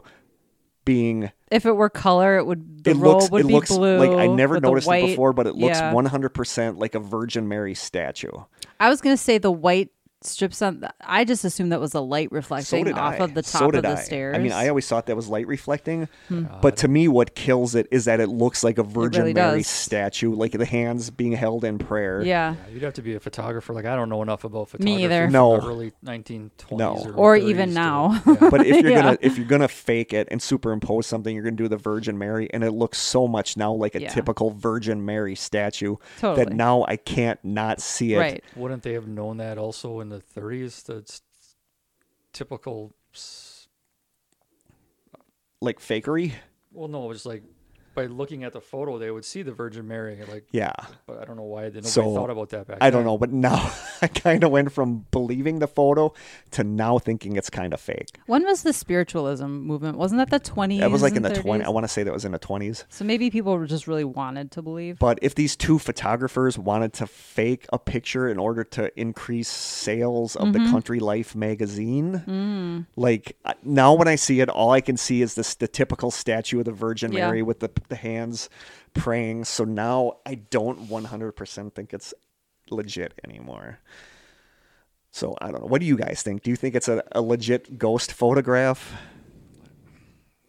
[0.86, 3.76] being If it were color, it would the it robe looks would it be looks
[3.76, 3.98] blue.
[3.98, 8.32] like I never noticed it before, but it looks 100% like a Virgin Mary statue.
[8.80, 9.90] I was gonna say the white
[10.22, 10.84] strips on.
[11.02, 13.24] I just assumed that was a light reflecting So off I.
[13.24, 13.96] of the top so of the I.
[13.96, 14.36] stairs.
[14.36, 16.46] I mean, I always thought that was light reflecting, Hmm.
[16.62, 19.60] but to me, what kills it is that it looks like a Virgin really Mary
[19.60, 19.68] does.
[19.68, 22.22] statue, like the hands being held in prayer.
[22.22, 22.38] yeah.
[22.38, 23.74] Yeah, you'd have to be a photographer.
[23.74, 24.98] Like I don't know enough about photography.
[24.98, 25.26] Me either.
[25.26, 25.60] from No.
[25.60, 26.96] the early 1920s No.
[27.14, 28.22] or, Or 30s even to- now.
[28.26, 28.36] yeah.
[28.52, 29.02] But if you're Yeah.
[29.02, 32.50] gonna if you're gonna fake it and superimpose something, you're gonna do the Virgin Mary,
[32.54, 34.10] and it looks so much now like a Yeah.
[34.10, 38.20] typical Virgin Mary statue that now I can't not see it.
[38.20, 38.44] Right.
[38.56, 40.84] Wouldn't they have known that also in the 30s?
[40.84, 41.22] That's
[42.34, 42.94] typical.
[43.14, 43.68] s-
[45.62, 46.34] Like fakery.
[46.72, 47.44] Well, no, it was like
[47.98, 50.18] by looking at the photo, they would see the Virgin Mary.
[50.32, 50.72] Like, Yeah.
[51.08, 52.78] but I don't know why they nobody So, thought about that back.
[52.80, 53.08] I don't then.
[53.08, 56.14] know, but now I kind of went from believing the photo
[56.52, 58.08] to now thinking it's kind of fake.
[58.28, 59.98] When was the spiritualism movement?
[59.98, 60.80] Wasn't that the twenties?
[60.80, 62.86] That was like in the 20 I want to say that was in the 20s.
[62.90, 65.00] So maybe people just really wanted to believe.
[65.00, 70.36] But if these two photographers wanted to fake a picture in order to increase sales
[70.36, 70.64] of Mm-hmm.
[70.66, 72.86] the Country Life magazine, Mm.
[72.96, 76.60] like now when I see it, all I can see is this the typical statue
[76.60, 77.26] of the Virgin Yeah.
[77.28, 78.50] Mary with the the hands
[78.94, 79.46] praying.
[79.46, 82.14] So now I don't 100% think it's
[82.70, 83.80] legit anymore.
[85.12, 85.68] So I don't know.
[85.68, 86.44] What do you guys think?
[86.44, 88.94] Do you think it's a, a legit ghost photograph?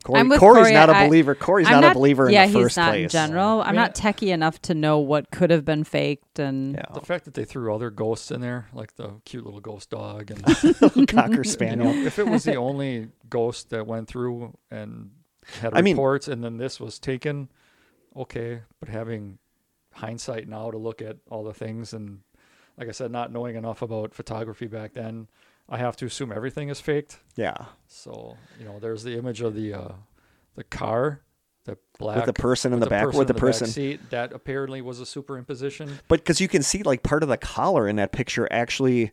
[0.05, 0.75] Kory, I'm with Kory's Kory.
[0.75, 1.35] not a believer.
[1.35, 3.05] Kory's I'm not, a believer yeah, in the he's first not place.
[3.05, 3.61] in general.
[3.61, 6.85] I'm mean, not techie enough to know what could have been faked and Yeah.
[6.95, 10.31] The fact that they threw other ghosts in there, like the cute little ghost dog,
[10.31, 10.45] and
[11.09, 12.07] Cocker you know, spaniel.
[12.07, 15.11] if it was the only ghost that went through and
[15.61, 17.49] had I mean- reports, and then this was taken,
[18.17, 18.63] okay.
[18.81, 19.39] But having
[19.93, 22.21] hindsight now to look at all the things, and
[22.77, 25.29] like I said, not knowing enough about photography back then,
[25.69, 27.19] I have to assume everything is faked.
[27.37, 27.57] Yeah.
[27.87, 29.93] So you know, there's the image of the uh,
[30.55, 31.21] the car,
[31.65, 34.11] the black the person in with the back- with the back person- seat.
[34.11, 35.91] That apparently was a superimposition.
[36.09, 39.11] But because you can see like part of the collar in that picture actually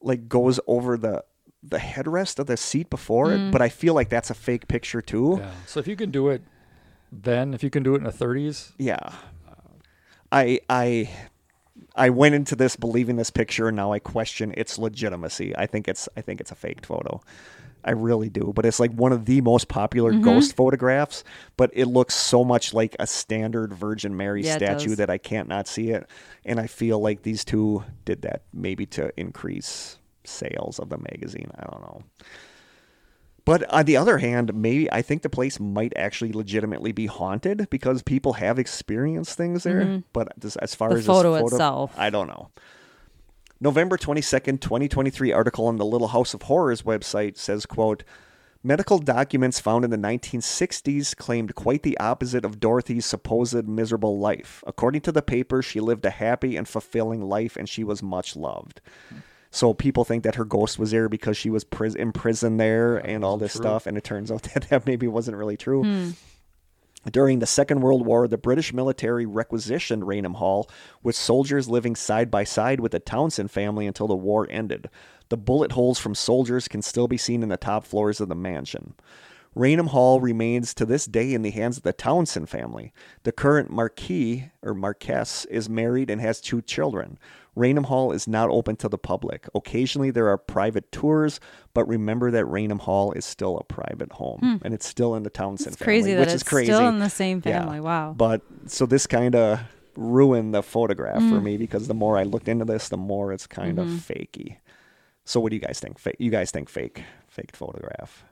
[0.00, 1.24] like goes over the
[1.62, 3.48] the headrest of the seat before Mm.
[3.48, 3.52] it.
[3.52, 5.36] But I feel like that's a fake picture too.
[5.40, 5.50] Yeah.
[5.66, 6.42] So if you can do it
[7.12, 9.12] then, if you can do it in the 30s, Yeah.
[10.30, 11.10] I I
[11.94, 15.54] I went into this believing this picture and now I question its legitimacy.
[15.56, 17.20] I think it's I think it's a faked photo.
[17.84, 18.52] I really do.
[18.54, 20.22] But it's like one of the most popular Mm-hmm.
[20.22, 21.24] ghost photographs,
[21.56, 25.48] but it looks so much like a standard Virgin Mary Yeah, statue that I can't
[25.48, 26.08] not see it.
[26.44, 31.50] And I feel like these two did that maybe to increase sales of the magazine.
[31.56, 32.02] I don't know.
[33.44, 37.68] But on the other hand, maybe I think the place might actually legitimately be haunted
[37.70, 40.02] because people have experienced things there.
[40.12, 40.94] But just as far Mm-hmm.
[40.94, 41.94] The as photo this photo itself.
[41.96, 42.50] I don't know.
[43.60, 48.02] November 22nd, 2023 article on the Little House of Horrors website says, quote,
[48.64, 54.62] Medical documents found in the 1960s claimed quite the opposite of Dorothy's supposed miserable life.
[54.68, 58.36] According to the paper, she lived a happy and fulfilling life and she was much
[58.36, 58.80] loved.
[59.52, 63.22] So people think that her ghost was there because she was pris- imprisoned there and
[63.22, 63.60] all this true.
[63.60, 65.84] stuff, and it turns out that that maybe wasn't really true.
[65.84, 66.10] Hmm.
[67.10, 70.70] During the Second World War, the British military requisitioned Raynham Hall,
[71.02, 74.88] with soldiers living side by side with the Townshend family until the war ended.
[75.28, 78.34] The bullet holes from soldiers can still be seen in the top floors of the
[78.34, 78.94] mansion.
[79.54, 82.92] Raynham Hall remains to this day in the hands of the Townshend family.
[83.24, 87.18] The current Marquis or Marquess is married and has two children.
[87.54, 89.46] Raynham Hall is not open to the public.
[89.54, 91.38] Occasionally there are private tours,
[91.74, 95.30] but remember that Raynham Hall is still a private home and it's still in the
[95.30, 96.72] Townshend It's family, crazy that which it's is crazy.
[96.72, 97.60] still in the same Yeah.
[97.60, 97.80] family.
[97.80, 98.14] Wow.
[98.16, 99.60] But so this kind of
[99.96, 101.28] ruined the photograph Mm.
[101.28, 103.94] for me because the more I looked into this, the more it's kind Mm-hmm.
[103.96, 104.56] of fakey.
[105.26, 105.98] So what do you guys think?
[105.98, 108.24] Fa- you guys think fake, faked photograph?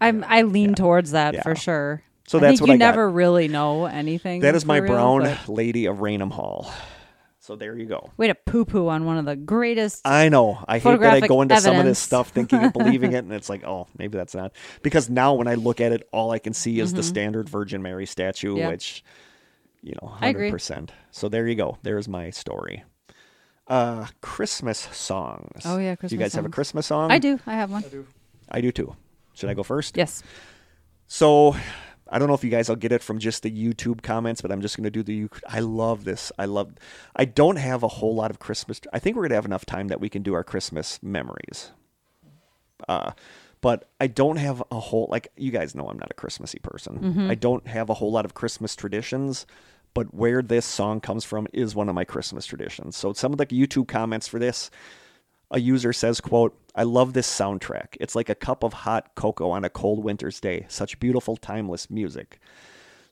[0.00, 1.42] I'm I lean towards that Yeah.
[1.42, 2.02] for sure.
[2.26, 2.86] So I that's what you I got.
[2.86, 4.40] never really know anything.
[4.40, 6.72] That is my real, brown but lady of Raynham Hall.
[7.44, 8.10] So there you go.
[8.16, 10.00] Way to poo poo on one of the greatest.
[10.06, 10.64] I know.
[10.66, 13.30] I hate that I go into some of this stuff thinking and believing it, and
[13.34, 14.52] it's like, oh, maybe that's not.
[14.82, 17.82] Because now when I look at it, all I can see is the standard Virgin
[17.82, 18.58] Mary statue, Mm-hmm.
[18.60, 18.68] Yeah.
[18.68, 19.04] which,
[19.82, 20.50] you know, I agree.
[20.50, 20.88] 100%.
[21.10, 21.76] So there you go.
[21.82, 22.82] There's my story.
[23.68, 25.64] Uh, Christmas songs.
[25.66, 26.48] Oh, yeah, Christmas Do you Christmas guys have a.
[26.48, 27.10] Christmas song?
[27.10, 27.38] I do.
[27.46, 27.84] I have one.
[28.50, 28.96] I do too.
[29.34, 29.98] Should I go first?
[29.98, 30.22] Yes.
[31.08, 31.56] So
[32.14, 34.52] I don't know if you guys will get it from just the YouTube comments, but
[34.52, 35.28] I'm just going to do the.
[35.48, 36.30] I love this.
[36.38, 36.72] I love.
[37.16, 38.80] I don't have a whole lot of Christmas.
[38.92, 41.72] I think we're going to have enough time that we can do our Christmas memories.
[42.88, 43.10] Uh,
[43.60, 46.98] but I don't have a whole like you guys know I'm not a Christmassy person.
[47.30, 49.44] I don't have a whole lot of Christmas traditions.
[49.92, 52.96] But where this song comes from is one of my Christmas traditions.
[52.96, 54.70] So some of the YouTube comments for this,
[55.50, 59.50] a user says quote i love this soundtrack it's like a cup of hot cocoa
[59.50, 62.38] on a cold winter's day such beautiful timeless music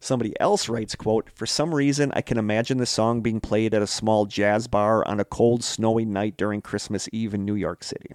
[0.01, 3.83] somebody else writes quote for some reason i can imagine this song being played at
[3.83, 7.83] a small jazz bar on a cold snowy night during christmas eve in new york
[7.85, 8.13] city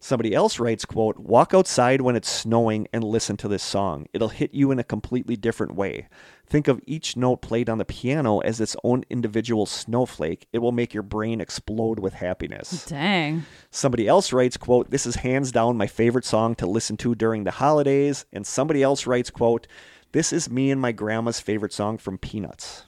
[0.00, 4.06] Somebody else writes, quote, walk outside when it's snowing and listen to this song.
[4.12, 6.06] It'll hit you in a completely different way.
[6.48, 10.46] Think of each note played on the piano as its own individual snowflake.
[10.52, 12.86] It will make your brain explode with happiness.
[12.86, 13.44] Dang.
[13.70, 17.44] Somebody else writes, quote, this is hands down my favorite song to listen to during
[17.44, 18.24] the holidays.
[18.32, 19.66] And somebody else writes, quote,
[20.12, 22.84] this is me and my grandma's favorite song from Peanuts.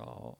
[0.00, 0.36] Oh,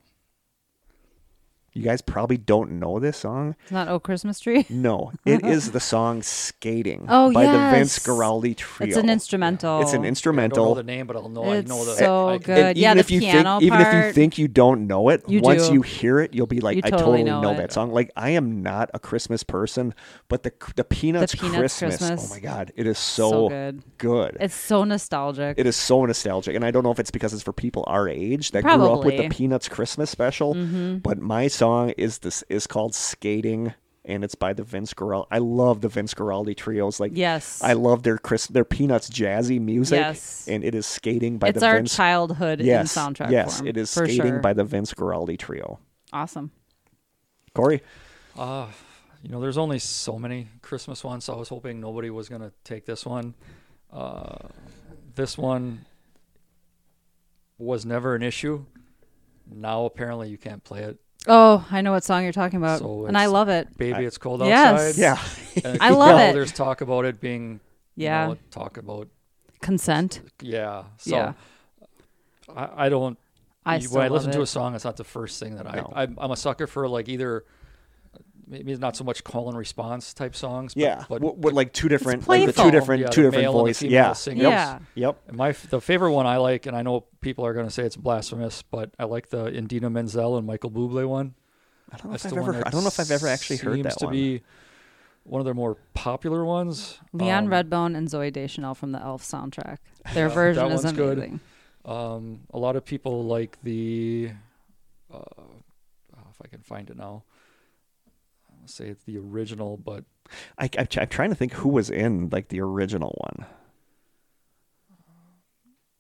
[1.74, 3.56] You guys probably don't know this song.
[3.62, 4.66] It's not Oh Christmas Tree.
[4.70, 8.06] No, it is the song "Skating" Oh, by the Vince yes.
[8.06, 8.88] Guaraldi Trio.
[8.88, 9.80] It's an instrumental.
[9.80, 10.74] It's an I don't know instrumental.
[10.74, 11.52] the name, but I'll know.
[11.52, 11.94] It's I know the.
[11.96, 12.58] so I, I good.
[12.58, 14.86] And yeah, even the if you piano think, even if you part, think you don't
[14.86, 15.74] know it, You once do.
[15.74, 17.56] you hear it, you'll be like, You I totally totally know know, it.
[17.58, 17.90] that song.
[17.92, 19.94] Like I am not a Christmas person,
[20.28, 22.30] but the the Peanuts, Peanuts Christmas, oh Christmas.
[22.30, 23.82] Oh my god, it is so, So good.
[23.98, 24.36] good.
[24.40, 25.58] It's so nostalgic.
[25.58, 28.08] It is so nostalgic, and I don't know if it's because it's for people our
[28.08, 29.28] age that grew up with the Probably.
[29.30, 30.54] Peanuts Christmas special.
[30.54, 30.98] Mm-hmm.
[30.98, 33.74] But my song is this is called "Skating,"
[34.04, 35.26] and it's by the Vince Guaraldi.
[35.30, 36.98] I love the Vince Guaraldi trios.
[37.00, 37.62] Like, Yes.
[37.62, 39.98] I love their Chris their Peanuts jazzy music.
[39.98, 40.46] Yes.
[40.48, 41.94] and it is "Skating" by it's the our Vince.
[41.96, 43.68] childhood yes, in soundtrack yes, form.
[43.68, 44.38] it is "Skating" sure.
[44.40, 45.78] by the Vince Guaraldi trio.
[46.12, 46.50] awesome.
[47.54, 47.82] Kory,
[48.36, 48.66] Uh,
[49.22, 52.50] you know, there's only so many Christmas ones, so I was hoping nobody was gonna
[52.64, 53.34] take this one.
[53.92, 54.48] Uh,
[55.14, 55.84] this one
[57.58, 58.64] was never an issue.
[59.46, 60.98] Now apparently you can't play it.
[61.28, 63.76] Oh, I know what song you're talking about, So and I it's- love it.
[63.78, 64.98] Baby, it's cold Yes.
[64.98, 65.00] outside.
[65.00, 65.18] yeah,
[65.70, 66.32] And I love now it.
[66.32, 67.60] There's talk about it being,
[67.96, 68.26] you Yeah.
[68.28, 69.08] know, talk about,
[69.60, 70.20] Consent.
[70.40, 70.84] yeah.
[70.98, 71.32] So Yeah.
[72.54, 73.18] I, I don't.
[73.64, 75.54] I you- still when I love listen to a song, it's not the first thing
[75.56, 75.84] that I.
[75.94, 77.44] I'm, I'm a sucker for like either.
[78.46, 80.74] Maybe it's not so much call and response type songs.
[80.74, 81.04] But, yeah.
[81.08, 83.50] but With, with, like two different, like the two different, Yeah, two the different male
[83.52, 83.80] and the voices.
[83.82, 84.42] female Yeah, singers.
[84.44, 84.78] Yeah.
[84.94, 85.18] yep.
[85.32, 87.96] My the favorite one I like, and I know people are going to say it's
[87.96, 91.34] blasphemous, but I like the Idina Menzel and Michael Bublé one.
[91.90, 92.52] I don't know That's if I've ever.
[92.52, 93.92] that I don't know if I've ever actually heard that.
[93.92, 94.12] It seems to one.
[94.14, 94.42] be
[95.24, 96.98] one of their more popular ones.
[97.12, 99.76] Leon Um, Redbone and Zooey Deschanel from the Elf soundtrack.
[100.14, 101.18] Their That version is one's good.
[101.18, 101.40] amazing.
[101.84, 104.30] Um, a lot of people like the.
[105.12, 105.44] Uh, oh,
[106.30, 107.24] if I can find it now, I'll
[108.70, 110.04] say it's the original, but
[110.58, 113.46] I, I, I'm trying to think who was in like the original one.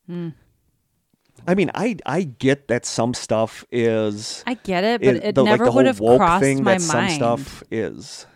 [0.06, 0.28] Hmm.
[1.46, 4.44] I mean, I I get that some stuff is.
[4.46, 6.80] I get it, but is- it the, never like would have crossed thing my that
[6.80, 7.14] some mind.
[7.14, 8.26] stuff is.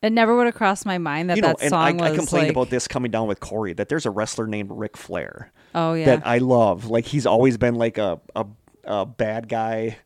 [0.00, 2.12] It never would have crossed my mind that you know, that and song I, was
[2.12, 4.96] I complained like, about this coming down with Kory that there's a wrestler named Ric
[4.96, 6.86] Flair Oh yeah, that I love.
[6.86, 8.46] Like he's always been like a a,
[8.84, 9.98] a bad guy,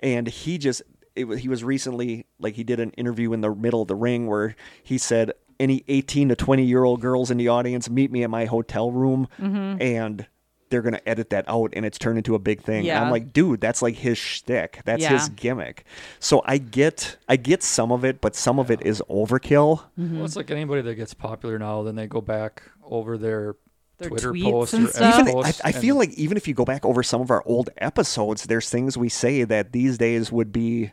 [0.00, 0.82] and he just
[1.16, 3.94] it, wa- he was recently like he did an interview in the middle of the
[3.94, 8.10] ring where he said any 18 to 20 year old girls in the audience meet
[8.10, 9.80] me at my hotel room Mm-hmm.
[9.82, 10.26] and
[10.70, 12.78] they're gonna edit that out and it's turned into a big thing.
[12.78, 13.02] And Yeah.
[13.04, 14.80] I'm like, dude, that's like his shtick.
[14.86, 15.84] That's his gimmick.
[16.18, 19.80] So I get I get some of it, but some of it is overkill.
[20.00, 20.16] Mm-hmm.
[20.16, 23.54] Well, it's like anybody that gets popular now, then they go back over their,
[23.98, 25.20] Their Twitter posts and stuff.
[25.28, 25.52] Even, I.
[25.62, 28.44] I feel and- like even if you go back over some of our old episodes,
[28.44, 30.92] there's things we say that these days would be it'd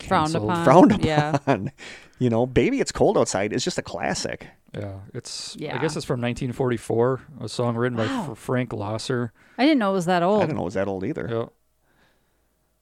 [0.00, 0.44] Frowned canceled.
[0.50, 0.64] upon.
[0.64, 1.04] frowned upon.
[1.06, 1.38] Yeah.
[2.18, 4.46] You know, baby, it's cold outside is just a classic.
[4.74, 5.56] Yeah, it's.
[5.58, 5.74] yeah.
[5.74, 7.20] I guess it's from 1944.
[7.40, 9.30] A song written by F- Frank Loesser.
[9.56, 10.42] I didn't know it was that old.
[10.42, 11.26] I didn't know, it was that old either?
[11.30, 11.46] Yeah.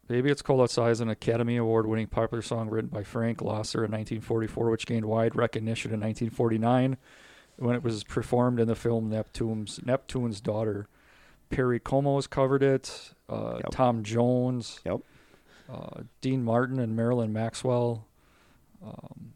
[0.08, 3.84] Baby It's Cold Outside is an Academy Award winning popular song written by Frank Loesser
[3.84, 6.96] in 1944, which gained wide recognition in 1949
[7.58, 10.88] when it was performed in the film Neptune's, Neptune's Daughter.
[11.50, 13.70] Perry Como's covered it, uh, Yep.
[13.70, 15.00] Tom Jones, Yep.
[15.72, 18.06] Uh, Dean Martin, and Marilyn Maxwell.
[18.84, 19.32] Um,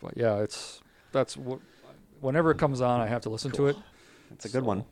[0.00, 0.80] but yeah, it's
[1.12, 1.60] that's what.
[2.20, 3.76] Whenever it comes on, I have to listen to it.
[4.32, 4.84] It's a good one.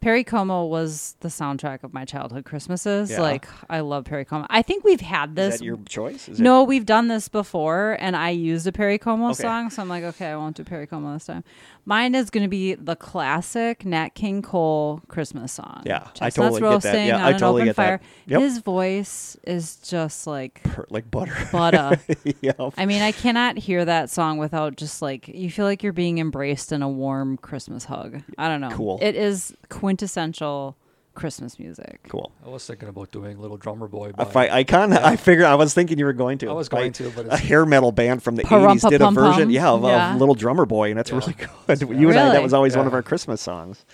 [0.00, 3.10] Perry Como was the soundtrack of my childhood Christmases.
[3.10, 3.20] Yeah.
[3.20, 4.46] Like I love Perry Como.
[4.48, 5.54] I think we've had this.
[5.54, 6.28] Is that your choice?
[6.28, 9.42] Is no, we've done this before, and I used a Perry Como Okay.
[9.42, 11.42] song, so I'm like, okay, I won't do Perry Como this time.
[11.88, 15.84] Mine is going to be the classic Nat King Cole Christmas song.
[15.86, 16.70] Yeah, I Chestnuts totally get that.
[16.90, 17.82] roasting Yeah, on I an totally open get that.
[17.86, 18.00] fire.
[18.26, 18.40] Yep.
[18.42, 21.34] His voice is just like per- like butter?
[21.52, 21.98] butter.
[22.42, 22.52] yeah.
[22.76, 26.18] I mean, I cannot hear that song without just like you feel like you're being
[26.18, 28.22] embraced in a warm Christmas hug.
[28.36, 28.70] I don't know.
[28.70, 28.98] Cool.
[29.00, 30.76] It is quintessential
[31.18, 32.00] Christmas music.
[32.08, 32.32] Cool.
[32.44, 34.12] I was thinking about doing Little Drummer Boy.
[34.12, 36.48] By, If I, I kind of, I figured, I was thinking you were going to.
[36.48, 39.14] I was going to, but a hair metal band from the '80s did a Parumpa-pum-pum.
[39.14, 40.16] version, yeah, of, of Yeah.
[40.16, 41.18] Little Drummer Boy, and that's Yeah.
[41.18, 41.34] really
[41.66, 41.80] good.
[42.00, 43.84] You and I, that was always one of our Christmas songs.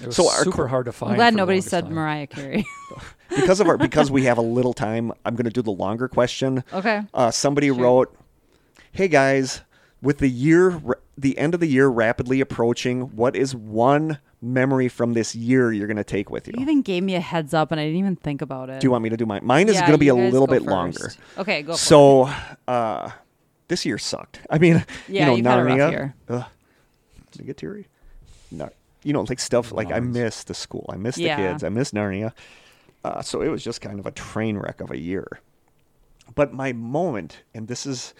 [0.00, 1.12] It was So our super qu- hard to find.
[1.12, 1.94] I'm glad nobody said time.
[1.94, 2.64] Mariah Carey.
[3.28, 6.06] Because of our, because we have a little time, I'm going to do the longer
[6.06, 6.62] question.
[6.72, 7.02] okay.
[7.12, 7.74] Uh, somebody Sure.
[7.76, 8.16] wrote,
[8.92, 9.62] "Hey guys,
[10.00, 10.80] with the year,
[11.18, 15.86] the end of the year rapidly approaching, what is one memory from this year you're
[15.86, 16.54] going to take with you?
[16.56, 18.80] You even gave me a heads up, and I didn't even think about it.
[18.80, 19.40] Do you want me to do mine?
[19.44, 20.68] Mine is Yeah, going to be a little bit first.
[20.68, 21.12] longer.
[21.38, 21.72] Okay, go.
[21.72, 21.78] For it.
[21.78, 22.30] So,
[22.68, 23.10] uh,
[23.68, 24.40] this year sucked.
[24.48, 25.90] I mean, Yeah, you know, you've had a rough Narnia.
[25.90, 26.14] year.
[26.28, 26.44] Ugh.
[27.32, 27.86] Did I get teary?
[28.50, 28.70] No,
[29.02, 30.14] you know, like stuff like I Lines.
[30.14, 31.36] miss the school, I miss the Yeah.
[31.36, 32.32] kids, I miss Narnia.
[33.04, 35.26] Uh, so it was just kind of a train wreck of a year.
[36.34, 38.14] But my moment, and this is,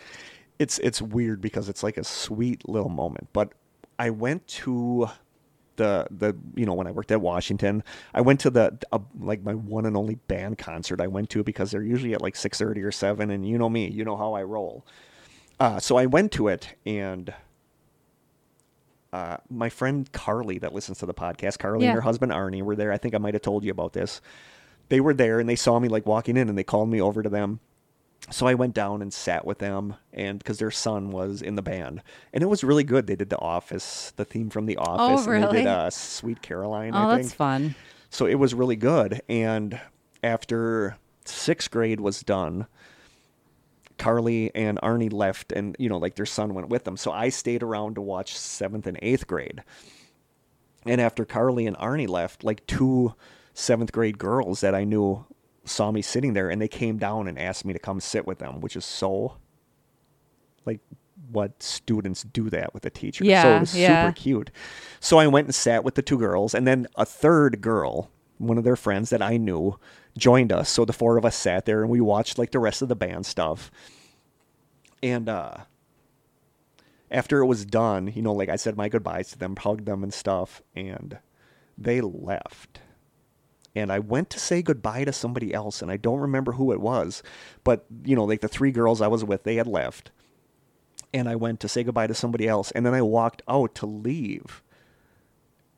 [0.59, 3.29] it's it's weird because it's like a sweet little moment.
[3.33, 3.53] But
[3.99, 5.09] I went to
[5.77, 7.83] the the you know when I worked at Washington,
[8.15, 11.43] I went to the uh, like my one and only band concert I went to
[11.45, 14.17] because they're usually at like six thirty or seven, and you know me, you know
[14.17, 14.85] how I roll.
[15.59, 17.33] Uh, so I went to it, and
[19.13, 21.91] uh, my friend Carly that listens to the podcast, Carly Yeah.
[21.91, 22.93] and her husband Arnie were there.
[22.93, 24.21] I think I might have told you about this.
[24.89, 27.23] They were there, and they saw me like walking in, and they called me over
[27.23, 27.61] to them.
[28.31, 31.63] So I went down and sat with them, and because their son was in the
[31.63, 33.07] band, and it was really good.
[33.07, 36.93] They did The Office, the theme from The Office, and they did uh, Sweet Caroline.
[36.95, 37.77] oh, I that's fun.
[38.11, 39.23] So it was really good.
[39.29, 39.81] And
[40.25, 42.67] after sixth grade was done,
[43.99, 46.97] Carly and Arnie left, and you know, like their son went with them.
[46.97, 49.63] So I stayed around to watch seventh and eighth grade.
[50.85, 53.15] And after Carly and Arnie left, like two
[53.55, 55.25] seventh grade girls that I knew
[55.67, 58.39] saw me sitting there, and they came down and asked me to come sit with
[58.39, 59.37] them, which is so
[60.65, 60.81] like
[61.31, 63.25] what students do that with a teacher.
[63.25, 64.07] so Yeah, it was yeah.
[64.07, 64.51] super cute.
[65.01, 68.59] So I went and sat with the two girls, and then a third girl, one
[68.59, 69.79] of their friends that I knew,
[70.17, 70.69] joined us.
[70.69, 72.97] So the four of us sat there and we watched like the rest of the
[72.97, 73.71] band stuff.
[75.03, 75.59] And uh
[77.11, 80.03] after it was done, you know, like I said my goodbyes to them, hugged them
[80.03, 81.19] and stuff, and
[81.79, 82.81] they left.
[83.77, 86.81] And I went to say goodbye to somebody else, and I don't remember who it
[86.81, 87.23] was,
[87.63, 90.11] but you know, like the three girls I was with, they had left.
[91.13, 93.87] And I went to say goodbye to somebody else, and then I walked out to
[93.87, 94.63] leave.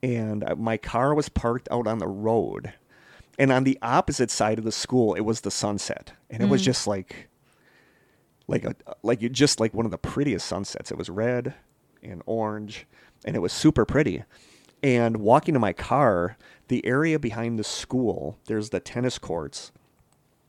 [0.01, 2.73] And my car was parked out on the road.
[3.37, 6.13] And on the opposite side of the school, it was the sunset.
[6.31, 6.67] And it was mm.
[6.67, 7.29] just like
[8.47, 10.93] like a like you just like one of the prettiest sunsets.
[10.93, 11.55] It was red
[12.01, 12.87] and orange,
[13.25, 14.23] and it was super pretty.
[14.85, 16.37] And walking to my car,
[16.69, 19.73] the area behind the school, there's the tennis courts,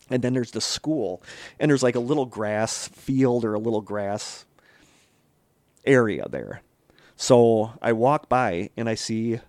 [0.10, 1.22] and then there's the school,
[1.60, 4.46] and there's like a little grass field or a little grass
[5.86, 6.62] area there.
[7.16, 9.40] So I walk by and I see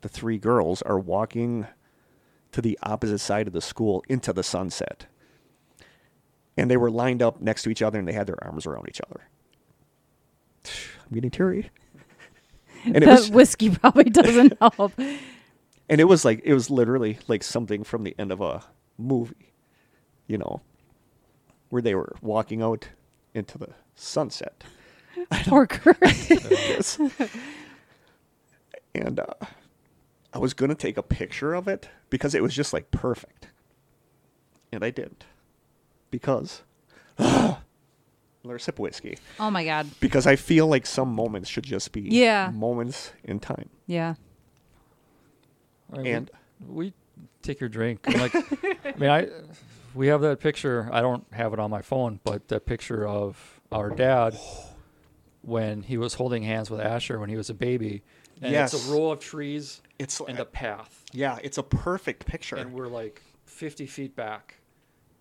[0.00, 1.66] the three girls are walking
[2.52, 5.06] to the opposite side of the school into the sunset
[6.58, 8.86] and they were lined up next to each other and they had their arms around
[8.88, 9.28] each other.
[11.06, 11.70] I'm getting teary.
[12.84, 14.92] And it was whiskey probably doesn't help.
[15.88, 18.64] And it was like it was literally like something from the end of a
[18.96, 19.52] movie,
[20.26, 20.60] you know.
[21.70, 22.88] where they were walking out
[23.34, 24.64] into the sunset.
[25.30, 25.98] Poor Kurt.
[26.30, 26.98] Yes.
[28.94, 29.26] and uh,
[30.32, 33.48] I was gonna take a picture of it because it was just like perfect,
[34.72, 35.24] and I didn't
[36.10, 36.62] because
[37.18, 39.86] another sip whiskey oh my god.
[40.00, 42.50] because I feel like some moments should just be Yeah.
[42.54, 43.68] moments in time.
[43.86, 44.14] Yeah.
[45.92, 46.30] I mean, And-
[46.66, 46.92] we, we
[47.42, 48.00] take your drink.
[48.04, 49.28] and, Like, I mean, I
[49.94, 50.88] we have that picture.
[50.92, 54.36] I don't have it on my phone, but that picture of our dad
[55.42, 58.02] when he was holding hands with Asher when he was a baby,
[58.42, 62.56] and it's a row of trees It's and a path, yeah, it's a perfect picture.
[62.56, 64.56] and we're like 50 feet back,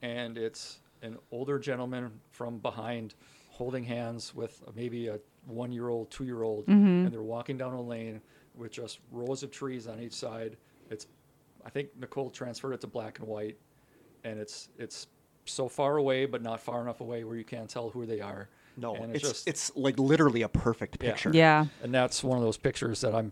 [0.02, 3.14] and it's an older gentleman from behind
[3.49, 7.06] holding hands with maybe a one-year-old, two-year-old, mm-hmm.
[7.06, 8.22] and they're walking down a lane
[8.57, 10.57] with just rows of trees on each side.
[10.89, 11.07] It's,
[11.65, 13.57] I think Nicole transferred it to black and white,
[14.23, 15.07] and it's it's
[15.45, 18.49] so far away, but not far enough away where you can't tell who they are.
[18.77, 21.31] no, and it's just it's like literally a perfect picture.
[21.34, 21.63] Yeah.
[21.63, 21.84] yeah.
[21.84, 23.31] and that's one of those pictures that I'm,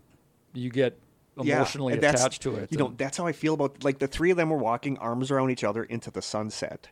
[0.54, 0.98] you get
[1.42, 2.72] Yeah, emotionally and that's- attached to it.
[2.72, 5.30] You know, that's how I feel about like the three of them were walking arms
[5.30, 6.88] around each other into the sunset.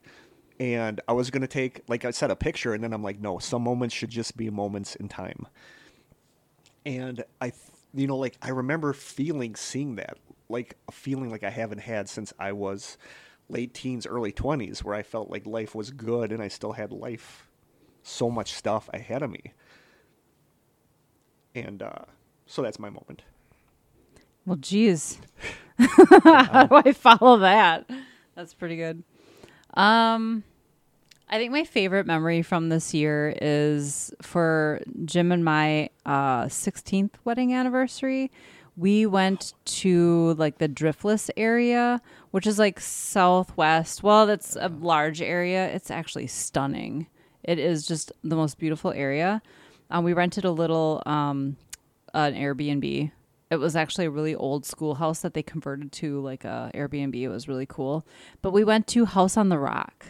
[0.61, 3.39] And I was gonna take, like I said, a picture, and then I'm like, no,
[3.39, 5.47] some moments should just be moments in time.
[6.87, 7.61] And I, th-
[7.95, 10.19] you know, like I remember feeling, seeing that,
[10.49, 12.99] like a feeling like I haven't had since I was
[13.49, 16.93] late teens, early twenties, where I felt like life was good and I still had
[16.93, 17.49] life,
[18.03, 19.53] so much stuff ahead of me.
[21.55, 22.05] And uh,
[22.47, 23.23] so that's my moment.
[24.45, 25.19] Well, geez.
[25.79, 27.89] How do I follow that?
[28.35, 29.03] That's pretty good.
[29.75, 30.45] Um,
[31.29, 37.13] I think my favorite memory from this year is for Jim and my uh, 16th
[37.25, 38.31] wedding anniversary.
[38.77, 42.03] We went to like the Driftless area,
[42.33, 44.03] which is like southwest.
[44.03, 45.69] Well, that's a large area.
[45.69, 47.07] It's actually stunning.
[47.43, 49.41] It is just the most beautiful area.
[49.91, 51.57] Um, we rented a little um,
[52.13, 53.13] an Airbnb.
[53.51, 57.15] It was actually a really old schoolhouse that they converted to like a Airbnb.
[57.15, 58.05] It was really cool.
[58.43, 60.07] But we went to House on the Rock.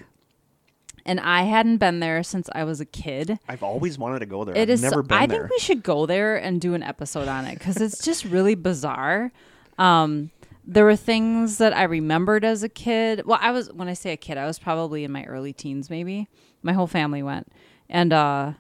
[1.06, 3.38] And I hadn't been there since I was a kid.
[3.48, 4.56] I've always wanted to go there.
[4.56, 4.82] It I've is.
[4.82, 5.40] never been I there.
[5.40, 8.54] think we should go there and do an episode on it because it's just really
[8.54, 9.30] bizarre.
[9.76, 10.30] Um,
[10.66, 13.22] there were things that I remembered as a kid.
[13.26, 15.90] Well, I was when I say a kid, I was probably in my early teens,
[15.90, 16.26] maybe.
[16.62, 17.52] My whole family went,
[17.90, 18.52] and uh,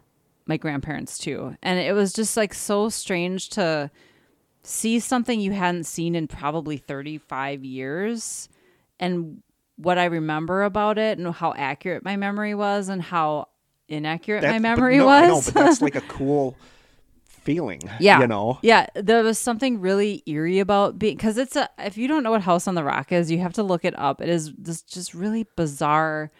[0.46, 1.56] my grandparents too.
[1.62, 3.90] And it was just like so strange to
[4.62, 8.48] see something you hadn't seen in probably 35 years
[9.00, 9.42] and
[9.76, 13.48] what I remember about it and how accurate my memory was and how
[13.88, 15.22] inaccurate That- my memory no, was.
[15.22, 16.56] I know, but that's like a cool
[17.26, 17.80] feeling.
[18.00, 18.20] yeah.
[18.20, 18.58] You know?
[18.62, 18.86] Yeah.
[18.94, 22.42] There was something really eerie about being, because it's a, if you don't know what
[22.42, 24.20] House on the Rock is, you have to look it up.
[24.20, 26.30] It is this just really bizarre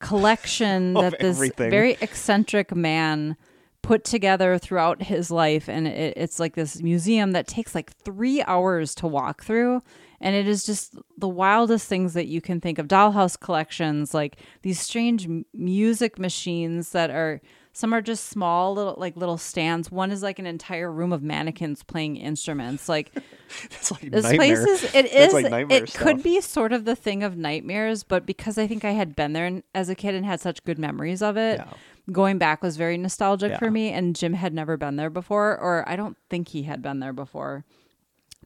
[0.00, 1.70] collection that this everything.
[1.70, 3.36] very eccentric man
[3.82, 5.68] put together throughout his life.
[5.68, 9.82] And it, it's like this museum that takes like three hours to walk through.
[10.22, 12.86] And it is just the wildest things that you can think of.
[12.88, 17.40] Dollhouse collections, like these strange music machines that are
[17.74, 19.90] some are just small little like little stands.
[19.90, 22.88] One is like an entire room of mannequins playing instruments.
[22.88, 23.10] Like
[23.64, 24.38] It's like this nightmare.
[24.64, 28.24] place is it is like it could be sort of the thing of nightmares, but
[28.26, 31.22] because I think I had been there as a kid and had such good memories
[31.22, 31.72] of it, Yeah.
[32.12, 33.58] going back was very nostalgic Yeah.
[33.58, 33.90] for me.
[33.90, 37.12] And Jim had never been there before, or I don't think he had been there
[37.14, 37.64] before.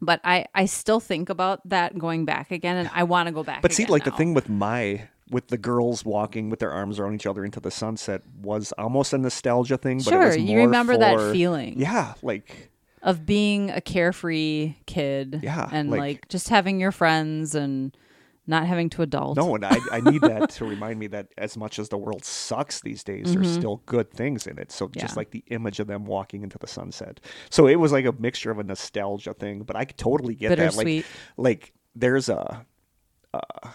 [0.00, 3.42] But I I still think about that going back again, and I want to go
[3.42, 3.62] back.
[3.62, 7.14] But see, like the thing with my with the girls walking with their arms around
[7.14, 9.98] each other into the sunset was almost a nostalgia thing.
[9.98, 11.80] But it Sure, was you remember that feeling.
[11.80, 12.70] Yeah, like
[13.02, 17.96] of being a carefree kid, Yeah, and like- like just having your friends and
[18.46, 19.36] not having to adult.
[19.36, 22.24] no, and I, I need that to remind me that as much as the world
[22.24, 24.70] sucks these days, there's still good things in it.
[24.70, 25.20] So just Mm-hmm.
[25.20, 27.20] Like the image of them walking into the sunset.
[27.48, 30.56] So it was like a mixture of a nostalgia thing, but I could totally get
[30.58, 30.76] that.
[30.76, 31.06] Like,
[31.36, 32.66] like there's a.
[33.32, 33.70] Uh,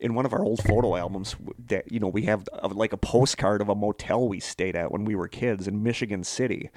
[0.00, 1.34] in one of our old photo albums,
[1.66, 4.92] that you know, we have uh, like a postcard of a motel we stayed at
[4.92, 6.70] when we were kids in Michigan City,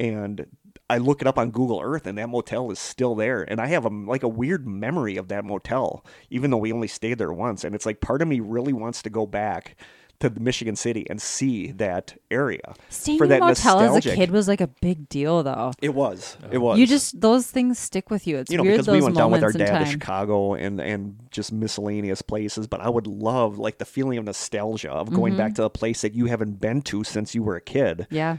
[0.00, 0.46] and
[0.88, 3.66] I look it up on Google Earth, and that motel is still there, and I
[3.68, 7.32] have a like a weird memory of that motel, even though we only stayed there
[7.32, 9.76] once, and it's like part of me really wants to go back
[10.20, 14.14] to Michigan City and see that area Staying for in that a motel as a
[14.14, 15.72] kid was like a big deal, though.
[15.80, 16.36] It was.
[16.52, 16.78] It was.
[16.78, 18.36] You just those things stick with you.
[18.36, 19.90] It's you know weird because we went down with our dad to.
[19.90, 22.66] Chicago and and just miscellaneous places.
[22.66, 25.38] But I would love like the feeling of nostalgia of going Mm-hmm.
[25.38, 28.36] back to a place that you haven't been to since you were a kid Yeah,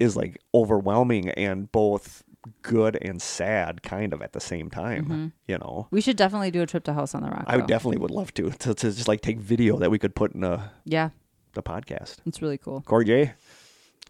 [0.00, 2.24] is like overwhelming and both
[2.62, 5.04] good and sad kind of at the same time.
[5.04, 5.26] Mm-hmm.
[5.46, 7.44] You know, We should definitely do a trip to House on the Rock.
[7.46, 7.66] I though.
[7.66, 10.42] definitely would love to, to to just like take video that we could put in
[10.42, 11.10] a Yeah,
[11.52, 12.16] the podcast.
[12.26, 12.82] it's really cool.
[12.86, 13.32] Kory J.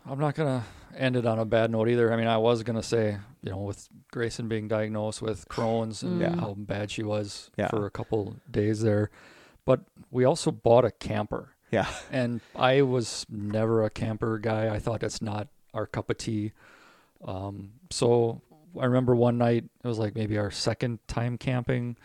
[0.06, 0.64] I'm not gonna
[0.96, 2.12] end it on a bad note either.
[2.12, 6.20] I mean, I was gonna say, you know, with Grayson being diagnosed with Crohn's and
[6.20, 6.36] Yeah.
[6.36, 7.68] how bad she was Yeah.
[7.68, 9.10] for a couple days there,
[9.66, 9.80] but
[10.10, 14.72] we also bought a camper, Yeah, and I was never a camper guy.
[14.74, 16.52] I thought that's not our cup of tea.
[17.24, 18.42] Um, so
[18.80, 21.96] I remember one night it was like maybe our second time camping,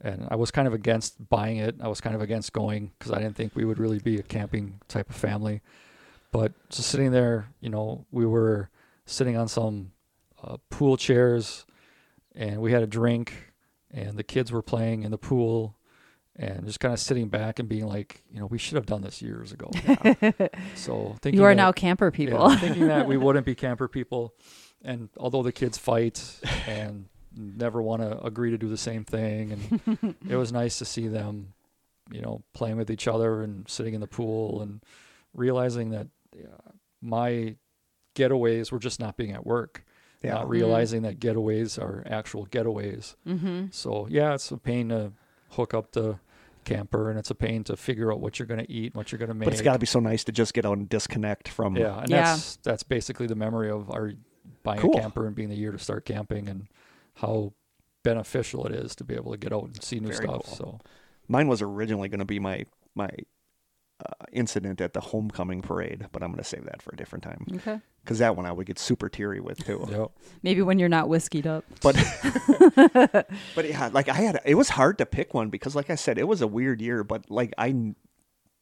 [0.00, 1.76] and I was kind of against buying it.
[1.80, 4.22] I was kind of against going because I didn't think we would really be a
[4.22, 5.62] camping type of family.
[6.30, 8.68] But just sitting there, you know, we were
[9.06, 9.92] sitting on some
[10.42, 11.64] uh, pool chairs,
[12.34, 13.32] and we had a drink,
[13.90, 15.77] and the kids were playing in the pool,
[16.38, 19.02] and just kind of sitting back and being like, you know, we should have done
[19.02, 19.70] this years ago.
[20.74, 22.50] so thinking You are that- now camper people.
[22.50, 24.34] yeah, thinking that we wouldn't be camper people,
[24.82, 26.22] and although the kids fight
[26.66, 27.06] and
[27.36, 31.08] never want to agree to do the same thing, and it was nice to see
[31.08, 31.52] them,
[32.12, 34.82] you know, playing with each other and sitting in the pool and
[35.34, 36.06] realizing that
[36.36, 36.46] yeah,
[37.02, 37.56] my
[38.14, 39.84] getaways were just not being at work.
[40.22, 43.14] yeah, Not realizing that getaways are actual getaways.
[43.26, 43.66] mm-hmm.
[43.70, 45.12] So yeah, it's a pain to
[45.50, 46.18] hook up the
[46.68, 49.18] camper, and it's a pain to figure out what you're going to eat, what you're
[49.18, 49.46] going to make.
[49.46, 51.76] but it's got to be so nice to just get out and disconnect from.
[51.76, 52.22] Yeah, and Yeah.
[52.22, 54.12] that's that's basically the memory of our
[54.62, 54.96] buying Cool.
[54.96, 56.68] a camper and being the year to start camping and
[57.16, 57.52] how
[58.04, 60.42] beneficial it is to be able to get out and see new Very stuff.
[60.46, 60.56] cool.
[60.56, 60.78] So
[61.28, 62.64] Mine was originally going to be my
[62.94, 63.10] my
[64.00, 67.24] uh, incident at the homecoming parade, but I'm going to save that for a different
[67.24, 67.80] time Okay.
[68.08, 69.86] Because that one I would get super teary with too.
[69.90, 70.12] yep.
[70.42, 71.62] Maybe when you're not whiskeyed up.
[71.82, 71.94] But
[73.54, 76.16] but yeah, like I had it was hard to pick one because like I said,
[76.16, 77.92] it was a weird year, but like I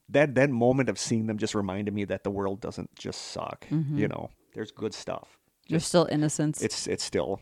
[0.09, 3.68] that that moment of seeing them just reminded me that the world doesn't just suck.
[3.70, 3.98] Mm-hmm.
[3.98, 5.39] You know, there's good stuff.
[5.68, 6.60] You're still innocent.
[6.60, 7.40] It's it still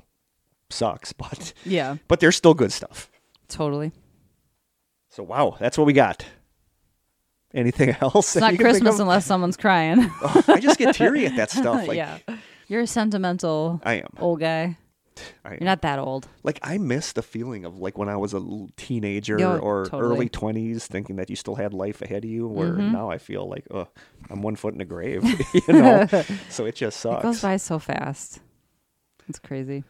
[0.69, 3.11] sucks, but yeah, but there's still good stuff.
[3.49, 3.93] totally.
[5.09, 6.27] So wow, that's what we got.
[7.55, 8.35] Anything else?
[8.37, 10.11] It's not Christmas unless someone's crying.
[10.49, 11.87] I just get teary at that stuff.
[11.87, 12.19] Like yeah.
[12.69, 14.09] You're a sentimental I am.
[14.19, 14.77] old guy.
[15.45, 16.27] You're not that old.
[16.43, 19.85] like I miss the feeling of like when I was a l- teenager Yo, or
[19.87, 20.03] totally.
[20.17, 22.49] early twenties, thinking that you still had life ahead of you.
[22.49, 22.91] Where Mm-hmm.
[22.93, 23.87] now I feel like, oh,
[24.29, 25.23] I'm one foot in the grave,
[25.55, 26.09] you know.
[26.51, 27.21] so it just sucks.
[27.23, 28.41] It goes by so fast.
[29.29, 29.85] It's crazy.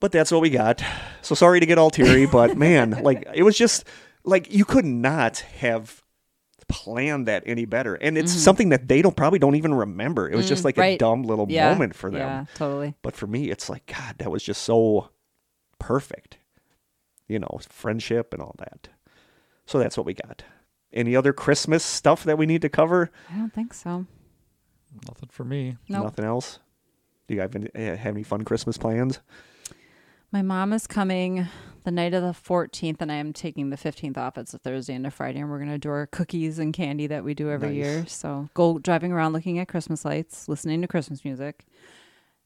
[0.00, 0.80] But that's what we got.
[1.22, 3.84] So sorry to get all teary, but man, like it was just
[4.22, 6.04] like you could not have
[6.68, 7.94] planned that any better.
[7.96, 10.28] And it's something that they don't probably don't even remember.
[10.28, 11.70] It was just Mm, like a dumb little Yeah.
[11.70, 12.20] moment for them.
[12.20, 12.94] Yeah, totally.
[13.02, 15.10] But for me, it's like, God, that was just so
[15.78, 16.38] perfect.
[17.26, 18.88] You know, friendship and all that.
[19.66, 20.44] So that's what we got.
[20.92, 23.10] Any other Christmas stuff that we need to cover?
[23.30, 24.06] I don't think so.
[25.06, 25.76] Nothing for me.
[25.88, 26.04] Nope.
[26.04, 26.58] Nothing else?
[27.26, 29.20] Do you guys have any, eh, have any fun Christmas plans?
[30.32, 31.46] My mom is coming
[31.88, 34.36] the night of the 14th, and I am taking the 15th off.
[34.36, 37.24] It's a Thursday into Friday, and we're going to do our cookies and candy that
[37.24, 37.76] we do every Nice.
[37.76, 38.06] year.
[38.06, 41.64] So go driving around looking at Christmas lights, listening to Christmas music,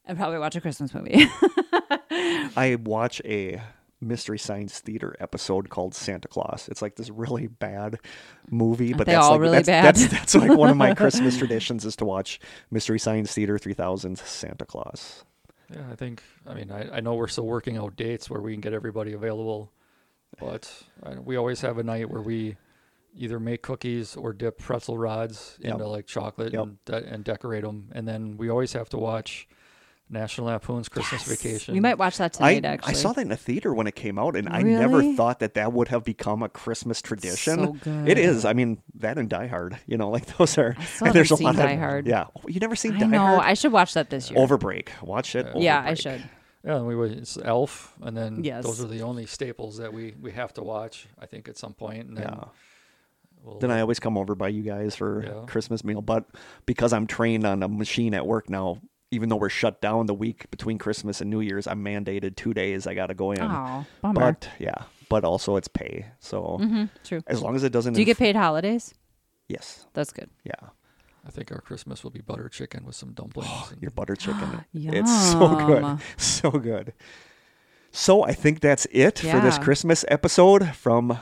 [0.05, 1.27] and probably watch a Christmas movie.
[2.55, 3.61] I watch a
[3.99, 6.69] Mystery Science Theater episode called Santa Claus.
[6.71, 7.99] It's like this really bad
[8.49, 9.95] movie, but they that's all like really that's, bad?
[9.95, 12.39] that's that's like one of my Christmas traditions is to watch
[12.71, 15.25] Mystery Science Theater 3000 Santa Claus.
[15.73, 16.21] Yeah, I think.
[16.47, 19.13] I mean, I, I know we're still working out dates where we can get everybody
[19.13, 19.71] available,
[20.39, 20.71] but
[21.03, 22.57] I, we always have a night where we
[23.15, 25.73] either make cookies or dip pretzel rods Yep.
[25.73, 26.63] into like chocolate Yep.
[26.63, 29.47] and de- and decorate them, and then we always have to watch
[30.13, 31.73] National Lampoon's Christmas Vacation.
[31.73, 32.91] we might watch that I, tonight, actually.
[32.91, 35.55] I saw that in the theater when it came out, and I never thought that
[35.55, 37.59] that would have become a Christmas tradition.
[37.59, 38.07] so good.
[38.07, 38.45] It is.
[38.45, 39.77] I mean, that and Die Hard.
[39.87, 40.75] You know, like those are.
[40.85, 42.07] still and there's a haven't lot seen of Die Hard.
[42.07, 43.17] Yeah, Oh, you never seen I Die know.
[43.19, 43.41] Hard?
[43.41, 44.39] I should watch that this year.
[44.39, 44.89] Overbreak.
[45.01, 45.47] Watch it.
[45.55, 46.23] yeah, I should.
[46.65, 48.63] Yeah, and we would, it's Elf, and then Yes.
[48.63, 51.07] those are the only staples that we we have to watch.
[51.19, 52.43] I think at some point, and then Yeah.
[53.43, 55.45] we'll, Then I always come over by you guys for Yeah.
[55.45, 56.23] Christmas meal, but
[56.65, 58.77] because I'm trained on a machine at work now,
[59.13, 62.53] even though we're shut down the week between Christmas and New Year's, I'm mandated two
[62.53, 62.87] days.
[62.87, 63.41] I got to go in.
[63.41, 64.19] Oh, bummer.
[64.33, 66.05] but yeah, but also it's pay.
[66.19, 67.21] So hmm True.
[67.27, 67.93] as long as it doesn't.
[67.93, 68.93] Do you inf- get paid holidays?
[69.47, 69.85] Yes.
[69.93, 70.29] That's good.
[70.43, 70.69] Yeah.
[71.25, 73.71] I think our Christmas will be butter chicken with some dumplings.
[73.71, 74.65] and- Your butter chicken.
[74.73, 75.99] it's so good.
[76.17, 76.93] So good.
[77.91, 81.19] So I think that's it for this Christmas episode from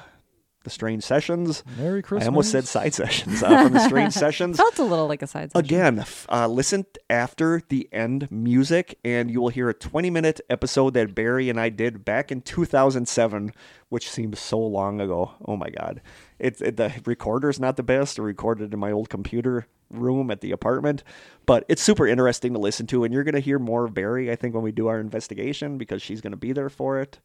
[0.63, 1.63] the Strange Sessions.
[1.77, 2.25] Merry Christmas.
[2.25, 4.57] I almost said side sessions uh, from the Strange Sessions.
[4.57, 5.65] Felt a little like a side session.
[5.65, 10.93] Again, uh, listen after the end music, and you will hear a 20 minute episode
[10.93, 13.51] that Barry and I did back in 2007,
[13.89, 15.31] which seems so long ago.
[15.45, 16.01] Oh my God.
[16.39, 18.19] It's it, the recorder's not the best.
[18.19, 21.03] I recorded in my old computer room at the apartment,
[21.45, 23.03] but it's super interesting to listen to.
[23.03, 25.77] And you're going to hear more of Barry, I think, when we do our investigation
[25.77, 27.19] because she's going to be there for it.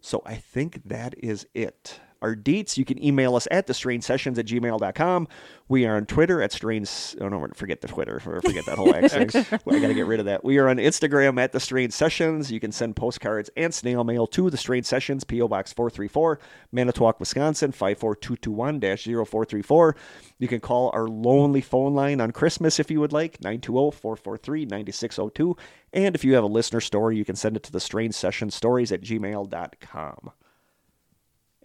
[0.00, 2.00] So I think that is it.
[2.22, 5.28] Our deets, you can email us at the strange sessions at gmail.com.
[5.68, 6.88] We are on Twitter at strange.
[7.20, 8.20] Oh, no, forget the Twitter.
[8.20, 9.58] Forget that whole X thing.
[9.64, 10.44] Well, I got to get rid of that.
[10.44, 12.50] We are on Instagram at the strange sessions.
[12.50, 15.48] You can send postcards and snail mail to the strange sessions, P.O.
[15.48, 16.38] Box 434,
[16.72, 19.96] Manitowoc, Wisconsin 54221 0434.
[20.38, 24.66] You can call our lonely phone line on Christmas if you would like, 920 443
[24.66, 25.56] 9602.
[25.92, 28.50] And if you have a listener story, you can send it to the strange session
[28.50, 30.30] stories at gmail.com.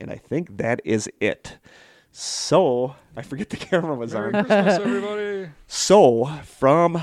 [0.02, 1.57] And I think that is it.
[2.11, 4.45] So, I forget the camera was Merry on.
[4.45, 5.49] Christmas, everybody.
[5.68, 7.02] So, from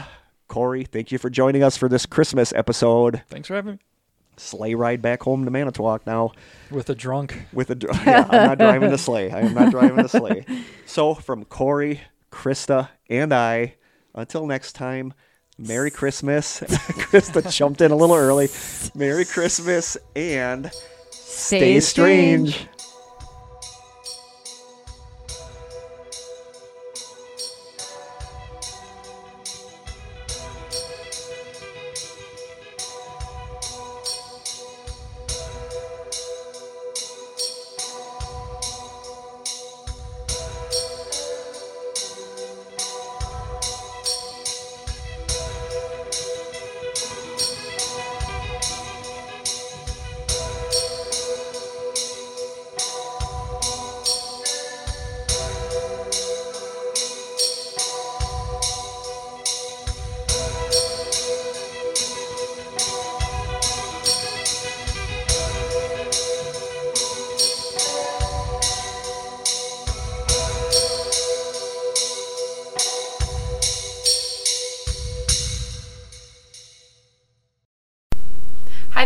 [0.49, 3.23] Kory, thank you for joining us for this Christmas episode.
[3.29, 3.79] Thanks for having me.
[4.37, 6.33] Sleigh ride back home to Manitowoc now
[6.71, 7.43] With a drunk.
[7.53, 7.75] with a.
[7.77, 8.01] drunk.
[8.07, 9.31] Yeah, I'm not driving the sleigh.
[9.31, 10.45] I am not driving the sleigh.
[10.87, 12.01] So, from Kory,
[12.33, 13.77] Krista, and I,
[14.15, 15.15] until next time,
[15.57, 16.61] Merry Christmas.
[16.61, 18.49] Krista jumped in a little early.
[18.95, 20.71] Merry Christmas and
[21.11, 22.57] stay strange.
[22.59, 22.69] Hi,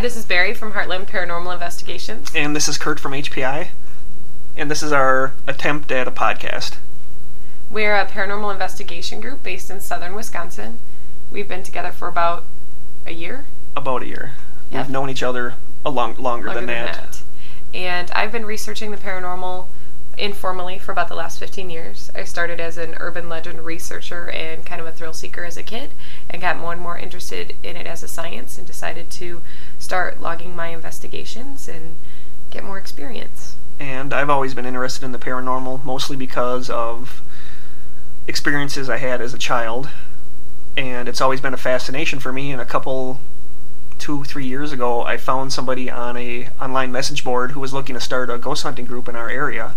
[0.03, 2.29] this is Barry from Heartland Paranormal Investigations.
[2.35, 3.69] And this is Kurt from HPI.
[4.57, 6.79] And this is our attempt at a podcast.
[7.71, 10.81] We're a paranormal investigation group based in southern Wisconsin.
[11.31, 12.45] We've been together for about
[13.07, 13.45] a year,
[13.77, 14.33] About a year.
[14.73, 14.87] Yep.
[14.87, 15.55] We've known each other
[15.85, 17.23] a long, longer, longer than, that.
[17.73, 19.69] And I've been researching the paranormal
[20.19, 22.11] informally for about the last 15 years.
[22.15, 25.63] I started as an urban legend researcher and kind of a thrill seeker as a
[25.63, 25.93] kid
[26.29, 29.43] and got more and more interested in it as a science and decided to
[29.93, 31.97] start logging my investigations and
[32.49, 33.57] get more experience.
[33.79, 37.21] And I've always been interested in the paranormal, mostly because of
[38.27, 39.91] experiences I had as a child.
[40.79, 42.53] And it's always been a fascination for me.
[42.53, 43.21] And a couple,
[43.99, 47.95] two, three years ago, I found somebody on a online message board who was looking
[47.95, 49.75] to start a ghost hunting group in our area.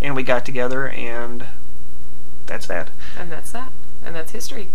[0.00, 1.46] And we got together, and
[2.46, 2.90] that's that.
[3.16, 3.70] And that's that.
[4.04, 4.70] And that's history.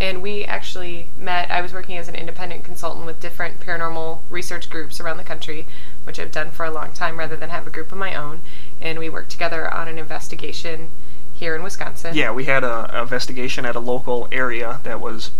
[0.00, 4.68] And we actually met, I was working as an independent consultant with different paranormal research
[4.68, 5.66] groups around the country,
[6.04, 8.42] which I've done for a long time rather than have a group of my own.
[8.80, 10.90] And we worked together on an investigation
[11.34, 12.14] here in Wisconsin.
[12.14, 15.30] Yeah, we had a, a investigation at a local area that was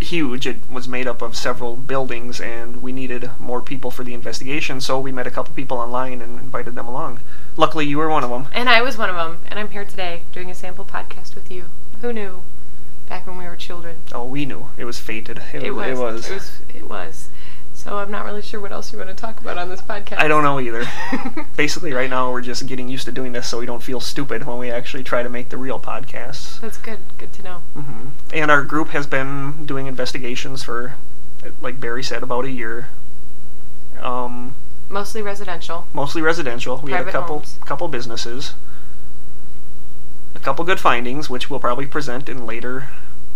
[0.00, 0.46] huge.
[0.46, 4.80] It was made up of several buildings, and we needed more people for the investigation.
[4.80, 7.20] So we met a couple people online and invited them along.
[7.56, 8.48] Luckily, you were one of them.
[8.52, 9.38] And I was one of them.
[9.48, 11.66] And I'm here today doing a sample podcast with you.
[12.00, 12.42] Who knew
[13.12, 13.98] back when we were children?
[14.14, 15.42] Oh, we knew it was fated.
[15.52, 15.88] It, It was.
[15.88, 16.30] It was.
[16.30, 16.60] It was.
[16.74, 17.28] It was.
[17.74, 20.18] So I'm not really sure what else you want to talk about on this podcast.
[20.18, 20.84] I don't know either.
[21.56, 24.46] Basically, right now we're just getting used to doing this, so we don't feel stupid
[24.46, 26.60] when we actually try to make the real podcasts.
[26.60, 27.00] That's good.
[27.18, 27.58] Good to know.
[27.74, 30.94] hmm And our group has been doing investigations for,
[31.60, 32.88] like Barry said, about a year.
[34.00, 34.54] Um,
[34.88, 35.86] Mostly residential.
[35.92, 36.78] mostly residential.
[36.78, 37.58] We had a Private couple homes.
[37.66, 38.54] couple businesses.
[40.42, 42.88] Couple good findings, which we'll probably present in later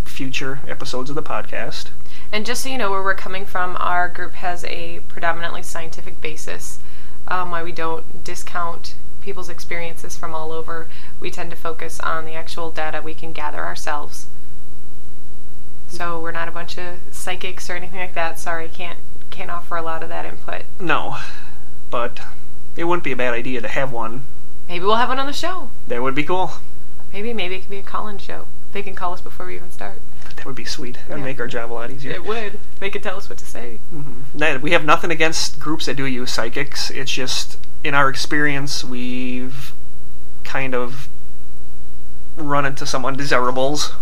[0.04, 1.90] future episodes of the podcast.
[2.32, 6.20] And just so you know where we're coming from, our group has a predominantly scientific
[6.20, 6.80] basis.
[7.28, 10.88] Um, why we don't discount people's experiences from all over.
[11.20, 14.26] We tend to focus on the actual data we can gather ourselves.
[15.86, 18.40] So we're not a bunch of psychics or anything like that.
[18.40, 18.98] Sorry, can't
[19.30, 20.62] can't offer a lot of that input.
[20.80, 21.18] No,
[21.88, 22.20] but
[22.74, 24.24] it wouldn't be a bad idea to have one.
[24.68, 25.70] Maybe we'll have one on the show.
[25.86, 26.50] That would be cool.
[27.12, 28.46] Maybe maybe it can be a call-in show.
[28.72, 30.00] They can call us before we even start.
[30.36, 30.98] That would be sweet.
[31.08, 31.24] That'd Yeah.
[31.24, 32.12] make our job a lot easier.
[32.12, 32.58] It would.
[32.78, 33.80] They could tell us what to say.
[34.34, 36.90] That- we have nothing against groups that do use psychics.
[36.90, 39.72] It's just in our experience, we've
[40.44, 41.08] kind of
[42.36, 43.92] run into some undesirables.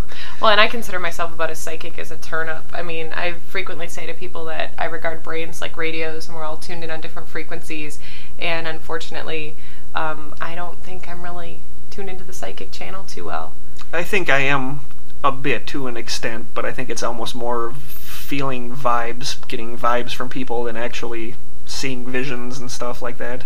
[0.40, 2.64] Well, and I consider myself about as psychic as a turnip.
[2.72, 6.43] I mean, I frequently say to people that I regard brains like radios and we're
[6.43, 8.01] all tuned in on different frequencies.
[8.40, 9.55] And unfortunately,
[9.94, 11.60] um, I don't think I'm really
[11.94, 13.54] tuned into the psychic channel too well.
[13.92, 14.80] I think I am
[15.22, 20.12] a bit to an extent, but I think it's almost more feeling vibes, getting vibes
[20.12, 23.44] from people than actually seeing visions and stuff like that.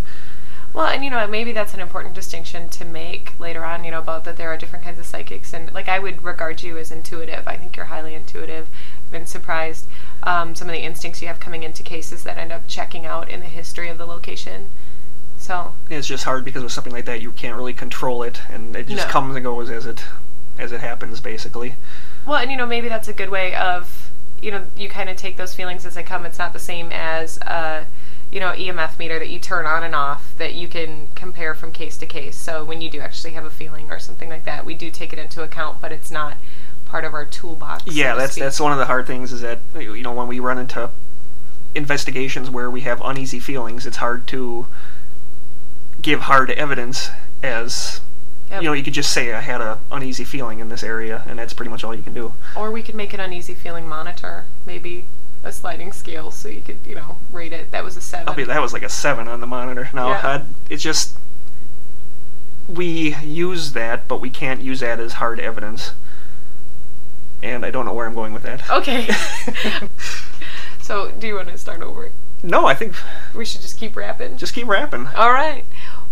[0.72, 3.98] Well, and you know, maybe that's an important distinction to make later on, you know,
[3.98, 5.52] about that there are different kinds of psychics.
[5.52, 7.46] And like, I would regard you as intuitive.
[7.46, 8.68] I think you're highly intuitive.
[9.04, 9.86] I've been surprised
[10.22, 13.28] um, some of the instincts you have coming into cases that end up checking out
[13.28, 14.70] in the history of the location.
[15.48, 18.76] So, It's just hard because with something like that, you can't really control it, and
[18.76, 19.10] it just No.
[19.10, 20.04] comes and goes as it
[20.58, 21.76] as it happens, basically.
[22.26, 24.10] well, and you know, maybe that's a good way of,
[24.42, 26.26] you know, you kind of take those feelings as they come.
[26.26, 27.84] It's not the same as, uh,
[28.30, 31.72] you know, EMF meter that you turn on and off that you can compare from
[31.72, 32.36] case to case.
[32.36, 35.14] So when you do actually have a feeling or something like that, we do take
[35.14, 36.36] it into account, but it's not
[36.84, 37.84] part of our toolbox.
[37.86, 38.42] so Yeah, to that's speak.
[38.44, 40.90] that's one of the hard things is that you know when we run into
[41.74, 44.66] investigations where we have uneasy feelings, it's hard to
[46.02, 47.10] give hard evidence
[47.42, 48.00] as
[48.50, 48.62] Yep.
[48.62, 51.38] you know you could just say I had a uneasy feeling in this area, and
[51.38, 52.32] that's pretty much all you can do.
[52.56, 55.04] Or we could make an uneasy feeling monitor, maybe
[55.44, 57.70] a sliding scale, so you could, you know, rate it.
[57.72, 59.90] That was a 7 I'll be that was like a seven on the monitor.
[59.92, 60.44] Now Yeah.
[60.70, 61.18] it's just
[62.66, 65.92] we use that, but we can't use that as hard evidence.
[67.42, 68.68] And I don't know where I'm going with that.
[68.70, 69.08] Okay.
[70.80, 72.10] so, do you want to start over?
[72.42, 72.94] No, I think
[73.34, 74.36] We should just keep rapping.
[74.36, 75.06] just keep rapping.
[75.16, 75.64] All right.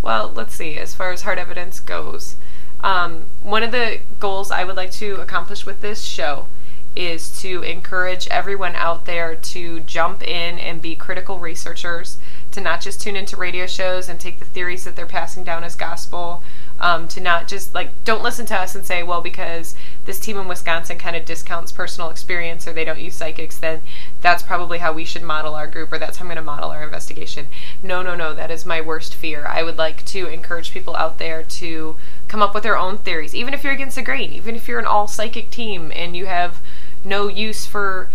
[0.07, 0.79] Well, let's see.
[0.79, 2.37] As far as hard evidence goes,
[2.79, 6.47] um, one of the goals I would like to accomplish with this show
[6.95, 12.19] is to encourage everyone out there to jump in and be critical researchers,
[12.53, 15.65] to not just tune into radio shows and take the theories that they're passing down
[15.65, 16.41] as gospel,
[16.79, 19.75] um, to not just like, don't listen to us and say, well, because
[20.07, 23.83] this team in Wisconsin kind of discounts personal experience or they don't use psychics, then
[24.21, 26.71] that's probably how we should model our group or that's how I'm going to model
[26.71, 27.49] our investigation.
[27.83, 29.47] No, no, no, that is my worst fear.
[29.47, 31.97] I would like to encourage people out there to
[32.29, 34.79] come up with their own theories, even if you're against the grain, even if you're
[34.79, 36.61] an all psychic team and you have
[37.05, 38.09] no use for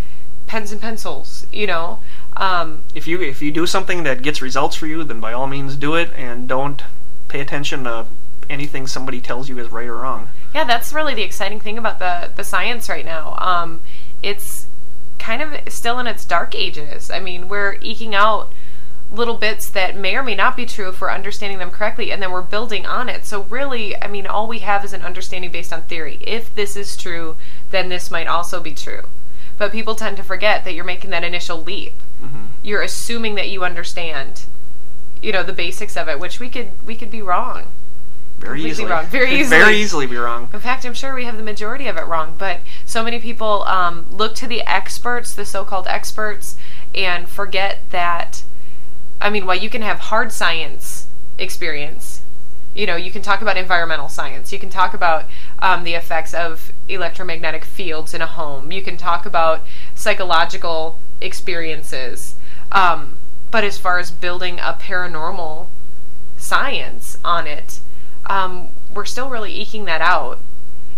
[0.47, 1.99] pens and pencils, you know.
[2.35, 5.47] Um, If you if you do something that gets results for you, then by all
[5.47, 6.83] means do it, and don't
[7.27, 8.05] pay attention to
[8.49, 10.27] anything somebody tells you is right or wrong.
[10.53, 13.35] Yeah, that's really the exciting thing about the the science right now.
[13.37, 13.81] Um,
[14.21, 14.67] it's
[15.19, 17.09] kind of still in its dark ages.
[17.09, 18.51] I mean, we're eking out
[19.11, 22.21] little bits that may or may not be true if we're understanding them correctly, and
[22.21, 23.25] then we're building on it.
[23.25, 26.19] So really, I mean, all we have is an understanding based on theory.
[26.21, 27.35] If this is true,
[27.71, 29.03] then this might also be true.
[29.57, 31.93] But people tend to forget that you're making that initial leap.
[32.63, 34.45] You're assuming that you understand,
[35.21, 37.65] you know, the basics of it, which we could we could be wrong.
[38.41, 38.89] Very easily.
[38.89, 39.05] wrong.
[39.07, 39.59] Very easily.
[39.59, 40.49] Very easily be wrong.
[40.53, 43.63] In fact, I'm sure we have the majority of it wrong, but so many people
[43.63, 46.57] um, look to the experts, the so called experts,
[46.93, 48.43] and forget that.
[49.21, 51.07] I mean, while you can have hard science
[51.37, 52.23] experience,
[52.73, 55.25] you know, you can talk about environmental science, you can talk about
[55.59, 59.61] um, the effects of electromagnetic fields in a home, you can talk about
[59.93, 62.35] psychological experiences.
[62.71, 63.17] Um,
[63.51, 65.67] but as far as building a paranormal
[66.37, 67.80] science on it,
[68.31, 70.39] um, we're still really eking that out.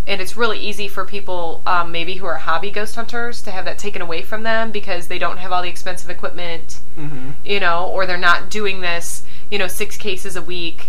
[0.05, 3.64] And it's really easy for people, um, maybe who are hobby ghost hunters, to have
[3.65, 7.60] that taken away from them because they don't have all the expensive equipment, hmm you
[7.60, 10.88] know, or they're not doing this, you know, six cases a week.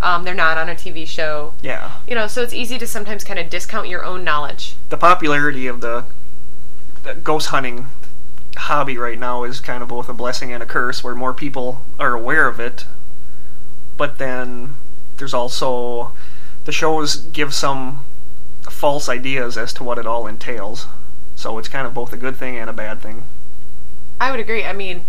[0.00, 1.90] Um, they're not on a TV show, Yeah.
[2.06, 4.76] you know, so it's easy to sometimes kind of discount your own knowledge.
[4.88, 6.04] The popularity of the,
[7.02, 7.86] the ghost hunting
[8.56, 11.82] hobby right now is kind of both a blessing and a curse, where more people
[11.98, 12.86] are aware of it,
[13.96, 14.74] but then
[15.18, 16.12] there's also
[16.64, 18.04] the shows give some
[18.70, 20.86] false ideas as to what it all entails.
[21.34, 23.24] So it's kind of both a good thing and a bad thing.
[24.20, 24.64] I would agree.
[24.64, 25.04] I mean,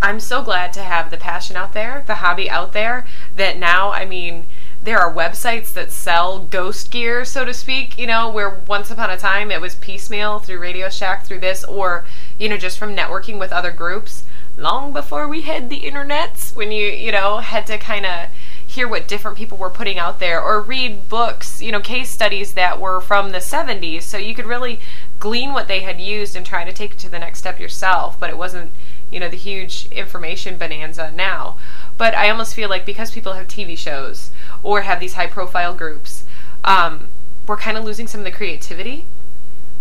[0.00, 3.06] I'm so glad to have the passion out there, the hobby out there,
[3.36, 4.46] that now, I mean,
[4.82, 9.10] there are websites that sell ghost gear, so to speak, you know, where once upon
[9.10, 12.04] a time it was piecemeal through Radio Shack, through this, or,
[12.38, 14.24] you know, just from networking with other groups.
[14.56, 18.28] Long before we had the internets, when you, you know, had to kind of
[18.68, 22.52] hear what different people were putting out there or read books, you know, case studies
[22.52, 24.78] that were from the 70s, so you could really
[25.18, 28.20] glean what they had used and try to take it to the next step yourself,
[28.20, 28.70] but it wasn't,
[29.10, 31.56] you know, the huge information bonanza now.
[31.96, 34.30] But I almost feel like because people have TV shows
[34.62, 36.24] or have these high profile groups,
[36.62, 37.08] um,
[37.46, 39.06] we're kind of losing some of the creativity,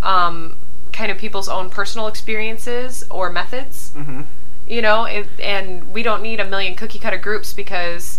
[0.02, 0.56] um,
[0.94, 3.92] kind of people's own personal experiences or methods.
[3.92, 4.22] Hmm
[4.68, 8.17] you know it, and we don't need a million cookie cutter groups because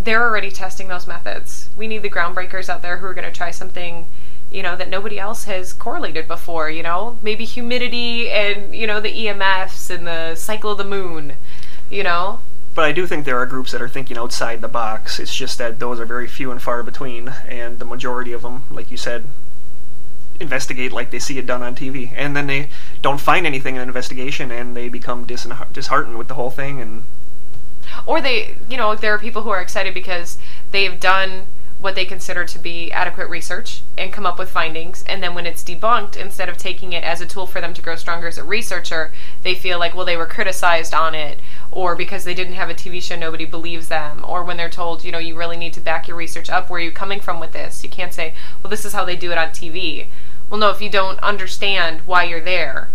[0.00, 3.36] they're already testing those methods we need the groundbreakers out there who are going to
[3.36, 4.06] try something
[4.50, 9.00] you know that nobody else has correlated before you know maybe humidity and you know
[9.00, 11.34] the emfs and the cycle of the moon
[11.90, 12.40] you know
[12.74, 15.18] But I do think there are groups that are thinking outside the box.
[15.18, 18.62] It's just that those are very few and far between, and the majority of them,
[18.70, 19.24] like you said,
[20.38, 22.68] investigate like they see it done on TV, and then they
[23.02, 26.80] don't find anything in an investigation, and they become disheartened with the whole thing.
[26.80, 27.02] And
[28.06, 30.38] or they you know there are people who are excited because
[30.70, 31.46] they've done
[31.80, 35.02] what they consider to be adequate research and come up with findings.
[35.08, 37.80] And then when it's debunked instead of taking it as a tool for them to
[37.80, 39.12] grow stronger as a researcher
[39.42, 41.40] they feel like well they were criticized on it.
[41.70, 44.24] Or because they didn't have a tv show nobody believes them.
[44.28, 46.80] Or when they're told you know you really need to back your research up where
[46.80, 47.82] are you coming from with this?
[47.82, 50.06] You can't say well this is how they do it on tv
[50.50, 52.90] well no if you don't understand why you're there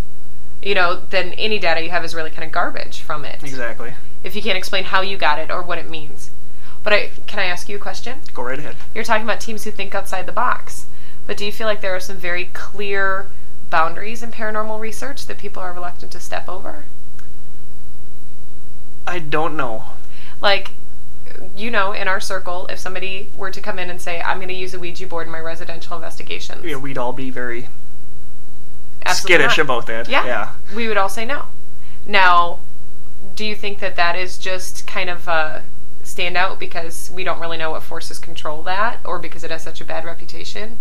[0.65, 3.93] you know then any data you have is really kind of garbage from it exactly,
[4.23, 6.31] if you can't explain how you got it or what it means.
[6.83, 8.19] But I, can I ask you a question?
[8.33, 8.75] go right ahead.
[8.93, 10.85] You're talking about teams who think outside the box,
[11.25, 13.27] but do you feel like there are some very clear
[13.69, 16.85] boundaries in paranormal research that people are reluctant to step over?
[19.07, 19.85] I don't know.
[20.41, 20.71] Like,
[21.55, 24.49] you know, in our circle, if somebody were to come in and say, I'm going
[24.49, 27.67] to use a Ouija board in my residential investigations, Yeah, we'd all be very
[29.05, 29.63] absolutely skittish not.
[29.63, 30.09] about that.
[30.09, 30.25] Yeah.
[30.25, 30.51] yeah.
[30.75, 31.45] we would all say no.
[32.05, 32.59] Now,
[33.35, 35.63] do you think that that is just kind of a
[36.03, 39.81] standout because we don't really know what forces control that, or because it has such
[39.81, 40.77] a bad reputation?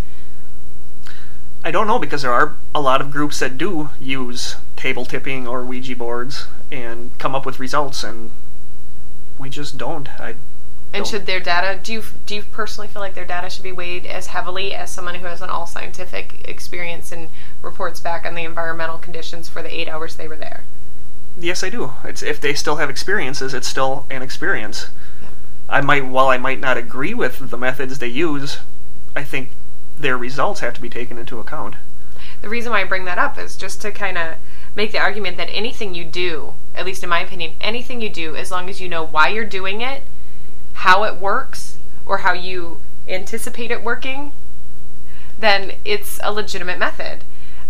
[1.65, 5.49] I don't know because there are a lot of groups that do use table tipping
[5.49, 8.31] or Ouija boards and come up with results, and
[9.39, 10.09] we just don't.
[10.21, 10.35] I
[10.93, 13.73] And should their data do you do you personally feel like their data should be
[13.73, 17.31] weighed as heavily as someone who has an all scientific experience and
[17.65, 20.65] reports back on the environmental conditions for the eight hours they were there?
[21.37, 21.93] yes, I do.
[22.05, 24.91] It's if they still have experiences, it's still an experience.
[25.21, 25.29] Yeah.
[25.69, 28.59] I might, while I might not agree with the methods they use,
[29.17, 29.51] I think
[29.99, 31.77] their results have to be taken into account.
[32.41, 34.35] The reason why I bring that up is just to kind of
[34.75, 38.37] make the argument that anything you do, at least in my opinion, anything you do,
[38.37, 40.03] as long as you know why you're doing it,
[40.75, 44.33] how it works, or how you anticipate it working,
[45.39, 47.25] then it's a legitimate method.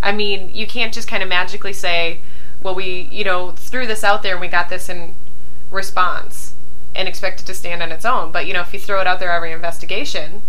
[0.05, 2.21] I mean, you can't just kind of magically say,
[2.63, 5.15] well, we, you know, threw this out there and we got this in
[5.71, 6.55] response
[6.95, 8.31] and expect it to stand on its own.
[8.31, 10.43] But, you know, if you throw it out there every investigation,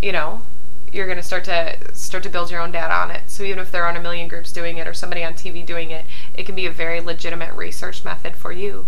[0.00, 0.42] you know,
[0.90, 3.22] you're going to start to start to build your own data on it.
[3.26, 5.90] So even if there aren't a million groups doing it or somebody on TV doing
[5.90, 8.86] it, it can be a very legitimate research method for you.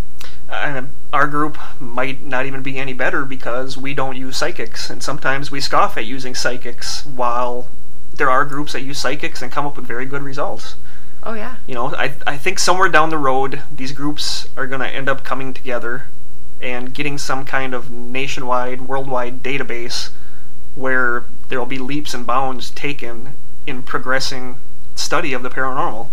[0.50, 5.02] And our group might not even be any better because we don't use psychics, and
[5.02, 7.68] sometimes we scoff at using psychics while
[8.16, 10.76] there are groups that use psychics and come up with very good results.
[11.22, 11.56] Oh yeah.
[11.66, 15.08] You know, I, I think somewhere down the road, these groups are going to end
[15.08, 16.06] up coming together
[16.60, 20.10] and getting some kind of nationwide, worldwide database
[20.74, 23.34] where there will be leaps and bounds taken
[23.66, 24.56] in progressing
[24.94, 26.08] study of the paranormal.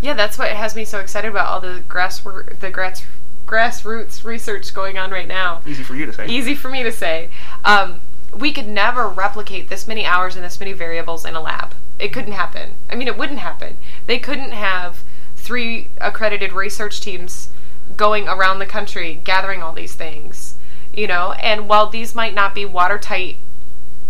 [0.00, 3.04] Yeah, that's what has me so excited about all the grass the grass
[3.46, 5.62] grassroots research going on right now.
[5.66, 6.26] Easy for you to say.
[6.26, 7.30] Easy for me to say.
[7.64, 8.00] Um,
[8.34, 11.74] we could never replicate this many hours and this many variables in a lab.
[11.98, 12.72] It couldn't happen.
[12.90, 13.78] I mean, it wouldn't happen.
[14.06, 15.02] They couldn't have
[15.36, 17.50] three accredited research teams
[17.96, 20.56] going around the country gathering all these things,
[20.92, 21.32] you know.
[21.32, 23.36] And while these might not be watertight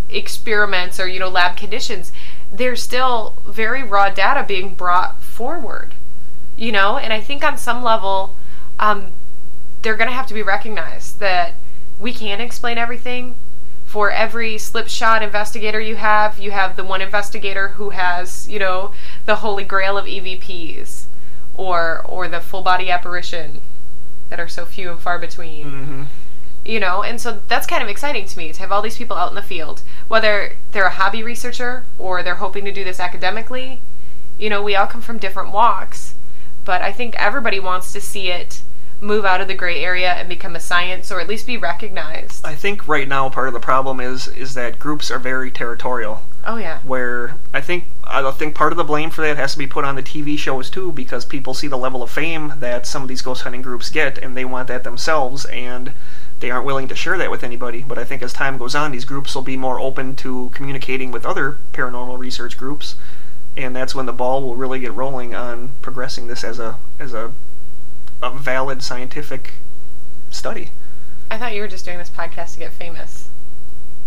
[0.08, 2.12] experiments or you know lab conditions,
[2.52, 5.94] there's still very raw data being brought forward,
[6.56, 6.96] you know.
[6.96, 8.36] And I think on some level,
[8.78, 9.06] um,
[9.82, 11.54] they're going to have to be recognized that
[11.98, 13.34] we can't explain everything.
[13.94, 18.90] For every slipshod investigator you have, you have the one investigator who has, you know,
[19.24, 21.06] the holy grail of EVPs
[21.56, 23.60] or or the full body apparition
[24.30, 25.62] that are so few and far between.
[25.70, 26.02] hmm
[26.64, 29.16] You know, and so that's kind of exciting to me to have all these people
[29.16, 32.98] out in the field, whether they're a hobby researcher or they're hoping to do this
[32.98, 33.80] academically.
[34.38, 36.16] You know, we all come from different walks,
[36.64, 38.62] but I think everybody wants to see it
[39.04, 42.44] move out of the gray area and become a science or at least be recognized.
[42.44, 46.22] I think right now part of the problem is is that groups are very territorial.
[46.46, 46.80] Oh yeah.
[46.80, 49.84] Where I think I think part of the blame for that has to be put
[49.84, 53.08] on the TV shows too, because people see the level of fame that some of
[53.08, 55.92] these ghost hunting groups get, and they want that themselves, and
[56.40, 57.82] they aren't willing to share that with anybody.
[57.86, 61.10] But I think as time goes on, these groups will be more open to communicating
[61.10, 62.96] with other paranormal research groups,
[63.56, 67.14] and that's when the ball will really get rolling on progressing this as a as
[67.14, 67.32] a,
[68.22, 69.52] a valid scientific
[70.30, 70.70] study.
[71.30, 73.28] I thought you were just doing this podcast to get famous.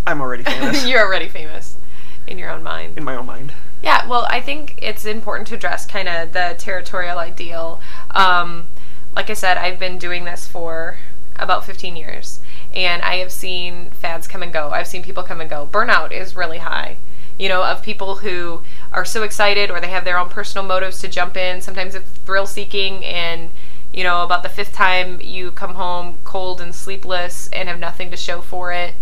[0.05, 1.77] I'm already famous You're already famous
[2.25, 2.97] in your own mind.
[2.97, 3.53] in my own mind.
[3.81, 7.79] Yeah, well, I think it's important to address kind of the territorial ideal.
[8.11, 8.67] Um,
[9.15, 10.97] like I said, I've been doing this for
[11.38, 12.39] about 15 years,
[12.73, 14.71] and I have seen fads come and go.
[14.71, 15.67] I've seen people come and go.
[15.71, 16.97] Burnout is really high,
[17.38, 20.99] you know, of people who are so excited or they have their own personal motives
[21.01, 21.61] to jump in.
[21.61, 23.51] Sometimes it's thrill seeking and
[23.98, 28.11] You know, about the fifth time you come home cold and sleepless and have nothing
[28.11, 28.94] to show for it,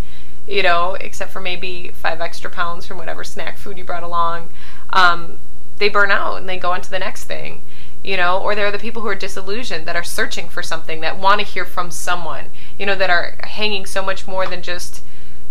[0.47, 4.51] you know, except for maybe five extra pounds from whatever snack food you brought along.
[4.91, 5.39] Um,
[5.79, 7.61] they burn out and they go on to the next thing,
[8.03, 11.01] you know, or there are the people who are disillusioned that are searching for something
[11.01, 12.45] that want to hear from someone,
[12.79, 15.03] you know, that are hanging so much more than just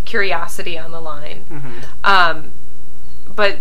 [0.07, 1.45] curiosity on the line.
[2.03, 2.53] Um,
[3.27, 3.59] but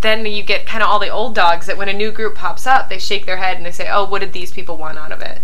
[0.00, 2.66] then you get kind of all the old dogs that when a new group pops
[2.66, 5.12] up, they shake their head and they say, "Oh, what did these people want out
[5.12, 5.40] of it?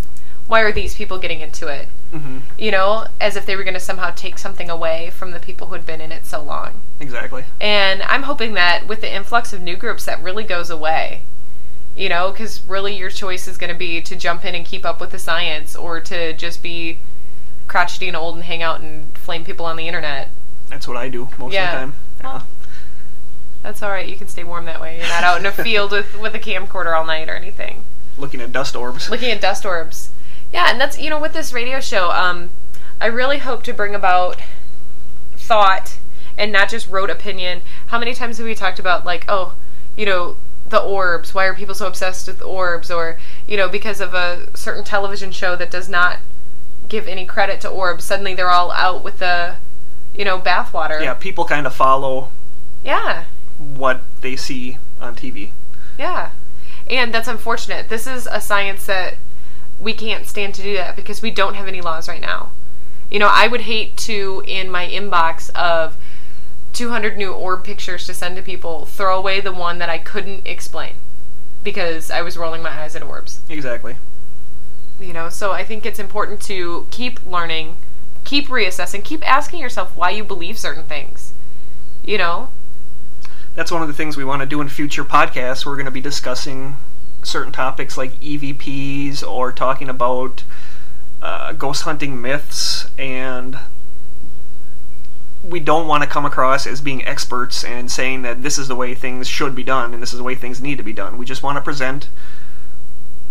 [0.46, 3.74] Why are these people getting into it?" hmm You know, as if they were going
[3.74, 6.82] to somehow take something away from the people who had been in it so long.
[7.00, 7.44] Exactly.
[7.60, 11.22] And I'm hoping that with the influx of new groups, that really goes away.
[11.96, 14.84] You know, because really your choice is going to be to jump in and keep
[14.86, 16.98] up with the science, or to just be
[17.68, 20.28] crotchety and old and hang out and flame people on the internet.
[20.68, 21.64] That's what I do most Yeah.
[21.66, 21.94] of the time.
[22.20, 22.26] Yeah.
[22.32, 22.46] Well,
[23.62, 24.08] That's all right.
[24.08, 24.98] You can stay warm that way.
[24.98, 27.84] You're not out in a field with with a camcorder all night or anything,
[28.18, 29.08] Looking at dust orbs.
[29.10, 30.10] looking at dust orbs.
[30.52, 32.50] Yeah, and that's you know with this radio show, um,
[33.00, 34.36] I really hope to bring about
[35.36, 35.98] thought
[36.36, 37.62] and not just rote opinion.
[37.88, 39.54] How many times have we talked about like, oh,
[39.96, 40.36] you know,
[40.68, 41.34] the orbs?
[41.34, 42.90] Why are people so obsessed with orbs?
[42.90, 46.18] Or you know, because of a certain television show that does not
[46.88, 49.54] give any credit to orbs, suddenly they're all out with the,
[50.14, 51.00] you know, bathwater.
[51.00, 52.28] yeah, people kind of follow
[52.84, 53.24] Yeah.
[53.76, 55.52] What they see on TV.
[55.98, 56.30] Yeah.
[56.90, 57.88] And that's unfortunate.
[57.88, 59.14] This is a science that
[59.78, 62.50] we can't stand to do that because we don't have any laws right now.
[63.10, 65.96] You know, I would hate to, in my inbox of
[66.72, 70.46] 200 new orb pictures to send to people, throw away the one that I couldn't
[70.46, 70.94] explain
[71.62, 73.40] because I was rolling my eyes at orbs.
[73.48, 73.96] Exactly.
[75.00, 77.76] You know, so I think it's important to keep learning,
[78.24, 81.32] keep reassessing, keep asking yourself why you believe certain things.
[82.04, 82.48] You know?
[83.54, 85.66] That's one of the things we want to do in future podcasts.
[85.66, 86.76] We're going to be discussing
[87.22, 90.44] certain topics like EVPs or talking about
[91.20, 93.58] uh, ghost hunting myths, and
[95.42, 98.76] we don't want to come across as being experts and saying that this is the
[98.76, 101.18] way things should be done and this is the way things need to be done.
[101.18, 102.08] We just want to present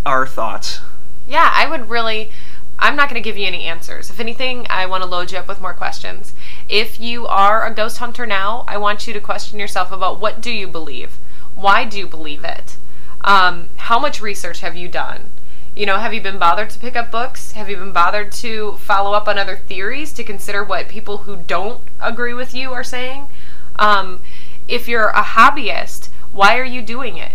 [0.05, 0.81] our thoughts.
[1.27, 2.31] Yeah, I would really.
[2.79, 4.09] I'm not going to give you any answers.
[4.09, 6.33] If anything, I want to load you up with more questions.
[6.71, 10.39] If you are a ghost hunter now, I want you to question yourself about what
[10.39, 11.17] do you believe?
[11.53, 12.77] Why do you believe it?
[13.25, 15.31] Um, how much research have you done?
[15.75, 17.51] You know, have you been bothered to pick up books?
[17.51, 21.35] Have you been bothered to follow up on other theories to consider what people who
[21.35, 23.27] don't agree with you are saying?
[23.75, 24.21] Um,
[24.69, 27.33] if you're a hobbyist, why are you doing it?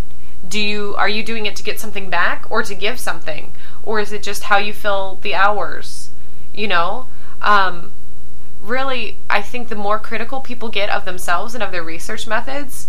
[0.48, 3.52] Do you are you doing it to get something back or to give something,
[3.82, 6.08] or is it just how you fill the hours?
[6.54, 7.08] You know,
[7.42, 7.92] um,
[8.66, 12.88] really, I think the more critical people get of themselves and of their research methods,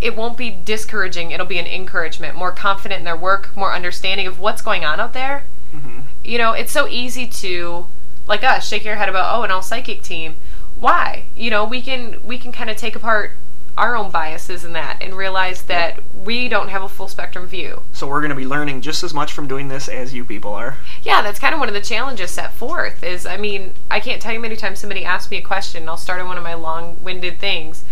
[0.00, 1.30] it won't be discouraging.
[1.30, 2.36] It'll be an encouragement.
[2.36, 5.44] More confident in their work, more understanding of what's going on out there.
[5.70, 7.86] hmm You know, it's so easy to,
[8.26, 10.36] like us, shake your head about, oh, an all psychic team.
[10.78, 11.24] Why?
[11.36, 13.36] You know, we can we can kind of take apart
[13.76, 17.82] our own biases in that and realize that we don't have a full spectrum view.
[17.92, 20.54] So we're going to be learning just as much from doing this as you people
[20.54, 20.76] are.
[21.02, 23.02] Yeah, that's kind of one of the challenges set forth.
[23.02, 25.88] Is I mean, I can't tell you many times somebody asks me a question.
[25.88, 27.84] I'll start on one of my long-winded things,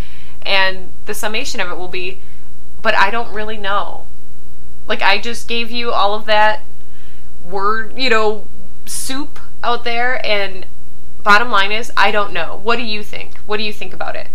[0.43, 2.21] and the summation of it will be,
[2.81, 4.07] "But I don't really know."
[4.87, 6.63] Like I just gave you all of that
[7.45, 8.47] word, you know,
[8.87, 10.67] soup out there, and
[11.23, 12.61] bottom line is, I don't know.
[12.63, 13.37] What do you think?
[13.47, 14.29] What do you think about it?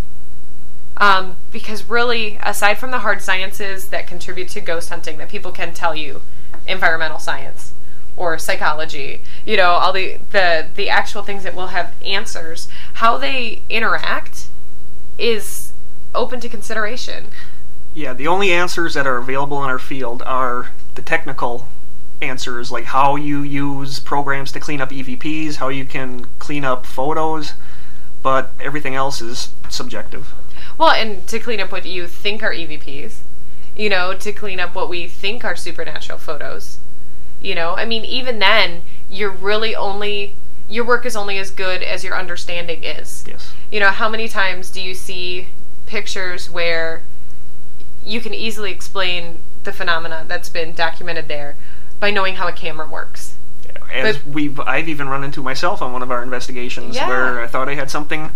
[0.99, 5.51] Um, because really, aside from the hard sciences that contribute to ghost hunting, that people
[5.51, 6.21] can tell you,
[6.67, 7.73] environmental science
[8.15, 13.17] or psychology, you know, all the the the actual things that will have answers, how
[13.17, 14.47] they interact
[15.17, 15.71] is
[16.15, 17.27] open to consideration.
[17.93, 21.67] Yeah, the only answers that are available in our field are the technical
[22.21, 26.85] answers, like how you use programs to clean up EVPs, how you can clean up
[26.85, 27.53] photos,
[28.23, 30.33] but everything else is subjective.
[30.77, 33.17] Well, and to clean up what you think are EVPs,
[33.75, 36.77] you know, to clean up what we think are supernatural photos.
[37.41, 40.35] You know, I mean, even then, you're really only
[40.69, 43.23] your work is only as good as your understanding is.
[43.27, 43.53] Yes.
[43.71, 45.47] You know, how many times do you see
[45.85, 47.03] pictures where
[48.05, 51.55] you can easily explain the phenomena that's been documented there
[52.01, 53.35] by knowing how a camera works?
[53.93, 57.07] As But- we've, I've even run into myself on one of our investigations Yeah.
[57.07, 58.31] where I thought I had something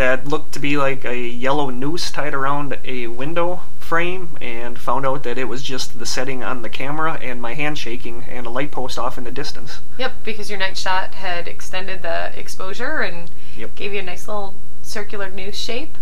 [0.00, 5.04] that looked to be like a yellow noose tied around a window frame, and found
[5.04, 8.46] out that it was just the setting on the camera and my hand shaking and
[8.46, 9.80] a light post off in the distance.
[9.98, 13.74] Yep, because your night shot had extended the exposure and Yep.
[13.74, 15.98] gave you a nice little circular noose shape.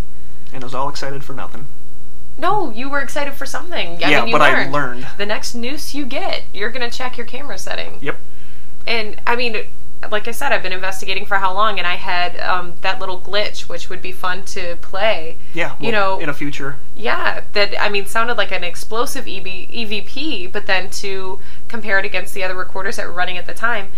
[0.53, 1.66] And I was all excited for nothing.
[2.37, 3.97] No, you were excited for something.
[4.05, 4.73] I yeah, mean, you but I learned.
[4.73, 5.07] learned.
[5.16, 7.99] The next noose you get, you're gonna check your camera setting.
[8.01, 8.16] Yep.
[8.87, 9.57] And I mean,
[10.11, 13.19] like I said, I've been investigating for how long, and I had um, that little
[13.20, 15.37] glitch, which would be fun to play.
[15.55, 15.75] Yeah.
[15.81, 16.77] You know- in a future.
[16.97, 22.05] Yeah, that I mean sounded like an explosive EB, EVP, but then to compare it
[22.05, 23.89] against the other recorders that were running at the time,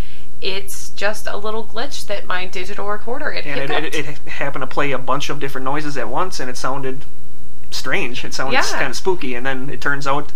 [0.41, 4.63] it's just a little glitch that my digital recorder it and it, it, it happened
[4.63, 7.05] to play a bunch of different noises at once, and it sounded
[7.69, 8.25] strange.
[8.25, 8.63] It sounded Yeah.
[8.71, 10.31] kind of spooky, and then it turns out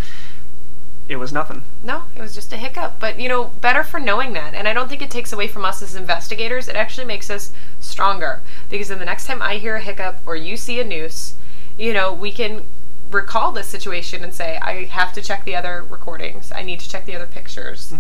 [1.08, 1.64] it was nothing.
[1.84, 3.00] No, it was just a hiccup.
[3.00, 4.54] But you know, better for knowing that.
[4.54, 6.68] And I don't think it takes away from us as investigators.
[6.68, 8.42] It actually makes us stronger.
[8.70, 11.36] Because then the next time I hear a hiccup or you see a noose,
[11.78, 12.64] you know, we can
[13.12, 16.52] recall this situation and say, I have to check the other recordings.
[16.52, 17.94] I need to check the other pictures.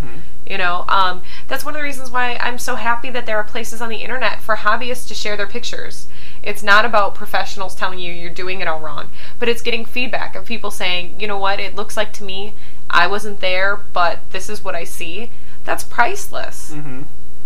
[0.47, 3.43] You know, um, that's one of the reasons why I'm so happy that there are
[3.43, 6.07] places on the internet for hobbyists to share their pictures.
[6.41, 9.09] It's not about professionals telling you you're doing it all wrong,
[9.39, 12.53] but it's getting feedback of people saying, you know what, it looks like to me,
[12.95, 15.29] I wasn't there, but this is what I see.
[15.65, 16.71] That's priceless.
[16.71, 17.03] Mm-hmm.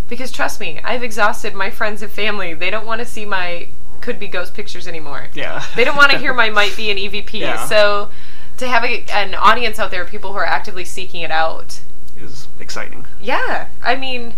[0.07, 2.53] Because trust me, I've exhausted my friends and family.
[2.53, 3.69] They don't want to see my
[4.01, 5.27] could be ghost pictures anymore.
[5.33, 5.63] Yeah.
[5.75, 7.39] They don't want to hear my might be an EVP.
[7.39, 7.65] Yeah.
[7.65, 8.09] So
[8.57, 11.81] to have a, an audience out there, people who are actively seeking it out,
[12.17, 13.05] is exciting.
[13.21, 14.33] yeah, I mean,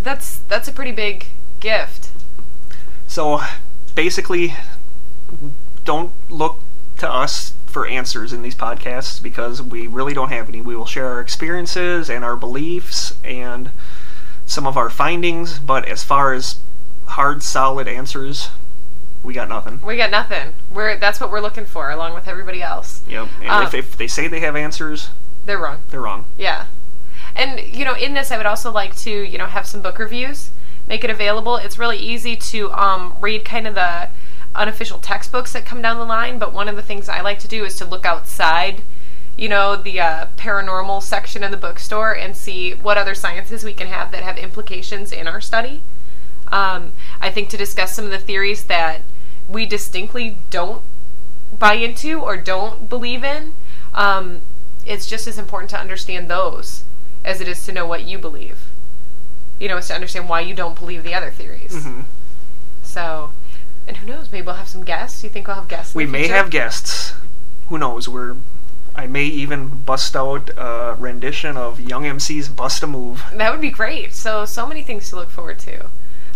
[0.00, 1.26] that's that's a pretty big
[1.60, 2.10] gift.
[3.06, 3.40] So
[3.94, 4.54] basically,
[5.84, 6.60] don't look
[6.98, 10.60] to us for answers in these podcasts because we really don't have any.
[10.60, 13.70] We will share our experiences and our beliefs and
[14.46, 16.60] some of our findings, but as far as
[17.06, 18.50] hard, solid answers,
[19.22, 19.80] we got nothing.
[19.80, 20.52] We got nothing.
[20.72, 23.02] We're that's what we're looking for, along with everybody else.
[23.08, 23.28] Yep.
[23.40, 25.10] And Uh, if, if they say they have answers,
[25.46, 25.78] They're wrong.
[25.90, 26.26] they're wrong.
[26.36, 26.66] Yeah.
[27.34, 29.98] And you know, in this I would also like to, you know, have some book
[29.98, 30.50] reviews,
[30.88, 31.56] make it available.
[31.56, 34.08] It's really easy to um, read kind of the
[34.54, 37.48] unofficial textbooks that come down the line, but one of the things I like to
[37.48, 38.82] do is to look outside,
[39.36, 43.72] you know, the uh, paranormal section in the bookstore and see what other sciences we
[43.72, 45.82] can have that have implications in our study.
[46.48, 49.02] Um, I think to discuss some of the theories that
[49.48, 50.82] we distinctly don't
[51.58, 53.54] buy into or don't believe in,
[53.94, 54.40] um,
[54.84, 56.84] it's just as important to understand those
[57.24, 58.66] as it is to know what you believe.
[59.58, 61.84] You know, it's to understand why you don't believe the other theories.
[61.84, 62.00] hmm
[62.82, 63.32] So,
[63.92, 64.32] and who knows?
[64.32, 65.22] Maybe we'll have some guests.
[65.22, 65.94] You think we'll have guests?
[65.94, 66.34] We may future?
[66.34, 67.14] have guests.
[67.68, 68.08] Who knows?
[68.08, 68.36] We're.
[68.94, 73.60] I may even bust out a rendition of Young MC's "Bust a Move." That would
[73.60, 74.14] be great.
[74.14, 75.86] So, so many things to look forward to.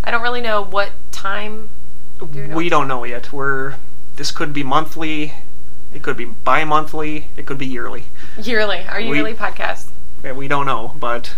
[0.03, 1.69] I don't really know what time.
[2.33, 2.55] you know?
[2.55, 3.31] We don't know yet.
[3.33, 3.75] We're.
[4.15, 5.33] This could be monthly.
[5.93, 7.27] It could be bi-monthly.
[7.37, 8.05] It could be yearly.
[8.41, 9.87] Yearly, our We- yearly podcast.
[10.23, 11.35] We don't know, but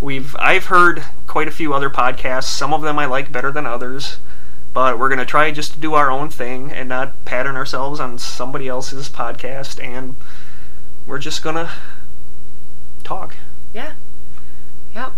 [0.00, 0.34] we've.
[0.36, 2.44] I've heard quite a few other podcasts.
[2.44, 4.18] Some of them I like better than others.
[4.74, 8.18] But we're gonna try just to do our own thing and not pattern ourselves on
[8.18, 9.82] somebody else's podcast.
[9.82, 10.14] And
[11.06, 11.70] we're just gonna
[13.02, 13.36] talk.
[13.74, 13.92] Yeah.
[14.94, 15.12] Yep.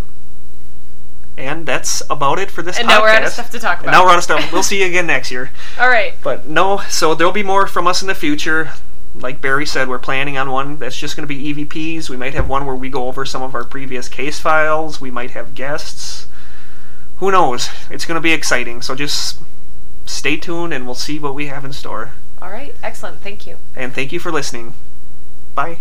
[1.37, 2.91] And that's about it for this And podcast.
[2.91, 3.91] now we're out of stuff to talk And about.
[3.97, 4.51] now we're out of stuff.
[4.53, 5.51] We'll see you again next year.
[5.79, 6.13] All right.
[6.23, 8.71] But no, so there'll be more from us in the future.
[9.15, 12.09] Like Barry said, we're planning on one that's just going to be EVPs.
[12.09, 15.01] We might have one where we go over some of our previous case files.
[15.01, 16.27] We might have guests.
[17.21, 17.69] Who knows?
[17.91, 18.81] It's going to be exciting.
[18.81, 19.39] So just
[20.05, 22.13] stay tuned and we'll see what we have in store.
[22.41, 22.73] All right.
[22.81, 23.21] Excellent.
[23.21, 23.57] Thank you.
[23.75, 24.73] And thank you for listening.
[25.53, 25.77] Bye.